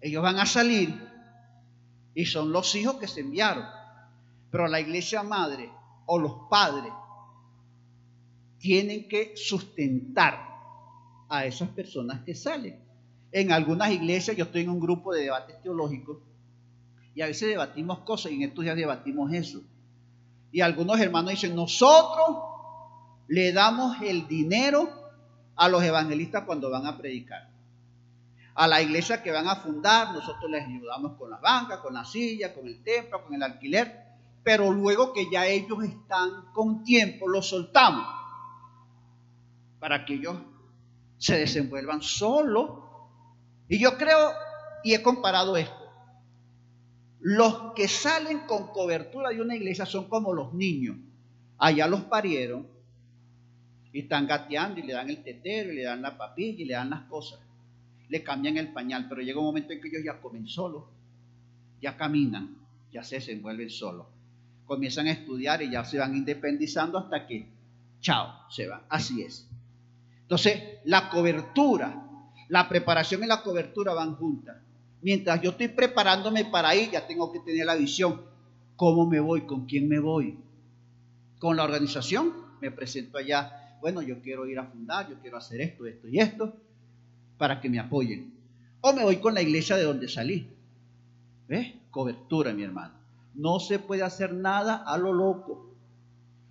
Ellos 0.01 0.22
van 0.22 0.39
a 0.39 0.45
salir 0.45 0.93
y 2.13 2.26
son 2.26 2.51
los 2.51 2.76
hijos 2.76 2.95
que 2.95 3.07
se 3.07 3.22
enviaron. 3.22 3.65
Pero 4.51 4.68
la 4.68 4.80
iglesia 4.80 5.24
madre 5.24 5.70
o 6.05 6.20
los 6.20 6.34
padres 6.49 6.91
tienen 8.59 9.07
que 9.07 9.34
sustentar 9.36 10.57
a 11.30 11.45
esas 11.45 11.69
personas 11.69 12.21
que 12.23 12.36
salen. 12.36 12.80
En 13.32 13.51
algunas 13.51 13.91
iglesias, 13.91 14.38
yo 14.38 14.45
estoy 14.45 14.61
en 14.61 14.69
un 14.69 14.80
grupo 14.80 15.13
de 15.13 15.23
debates 15.23 15.61
teológicos 15.61 16.17
y 17.13 17.21
a 17.21 17.25
veces 17.25 17.49
debatimos 17.49 17.99
cosas 17.99 18.32
y 18.32 18.36
en 18.36 18.43
estos 18.43 18.63
días 18.63 18.75
debatimos 18.75 19.34
eso. 19.34 19.61
Y 20.51 20.61
algunos 20.61 20.99
hermanos 20.99 21.32
dicen, 21.32 21.55
nosotros 21.55 22.38
le 23.28 23.51
damos 23.51 24.01
el 24.01 24.28
dinero 24.28 24.89
a 25.55 25.67
los 25.67 25.84
evangelistas 25.84 26.43
cuando 26.45 26.69
van 26.69 26.86
a 26.86 26.97
predicar. 26.97 27.49
a 28.59 28.67
la 28.67 28.82
iglesia 28.82 29.21
que 29.21 29.32
van 29.32 29.47
a 29.47 29.57
fundar, 29.57 30.13
nosotros 30.13 30.49
les 30.49 30.65
ayudamos 30.65 31.13
con 31.17 31.30
la 31.30 31.38
banca, 31.38 31.80
con 31.80 31.93
la 31.93 32.03
silla, 32.03 32.55
con 32.55 32.65
el 32.65 32.82
templo, 32.84 33.23
con 33.23 33.36
el 33.36 33.43
alquiler, 33.43 34.03
pero 34.43 34.71
luego 34.71 35.13
que 35.13 35.30
ya 35.32 35.45
ellos 35.45 35.84
están 35.84 36.51
con 36.53 36.84
tiempo, 36.84 37.28
los 37.28 37.49
soltamos 37.49 38.07
para 39.80 40.05
que 40.05 40.15
ellos 40.15 40.38
se 41.18 41.38
desenvuelvan 41.38 42.01
solos. 42.01 42.84
Y 43.68 43.80
yo 43.80 43.97
creo, 43.97 44.32
y 44.84 44.93
he 44.93 45.01
comparado 45.01 45.57
esto, 45.57 45.88
los 47.20 47.74
que 47.74 47.88
salen 47.88 48.39
con 48.41 48.68
cobertura 48.68 49.30
de 49.30 49.41
una 49.41 49.55
iglesia 49.55 49.86
son 49.86 50.07
como 50.07 50.34
los 50.34 50.53
niños. 50.53 50.97
Allá 51.57 51.88
los 51.88 52.01
parieron 52.01 52.68
y 53.91 54.01
están 54.01 54.28
gateando 54.28 54.80
y 54.80 54.84
le 54.84 54.93
dan 54.93 55.09
el 55.09 55.24
tetero 55.24 55.72
y 55.72 55.76
le 55.76 55.84
dan 55.84 56.01
la 56.01 56.18
papilla 56.18 56.61
y 56.61 56.65
le 56.65 56.74
dan 56.74 56.91
las 56.91 57.01
cosas. 57.03 57.39
Le 58.09 58.24
cambian 58.24 58.57
el 58.57 58.72
pañal, 58.72 59.07
pero 59.09 59.22
llega 59.22 59.39
un 59.39 59.45
momento 59.45 59.74
en 59.74 59.82
que 59.82 59.88
ellos 59.88 60.03
ya 60.05 60.22
comen 60.22 60.47
solos, 60.47 60.84
ya 61.82 61.97
caminan, 61.97 62.55
ya 62.91 63.03
se 63.03 63.15
desenvuelven 63.15 63.70
solos. 63.70 64.05
Comienzan 64.65 65.07
a 65.07 65.11
estudiar 65.11 65.61
y 65.61 65.72
ya 65.72 65.84
se 65.84 65.97
van 65.97 66.15
independizando 66.15 66.97
hasta 66.97 67.26
que, 67.26 67.47
chao, 67.99 68.49
se 68.49 68.68
van. 68.68 68.82
Así 68.89 69.24
es. 69.24 69.46
Entonces, 70.28 70.61
la 70.84 71.09
cobertura, 71.09 72.03
la 72.49 72.67
preparación 72.67 73.23
y 73.23 73.28
la 73.28 73.41
cobertura 73.41 73.93
van 73.93 74.15
juntas. 74.15 74.57
Mientras 75.01 75.41
yo 75.41 75.51
estoy 75.51 75.69
preparándome 75.69 76.43
para 76.43 76.75
ir, 76.75 76.91
ya 76.91 77.07
tengo 77.07 77.32
que 77.32 77.39
tener 77.39 77.65
la 77.65 77.75
visión. 77.75 78.23
¿Cómo 78.75 79.05
me 79.05 79.21
voy? 79.21 79.45
¿Con 79.45 79.65
quién 79.65 79.88
me 79.88 79.99
voy? 79.99 80.38
Con 81.39 81.55
la 81.55 81.63
organización 81.63 82.34
me 82.59 82.71
presento 82.71 83.17
allá. 83.17 83.78
Bueno, 83.80 84.01
yo 84.01 84.21
quiero 84.21 84.45
ir 84.47 84.59
a 84.59 84.65
fundar, 84.65 85.09
yo 85.09 85.15
quiero 85.21 85.38
hacer 85.38 85.61
esto, 85.61 85.86
esto 85.86 86.09
y 86.09 86.19
esto, 86.19 86.53
para 87.38 87.61
que 87.61 87.69
me 87.69 87.80
apoyen. 87.80 88.34
O 88.82 88.91
me 88.91 89.05
voy 89.05 89.17
con 89.17 89.34
la 89.34 89.41
iglesia 89.41 89.78
de 89.78 89.84
donde 89.84 90.09
salí. 90.09 90.49
¿Ves? 91.47 91.73
Cobertura, 91.89 92.51
mi 92.51 92.63
hermano. 92.63 92.95
No 93.34 93.61
se 93.61 93.80
puede 93.80 94.03
hacer 94.03 94.34
nada 94.34 94.84
a 94.86 94.97
lo 94.97 95.13
loco. 95.13 95.73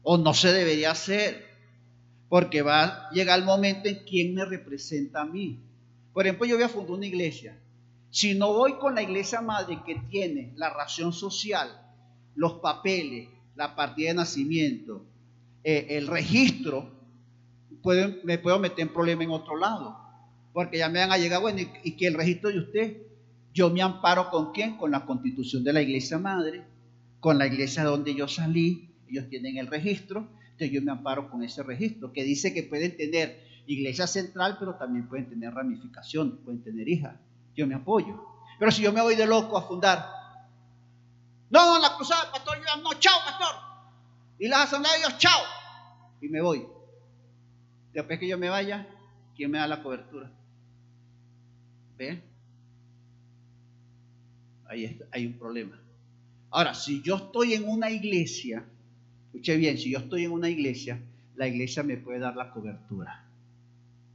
O 0.03 0.17
no 0.17 0.33
se 0.33 0.51
debería 0.53 0.93
hacer. 0.93 1.46
Porque 2.29 2.63
va 2.63 2.85
a 2.85 3.11
llegar 3.11 3.39
el 3.39 3.45
momento 3.45 3.89
en 3.89 4.05
quién 4.05 4.35
me 4.35 4.45
representa 4.45 5.23
a 5.23 5.25
mí. 5.25 5.61
Por 6.13 6.27
ejemplo, 6.27 6.47
yo 6.47 6.57
voy 6.57 6.65
a 6.65 6.69
fundar 6.69 6.93
una 6.93 7.07
iglesia. 7.07 7.59
Si 8.11 8.35
no 8.35 8.53
voy 8.53 8.75
con 8.79 8.95
la 8.95 9.03
iglesia 9.03 9.41
madre 9.41 9.81
que 9.85 9.97
tiene 10.09 10.53
la 10.57 10.71
ración 10.71 11.13
social, 11.13 11.69
los 12.35 12.55
papeles, 12.55 13.29
la 13.55 13.77
partida 13.77 14.09
de 14.09 14.15
nacimiento, 14.15 15.05
eh, 15.63 15.87
el 15.91 16.07
registro, 16.07 16.91
me 18.25 18.39
puedo 18.39 18.59
meter 18.59 18.81
en 18.81 18.93
problema 18.93 19.23
en 19.23 19.31
otro 19.31 19.57
lado. 19.57 19.97
Porque 20.53 20.79
ya 20.79 20.89
me 20.89 21.01
van 21.01 21.13
a 21.13 21.19
llegar, 21.19 21.41
bueno, 21.41 21.61
y, 21.61 21.71
y 21.85 21.93
que 21.97 22.07
el 22.07 22.15
registro 22.15 22.51
de 22.51 22.59
usted, 22.59 22.97
yo 23.53 23.71
me 23.71 23.83
amparo 23.83 24.31
con 24.31 24.53
quién? 24.53 24.77
Con 24.77 24.91
la 24.91 25.05
constitución 25.05 25.63
de 25.63 25.73
la 25.73 25.83
iglesia 25.83 26.19
madre, 26.19 26.65
con 27.21 27.39
la 27.39 27.47
iglesia 27.47 27.85
donde 27.85 28.15
yo 28.15 28.29
salí, 28.29 28.89
ellos 29.09 29.29
tienen 29.29 29.57
el 29.59 29.67
registro, 29.67 30.29
entonces 30.57 30.75
yo 30.75 30.81
me 30.81 30.91
amparo 30.91 31.29
con 31.31 31.43
ese 31.43 31.63
registro, 31.63 32.15
que 32.15 32.25
dice 32.25 32.55
que 32.55 32.63
pueden 32.63 32.97
tener 32.97 33.47
iglesia 33.67 34.07
central, 34.07 34.57
pero 34.59 34.77
también 34.77 35.07
pueden 35.07 35.29
tener 35.29 35.53
ramificación, 35.53 36.39
pueden 36.39 36.63
tener 36.63 36.89
hijas. 36.89 37.15
Yo 37.55 37.67
me 37.67 37.75
apoyo. 37.75 38.25
Pero 38.59 38.71
si 38.71 38.81
yo 38.81 38.91
me 38.91 39.03
voy 39.03 39.17
de 39.17 39.27
loco 39.27 39.59
a 39.59 39.69
fundar, 39.69 40.09
no, 41.51 41.67
no, 41.67 41.79
la 41.79 41.95
cruzada, 41.95 42.33
pastor, 42.33 42.57
yo 42.57 42.83
no, 42.83 42.95
chao, 42.95 43.19
pastor. 43.23 43.55
Y 44.39 44.49
las 44.49 44.61
asambleas, 44.61 44.97
Dios, 44.97 45.19
chao. 45.19 45.43
Y 46.23 46.29
me 46.29 46.41
voy. 46.41 46.67
Después 47.93 48.19
que 48.19 48.27
yo 48.27 48.39
me 48.39 48.49
vaya, 48.49 48.89
¿quién 49.37 49.51
me 49.51 49.59
da 49.59 49.67
la 49.67 49.83
cobertura? 49.83 50.33
¿Ve? 51.99 52.23
Ahí 54.67 54.99
hay 55.11 55.27
un 55.27 55.39
problema. 55.39 55.79
Ahora, 56.49 56.73
si 56.73 57.03
yo 57.03 57.17
estoy 57.17 57.53
en 57.53 57.69
una 57.69 57.91
iglesia, 57.91 58.67
escuche 59.37 59.57
bien, 59.59 59.77
si 59.77 59.91
yo 59.91 59.99
estoy 59.99 60.25
en 60.25 60.33
una 60.33 60.49
iglesia, 60.49 60.99
la 61.35 61.47
iglesia 61.47 61.83
me 61.83 61.99
puede 61.99 62.21
dar 62.21 62.35
la 62.37 62.51
cobertura. 62.51 63.23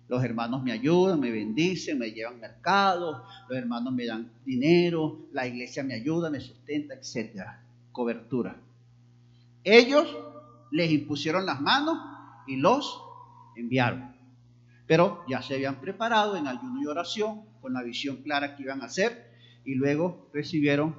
Los 0.08 0.24
hermanos 0.24 0.64
me 0.64 0.72
ayudan, 0.72 1.20
me 1.20 1.30
bendicen, 1.30 2.00
me 2.00 2.12
llevan 2.12 2.40
mercado, 2.40 3.24
los 3.48 3.58
hermanos 3.58 3.94
me 3.94 4.08
dan 4.08 4.32
dinero, 4.44 5.20
la 5.32 5.46
iglesia 5.46 5.84
me 5.84 5.94
ayuda, 5.94 6.32
me 6.32 6.40
sustenta, 6.40 6.96
etc. 6.96 7.44
Cobertura. 7.92 8.56
Ellos 9.64 10.08
les 10.72 10.92
impusieron 10.92 11.46
las 11.46 11.62
manos 11.62 12.00
y 12.48 12.56
los 12.56 13.00
enviaron. 13.56 14.16
Pero 14.88 15.24
ya 15.30 15.44
se 15.44 15.54
habían 15.54 15.80
preparado 15.80 16.36
en 16.36 16.48
ayuno 16.48 16.82
y 16.82 16.88
oración 16.88 17.44
con 17.62 17.74
la 17.74 17.84
visión 17.84 18.18
clara 18.24 18.56
que 18.56 18.64
iban 18.64 18.82
a 18.82 18.86
hacer 18.86 19.30
y 19.66 19.76
luego 19.76 20.30
recibieron 20.34 20.96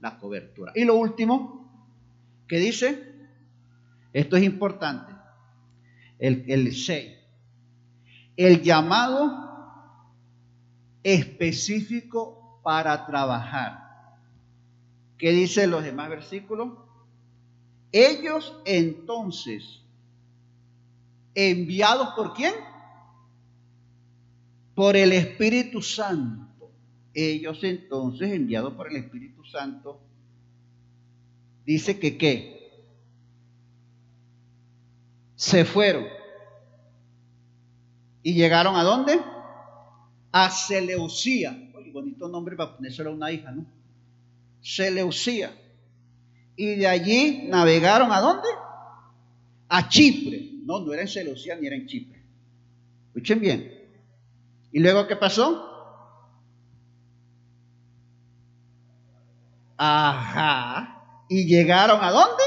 la 0.00 0.18
cobertura. 0.18 0.70
Y 0.76 0.84
lo 0.84 0.94
último 0.94 1.56
que 2.46 2.58
dice, 2.58 3.05
esto 4.16 4.38
es 4.38 4.44
importante, 4.44 5.12
el, 6.18 6.46
el 6.48 6.74
6, 6.74 7.12
el 8.38 8.62
llamado 8.62 9.30
específico 11.02 12.58
para 12.62 13.04
trabajar. 13.04 14.16
¿Qué 15.18 15.32
dicen 15.32 15.70
los 15.70 15.84
demás 15.84 16.08
versículos? 16.08 16.78
Ellos 17.92 18.58
entonces, 18.64 19.82
enviados 21.34 22.14
por 22.14 22.32
quién? 22.32 22.54
Por 24.74 24.96
el 24.96 25.12
Espíritu 25.12 25.82
Santo. 25.82 26.70
Ellos 27.12 27.62
entonces, 27.64 28.32
enviados 28.32 28.72
por 28.72 28.88
el 28.88 28.96
Espíritu 28.96 29.44
Santo, 29.44 30.00
dice 31.66 31.98
que 31.98 32.16
qué? 32.16 32.55
Se 35.36 35.64
fueron 35.64 36.06
¿Y 38.26 38.34
llegaron 38.34 38.74
a 38.74 38.82
dónde? 38.82 39.20
A 40.32 40.50
Seleucía. 40.50 41.70
Oye, 41.76 41.92
bonito 41.92 42.26
nombre 42.26 42.56
para 42.56 42.74
ponérselo 42.74 43.10
a 43.10 43.12
una 43.12 43.30
hija, 43.30 43.52
¿no? 43.52 43.64
Seleucía. 44.60 45.56
Y 46.56 46.74
de 46.74 46.88
allí 46.88 47.46
navegaron 47.46 48.10
a 48.10 48.20
dónde? 48.20 48.48
A 49.68 49.88
Chipre. 49.88 50.54
No, 50.64 50.80
no 50.80 50.92
era 50.92 51.02
en 51.02 51.08
Seleucía 51.08 51.54
ni 51.54 51.68
era 51.68 51.76
en 51.76 51.86
Chipre. 51.86 52.20
Escuchen 53.06 53.38
bien. 53.38 53.72
¿Y 54.72 54.80
luego 54.80 55.06
qué 55.06 55.14
pasó? 55.14 55.64
Ajá. 59.76 61.24
¿Y 61.28 61.46
llegaron 61.46 62.02
a 62.02 62.10
dónde? 62.10 62.42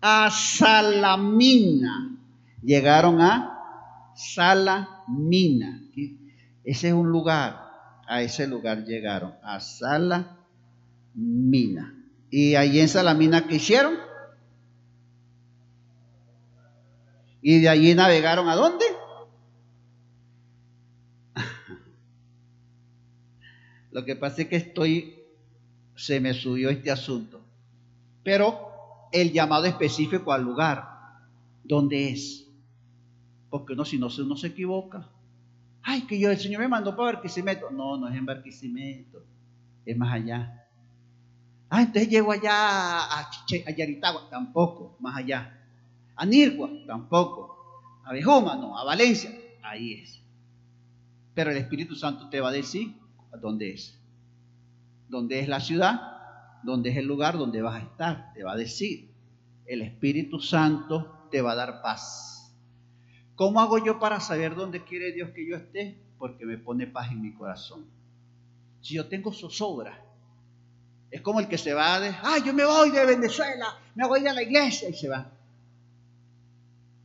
A 0.00 0.30
Salamina. 0.30 2.16
Llegaron 2.62 3.20
a 3.20 4.12
Salamina. 4.14 5.82
Ese 6.64 6.88
es 6.88 6.94
un 6.94 7.10
lugar. 7.10 7.70
A 8.06 8.22
ese 8.22 8.46
lugar 8.46 8.84
llegaron, 8.84 9.34
a 9.42 9.60
Salamina. 9.60 10.34
Y 12.28 12.54
allí 12.54 12.80
en 12.80 12.88
Salamina, 12.88 13.46
¿qué 13.46 13.56
hicieron? 13.56 13.94
Y 17.42 17.60
de 17.60 17.68
allí 17.68 17.94
navegaron 17.94 18.48
a 18.48 18.56
dónde? 18.56 18.84
Lo 23.92 24.04
que 24.04 24.16
pasa 24.16 24.42
es 24.42 24.48
que 24.48 24.56
estoy, 24.56 25.22
se 25.96 26.20
me 26.20 26.34
subió 26.34 26.70
este 26.70 26.90
asunto. 26.90 27.40
Pero 28.22 28.69
el 29.12 29.32
llamado 29.32 29.66
específico 29.66 30.32
al 30.32 30.42
lugar, 30.42 30.84
¿dónde 31.64 32.10
es? 32.10 32.46
Porque 33.48 33.74
no, 33.74 33.84
si 33.84 33.98
no 33.98 34.08
uno 34.18 34.36
se 34.36 34.48
equivoca. 34.48 35.08
Ay, 35.82 36.02
que 36.02 36.18
yo, 36.18 36.30
el 36.30 36.38
Señor 36.38 36.60
me 36.60 36.68
mandó 36.68 36.96
para 36.96 37.12
Barquisimeto. 37.12 37.70
No, 37.70 37.96
no 37.96 38.08
es 38.08 38.14
en 38.14 38.26
Barquisimeto, 38.26 39.24
es 39.84 39.96
más 39.96 40.12
allá. 40.12 40.68
Ah, 41.68 41.82
entonces 41.82 42.08
llego 42.08 42.32
allá 42.32 42.52
a, 42.52 43.20
a 43.20 43.70
Yaritagua, 43.76 44.28
tampoco, 44.28 44.96
más 45.00 45.16
allá. 45.16 45.56
A 46.16 46.26
Nirgua, 46.26 46.68
tampoco. 46.86 47.56
A 48.04 48.12
Bejoma, 48.12 48.56
no, 48.56 48.76
a 48.76 48.84
Valencia, 48.84 49.30
ahí 49.62 49.94
es. 49.94 50.20
Pero 51.34 51.50
el 51.50 51.56
Espíritu 51.56 51.94
Santo 51.94 52.28
te 52.28 52.40
va 52.40 52.48
a 52.48 52.52
decir 52.52 52.94
dónde 53.40 53.72
es. 53.72 53.96
Dónde 55.08 55.40
es 55.40 55.48
la 55.48 55.60
ciudad, 55.60 56.19
dónde 56.62 56.90
es 56.90 56.96
el 56.96 57.06
lugar 57.06 57.38
donde 57.38 57.62
vas 57.62 57.76
a 57.76 57.84
estar, 57.84 58.32
te 58.34 58.42
va 58.42 58.52
a 58.52 58.56
decir. 58.56 59.10
El 59.66 59.82
Espíritu 59.82 60.40
Santo 60.40 61.28
te 61.30 61.42
va 61.42 61.52
a 61.52 61.56
dar 61.56 61.82
paz. 61.82 62.54
¿Cómo 63.34 63.60
hago 63.60 63.78
yo 63.84 63.98
para 63.98 64.20
saber 64.20 64.54
dónde 64.54 64.84
quiere 64.84 65.12
Dios 65.12 65.30
que 65.30 65.48
yo 65.48 65.56
esté? 65.56 65.96
Porque 66.18 66.44
me 66.44 66.58
pone 66.58 66.86
paz 66.86 67.10
en 67.10 67.22
mi 67.22 67.32
corazón. 67.32 67.86
Si 68.82 68.94
yo 68.94 69.06
tengo 69.06 69.32
zozobra, 69.32 70.04
es 71.10 71.20
como 71.22 71.40
el 71.40 71.48
que 71.48 71.58
se 71.58 71.74
va 71.74 72.00
de, 72.00 72.08
ah, 72.22 72.38
yo 72.44 72.52
me 72.52 72.64
voy 72.64 72.90
de 72.90 73.04
Venezuela, 73.04 73.66
me 73.94 74.06
voy 74.06 74.20
de 74.20 74.32
la 74.32 74.42
iglesia 74.42 74.88
y 74.88 74.94
se 74.94 75.08
va. 75.08 75.30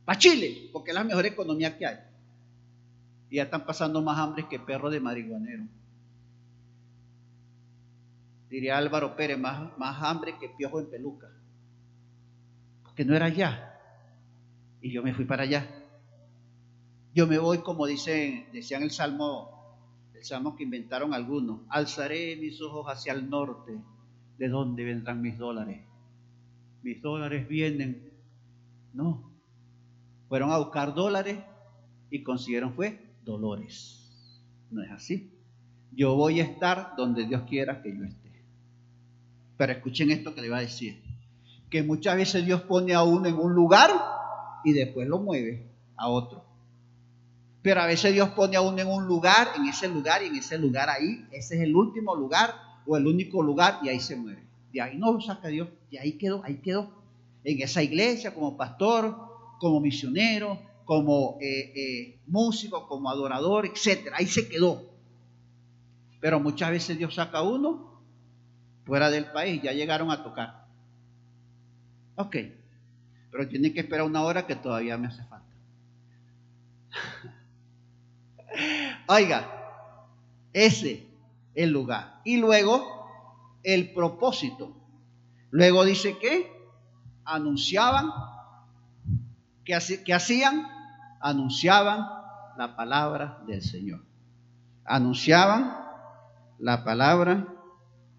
Para 0.04 0.18
Chile, 0.18 0.68
porque 0.72 0.90
es 0.90 0.94
la 0.94 1.04
mejor 1.04 1.26
economía 1.26 1.76
que 1.76 1.86
hay. 1.86 1.98
Y 3.30 3.36
ya 3.36 3.44
están 3.44 3.66
pasando 3.66 4.00
más 4.02 4.18
hambre 4.18 4.46
que 4.48 4.60
perros 4.60 4.92
de 4.92 5.00
marihuanero. 5.00 5.64
Diría 8.48 8.78
Álvaro 8.78 9.16
Pérez, 9.16 9.38
más, 9.38 9.76
más 9.78 10.02
hambre 10.02 10.38
que 10.38 10.48
piojo 10.48 10.80
en 10.80 10.90
peluca. 10.90 11.28
Porque 12.82 13.04
no 13.04 13.14
era 13.14 13.26
allá. 13.26 13.78
Y 14.80 14.92
yo 14.92 15.02
me 15.02 15.12
fui 15.12 15.24
para 15.24 15.42
allá. 15.42 15.66
Yo 17.14 17.26
me 17.26 17.38
voy, 17.38 17.58
como 17.58 17.86
dicen, 17.86 18.46
decían 18.52 18.82
el 18.82 18.90
Salmo, 18.90 19.78
el 20.14 20.22
Salmo 20.22 20.54
que 20.54 20.64
inventaron 20.64 21.14
algunos. 21.14 21.62
Alzaré 21.68 22.36
mis 22.36 22.60
ojos 22.60 22.86
hacia 22.88 23.12
el 23.12 23.28
norte. 23.28 23.80
¿De 24.38 24.48
dónde 24.48 24.84
vendrán 24.84 25.22
mis 25.22 25.38
dólares? 25.38 25.80
Mis 26.82 27.00
dólares 27.02 27.48
vienen. 27.48 28.12
No. 28.92 29.32
Fueron 30.28 30.50
a 30.52 30.58
buscar 30.58 30.94
dólares 30.94 31.38
y 32.10 32.22
consiguieron 32.22 32.74
fue 32.74 33.00
dolores. 33.24 34.32
No 34.70 34.82
es 34.82 34.90
así. 34.90 35.32
Yo 35.92 36.14
voy 36.14 36.40
a 36.40 36.44
estar 36.44 36.94
donde 36.96 37.26
Dios 37.26 37.42
quiera 37.48 37.82
que 37.82 37.96
yo 37.96 38.04
esté. 38.04 38.25
Pero 39.56 39.72
escuchen 39.72 40.10
esto 40.10 40.34
que 40.34 40.42
le 40.42 40.50
va 40.50 40.58
a 40.58 40.62
decir. 40.62 41.02
Que 41.70 41.82
muchas 41.82 42.16
veces 42.16 42.44
Dios 42.44 42.62
pone 42.62 42.94
a 42.94 43.02
uno 43.02 43.28
en 43.28 43.36
un 43.36 43.54
lugar 43.54 43.90
y 44.64 44.72
después 44.72 45.08
lo 45.08 45.18
mueve 45.18 45.66
a 45.96 46.08
otro. 46.08 46.44
Pero 47.62 47.80
a 47.80 47.86
veces 47.86 48.12
Dios 48.12 48.28
pone 48.30 48.56
a 48.56 48.60
uno 48.60 48.78
en 48.78 48.86
un 48.86 49.06
lugar, 49.06 49.48
en 49.56 49.66
ese 49.66 49.88
lugar 49.88 50.22
y 50.22 50.26
en 50.26 50.36
ese 50.36 50.58
lugar 50.58 50.88
ahí. 50.88 51.26
Ese 51.32 51.56
es 51.56 51.62
el 51.62 51.74
último 51.74 52.14
lugar 52.14 52.54
o 52.86 52.96
el 52.96 53.06
único 53.06 53.42
lugar 53.42 53.80
y 53.82 53.88
ahí 53.88 53.98
se 53.98 54.16
mueve. 54.16 54.42
De 54.72 54.80
ahí 54.80 54.96
no 54.96 55.12
lo 55.12 55.20
saca 55.20 55.48
Dios. 55.48 55.68
Y 55.90 55.96
ahí 55.96 56.12
quedó, 56.12 56.42
ahí 56.44 56.56
quedó. 56.58 56.90
En 57.42 57.60
esa 57.60 57.82
iglesia 57.82 58.34
como 58.34 58.56
pastor, 58.56 59.16
como 59.58 59.80
misionero, 59.80 60.60
como 60.84 61.38
eh, 61.40 61.72
eh, 61.74 62.18
músico, 62.26 62.86
como 62.86 63.10
adorador, 63.10 63.66
etc. 63.66 64.12
Ahí 64.14 64.26
se 64.26 64.48
quedó. 64.48 64.84
Pero 66.20 66.38
muchas 66.40 66.70
veces 66.70 66.98
Dios 66.98 67.14
saca 67.14 67.38
a 67.38 67.42
uno 67.42 67.95
fuera 68.86 69.10
del 69.10 69.26
país, 69.26 69.60
ya 69.60 69.72
llegaron 69.72 70.10
a 70.10 70.22
tocar. 70.22 70.64
Ok, 72.14 72.36
pero 73.30 73.48
tienen 73.48 73.74
que 73.74 73.80
esperar 73.80 74.06
una 74.06 74.22
hora 74.22 74.46
que 74.46 74.54
todavía 74.54 74.96
me 74.96 75.08
hace 75.08 75.24
falta. 75.24 75.46
Oiga, 79.08 79.46
ese 80.52 80.92
es 80.92 81.02
el 81.54 81.70
lugar. 81.70 82.20
Y 82.24 82.38
luego 82.38 83.60
el 83.62 83.92
propósito. 83.92 84.74
Luego 85.50 85.84
dice 85.84 86.18
que 86.18 86.50
anunciaban, 87.24 88.10
que, 89.64 90.14
hacían, 90.14 90.66
anunciaban 91.20 92.06
la 92.56 92.76
palabra 92.76 93.42
del 93.46 93.62
Señor. 93.62 94.04
Anunciaban 94.84 95.76
la 96.58 96.84
palabra 96.84 97.55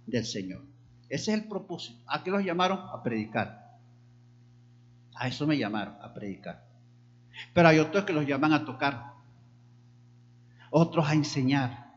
del 0.08 0.26
Señor. 0.26 0.64
Ese 1.10 1.32
es 1.32 1.40
el 1.40 1.48
propósito. 1.48 2.00
¿A 2.08 2.24
qué 2.24 2.32
los 2.32 2.44
llamaron? 2.44 2.80
A 2.80 3.04
predicar. 3.04 3.78
A 5.14 5.28
eso 5.28 5.46
me 5.46 5.58
llamaron, 5.58 5.96
a 6.02 6.14
predicar. 6.14 6.66
Pero 7.54 7.68
hay 7.68 7.80
otros 7.80 8.04
que 8.06 8.14
los 8.14 8.26
llaman 8.26 8.54
a 8.54 8.66
tocar. 8.66 9.14
Otros 10.72 11.08
a 11.08 11.14
enseñar. 11.14 11.92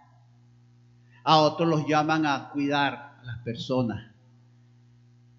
A 1.25 1.39
otros 1.39 1.69
los 1.69 1.87
llaman 1.87 2.27
a 2.27 2.51
cuidar 2.51 3.17
a 3.21 3.25
las 3.25 3.39
personas. 3.39 4.11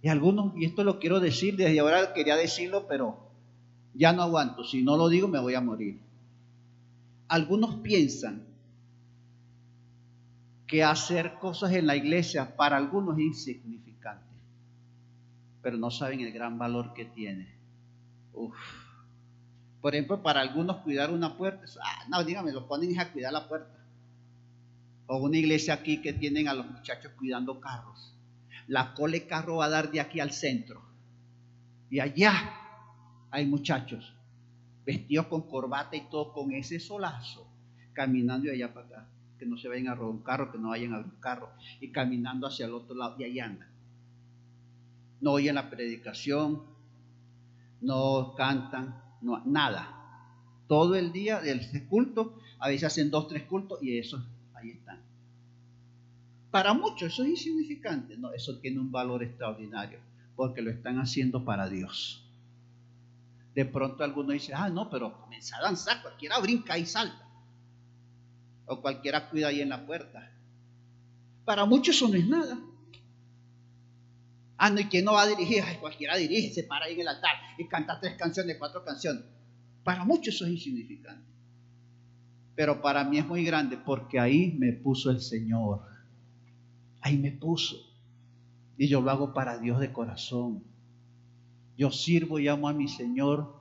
Y 0.01 0.09
algunos, 0.09 0.53
y 0.57 0.65
esto 0.65 0.83
lo 0.83 0.99
quiero 0.99 1.19
decir, 1.19 1.55
desde 1.55 1.79
ahora 1.79 2.13
quería 2.13 2.35
decirlo, 2.35 2.87
pero 2.87 3.29
ya 3.93 4.13
no 4.13 4.23
aguanto. 4.23 4.63
Si 4.63 4.81
no 4.81 4.97
lo 4.97 5.09
digo, 5.09 5.27
me 5.27 5.39
voy 5.39 5.53
a 5.53 5.61
morir. 5.61 5.99
Algunos 7.27 7.75
piensan 7.75 8.50
que 10.71 10.85
hacer 10.85 11.33
cosas 11.33 11.73
en 11.73 11.85
la 11.85 11.97
iglesia 11.97 12.55
para 12.55 12.77
algunos 12.77 13.17
es 13.17 13.25
insignificante, 13.25 14.33
pero 15.61 15.75
no 15.77 15.91
saben 15.91 16.21
el 16.21 16.31
gran 16.31 16.57
valor 16.57 16.93
que 16.93 17.03
tiene. 17.03 17.53
Por 19.81 19.93
ejemplo, 19.93 20.23
para 20.23 20.39
algunos 20.39 20.77
cuidar 20.77 21.11
una 21.11 21.35
puerta, 21.35 21.65
ah, 21.83 22.05
no, 22.07 22.23
dígame, 22.23 22.53
lo 22.53 22.69
ponen 22.69 22.97
a 22.97 23.11
cuidar 23.11 23.33
la 23.33 23.49
puerta. 23.49 23.85
O 25.07 25.17
una 25.17 25.37
iglesia 25.37 25.73
aquí 25.73 26.01
que 26.01 26.13
tienen 26.13 26.47
a 26.47 26.53
los 26.53 26.65
muchachos 26.65 27.11
cuidando 27.17 27.59
carros. 27.59 28.15
La 28.67 28.93
cole 28.93 29.27
carro 29.27 29.57
va 29.57 29.65
a 29.65 29.69
dar 29.69 29.91
de 29.91 29.99
aquí 29.99 30.21
al 30.21 30.31
centro. 30.31 30.81
Y 31.89 31.99
allá 31.99 32.31
hay 33.29 33.45
muchachos 33.45 34.13
vestidos 34.85 35.27
con 35.27 35.49
corbata 35.49 35.97
y 35.97 36.09
todo, 36.09 36.31
con 36.31 36.53
ese 36.53 36.79
solazo, 36.79 37.45
caminando 37.91 38.47
de 38.47 38.53
allá 38.53 38.73
para 38.73 38.85
acá 38.85 39.07
que 39.41 39.47
no 39.47 39.57
se 39.57 39.67
vayan 39.67 39.87
a 39.87 39.95
robar 39.95 40.13
un 40.13 40.21
carro, 40.21 40.51
que 40.51 40.59
no 40.59 40.69
vayan 40.69 40.93
a 40.93 40.99
un 40.99 41.19
carro, 41.19 41.49
y 41.79 41.91
caminando 41.91 42.45
hacia 42.45 42.67
el 42.67 42.75
otro 42.75 42.95
lado, 42.95 43.15
y 43.17 43.23
ahí 43.23 43.39
andan. 43.39 43.69
No 45.19 45.31
oyen 45.31 45.55
la 45.55 45.67
predicación, 45.67 46.61
no 47.81 48.35
cantan, 48.37 49.01
no, 49.23 49.41
nada. 49.43 49.97
Todo 50.67 50.93
el 50.93 51.11
día 51.11 51.41
del 51.41 51.59
culto, 51.89 52.37
a 52.59 52.67
veces 52.67 52.83
hacen 52.83 53.09
dos, 53.09 53.29
tres 53.29 53.41
cultos, 53.45 53.81
y 53.81 53.97
eso, 53.97 54.23
ahí 54.53 54.69
están. 54.69 54.99
Para 56.51 56.75
muchos 56.75 57.11
eso 57.11 57.23
es 57.23 57.29
insignificante, 57.29 58.17
no, 58.17 58.33
eso 58.33 58.59
tiene 58.59 58.79
un 58.79 58.91
valor 58.91 59.23
extraordinario, 59.23 60.01
porque 60.35 60.61
lo 60.61 60.69
están 60.69 60.99
haciendo 60.99 61.43
para 61.43 61.67
Dios. 61.67 62.23
De 63.55 63.65
pronto 63.65 64.03
alguno 64.03 64.33
dice, 64.33 64.53
ah, 64.53 64.69
no, 64.69 64.87
pero 64.87 65.19
comienza 65.19 65.57
a 65.57 65.63
danzar, 65.63 66.03
cualquiera 66.03 66.37
brinca 66.37 66.77
y 66.77 66.85
salta 66.85 67.30
o 68.71 68.81
cualquiera 68.81 69.29
cuida 69.29 69.49
ahí 69.49 69.59
en 69.59 69.67
la 69.67 69.85
puerta. 69.85 70.31
Para 71.43 71.65
muchos 71.65 71.93
eso 71.93 72.07
no 72.07 72.15
es 72.15 72.25
nada. 72.25 72.57
Ah, 74.57 74.69
no, 74.69 74.79
¿y 74.79 74.85
quién 74.85 75.03
no 75.03 75.13
va 75.13 75.23
a 75.23 75.27
dirigir? 75.27 75.61
Ay, 75.61 75.75
cualquiera 75.75 76.15
dirige, 76.15 76.53
se 76.53 76.63
para 76.63 76.85
ahí 76.85 76.93
en 76.93 77.01
el 77.01 77.07
altar 77.09 77.31
y 77.57 77.67
canta 77.67 77.99
tres 77.99 78.15
canciones, 78.15 78.55
cuatro 78.57 78.85
canciones. 78.85 79.23
Para 79.83 80.05
muchos 80.05 80.35
eso 80.35 80.45
es 80.45 80.51
insignificante. 80.51 81.29
Pero 82.55 82.81
para 82.81 83.03
mí 83.03 83.17
es 83.17 83.27
muy 83.27 83.43
grande 83.43 83.75
porque 83.75 84.19
ahí 84.21 84.55
me 84.57 84.71
puso 84.71 85.11
el 85.11 85.19
Señor. 85.19 85.81
Ahí 87.01 87.17
me 87.17 87.31
puso. 87.31 87.75
Y 88.77 88.87
yo 88.87 89.01
lo 89.01 89.11
hago 89.11 89.33
para 89.33 89.57
Dios 89.57 89.81
de 89.81 89.91
corazón. 89.91 90.63
Yo 91.75 91.91
sirvo 91.91 92.39
y 92.39 92.47
amo 92.47 92.69
a 92.69 92.73
mi 92.73 92.87
Señor 92.87 93.53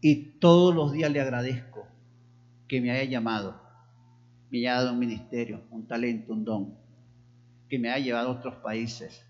y 0.00 0.38
todos 0.38 0.72
los 0.72 0.92
días 0.92 1.10
le 1.10 1.20
agradezco 1.20 1.88
que 2.68 2.80
me 2.80 2.92
haya 2.92 3.10
llamado 3.10 3.59
me 4.50 4.58
haya 4.58 4.74
dado 4.74 4.92
un 4.92 4.98
ministerio, 4.98 5.62
un 5.70 5.86
talento, 5.86 6.32
un 6.32 6.44
don, 6.44 6.74
que 7.68 7.78
me 7.78 7.90
haya 7.90 8.04
llevado 8.04 8.28
a 8.28 8.32
otros 8.32 8.56
países. 8.56 9.24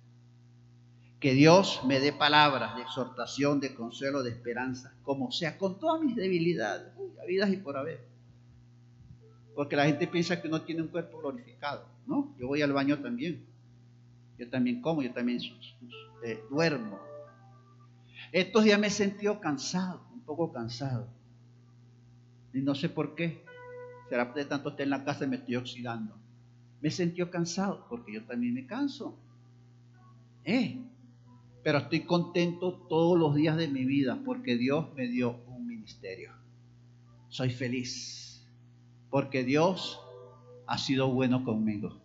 Que 1.20 1.34
Dios 1.34 1.82
me 1.86 2.00
dé 2.00 2.12
palabras 2.14 2.76
de 2.76 2.82
exhortación, 2.82 3.60
de 3.60 3.74
consuelo, 3.74 4.22
de 4.22 4.30
esperanza, 4.30 4.94
como 5.02 5.30
sea, 5.30 5.58
con 5.58 5.78
todas 5.78 6.00
mis 6.00 6.16
debilidades, 6.16 6.92
habidas 7.22 7.52
y 7.52 7.58
por 7.58 7.76
haber. 7.76 8.00
Porque 9.54 9.76
la 9.76 9.84
gente 9.84 10.06
piensa 10.06 10.40
que 10.40 10.48
uno 10.48 10.62
tiene 10.62 10.80
un 10.80 10.88
cuerpo 10.88 11.18
glorificado, 11.18 11.84
¿no? 12.06 12.34
Yo 12.38 12.46
voy 12.46 12.62
al 12.62 12.72
baño 12.72 12.98
también. 13.00 13.44
Yo 14.38 14.48
también 14.48 14.80
como, 14.80 15.02
yo 15.02 15.12
también 15.12 15.38
eh, 16.24 16.42
duermo. 16.48 16.98
Estos 18.32 18.64
días 18.64 18.80
me 18.80 18.86
he 18.86 18.90
sentido 18.90 19.38
cansado, 19.38 20.00
un 20.14 20.22
poco 20.22 20.50
cansado. 20.50 21.06
Y 22.54 22.60
no 22.60 22.74
sé 22.74 22.88
por 22.88 23.14
qué. 23.14 23.44
Será 24.10 24.24
de 24.24 24.44
tanto 24.44 24.70
estar 24.70 24.82
en 24.82 24.90
la 24.90 25.04
casa 25.04 25.24
y 25.24 25.28
me 25.28 25.36
estoy 25.36 25.54
oxidando. 25.54 26.16
Me 26.80 26.90
sentí 26.90 27.24
cansado 27.26 27.86
porque 27.88 28.12
yo 28.14 28.24
también 28.24 28.54
me 28.54 28.66
canso. 28.66 29.16
Eh, 30.42 30.82
pero 31.62 31.78
estoy 31.78 32.00
contento 32.00 32.72
todos 32.88 33.16
los 33.16 33.36
días 33.36 33.56
de 33.56 33.68
mi 33.68 33.84
vida 33.84 34.20
porque 34.24 34.56
Dios 34.56 34.92
me 34.96 35.06
dio 35.06 35.40
un 35.46 35.64
ministerio. 35.64 36.32
Soy 37.28 37.50
feliz 37.50 38.44
porque 39.10 39.44
Dios 39.44 40.00
ha 40.66 40.76
sido 40.76 41.12
bueno 41.12 41.44
conmigo. 41.44 42.00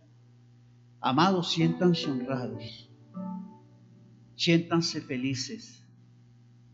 Amados, 1.00 1.50
siéntanse 1.50 2.08
honrados, 2.08 2.88
siéntanse 4.36 5.00
felices 5.00 5.84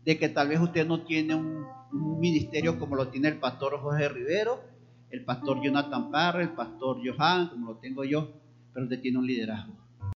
de 0.05 0.19
que 0.19 0.29
tal 0.29 0.49
vez 0.49 0.59
usted 0.59 0.85
no 0.85 1.05
tiene 1.05 1.33
un, 1.33 1.65
un 1.91 2.19
ministerio 2.19 2.77
como 2.77 2.95
lo 2.95 3.07
tiene 3.07 3.29
el 3.29 3.39
pastor 3.39 3.79
José 3.79 4.09
Rivero 4.09 4.72
el 5.13 5.23
pastor 5.23 5.61
Jonathan 5.61 6.09
Parra, 6.09 6.41
el 6.41 6.55
pastor 6.55 6.97
Johan, 7.05 7.49
como 7.49 7.67
lo 7.67 7.77
tengo 7.77 8.03
yo, 8.03 8.33
pero 8.73 8.85
usted 8.85 8.99
tiene 8.99 9.19
un 9.19 9.27
liderazgo. 9.27 9.82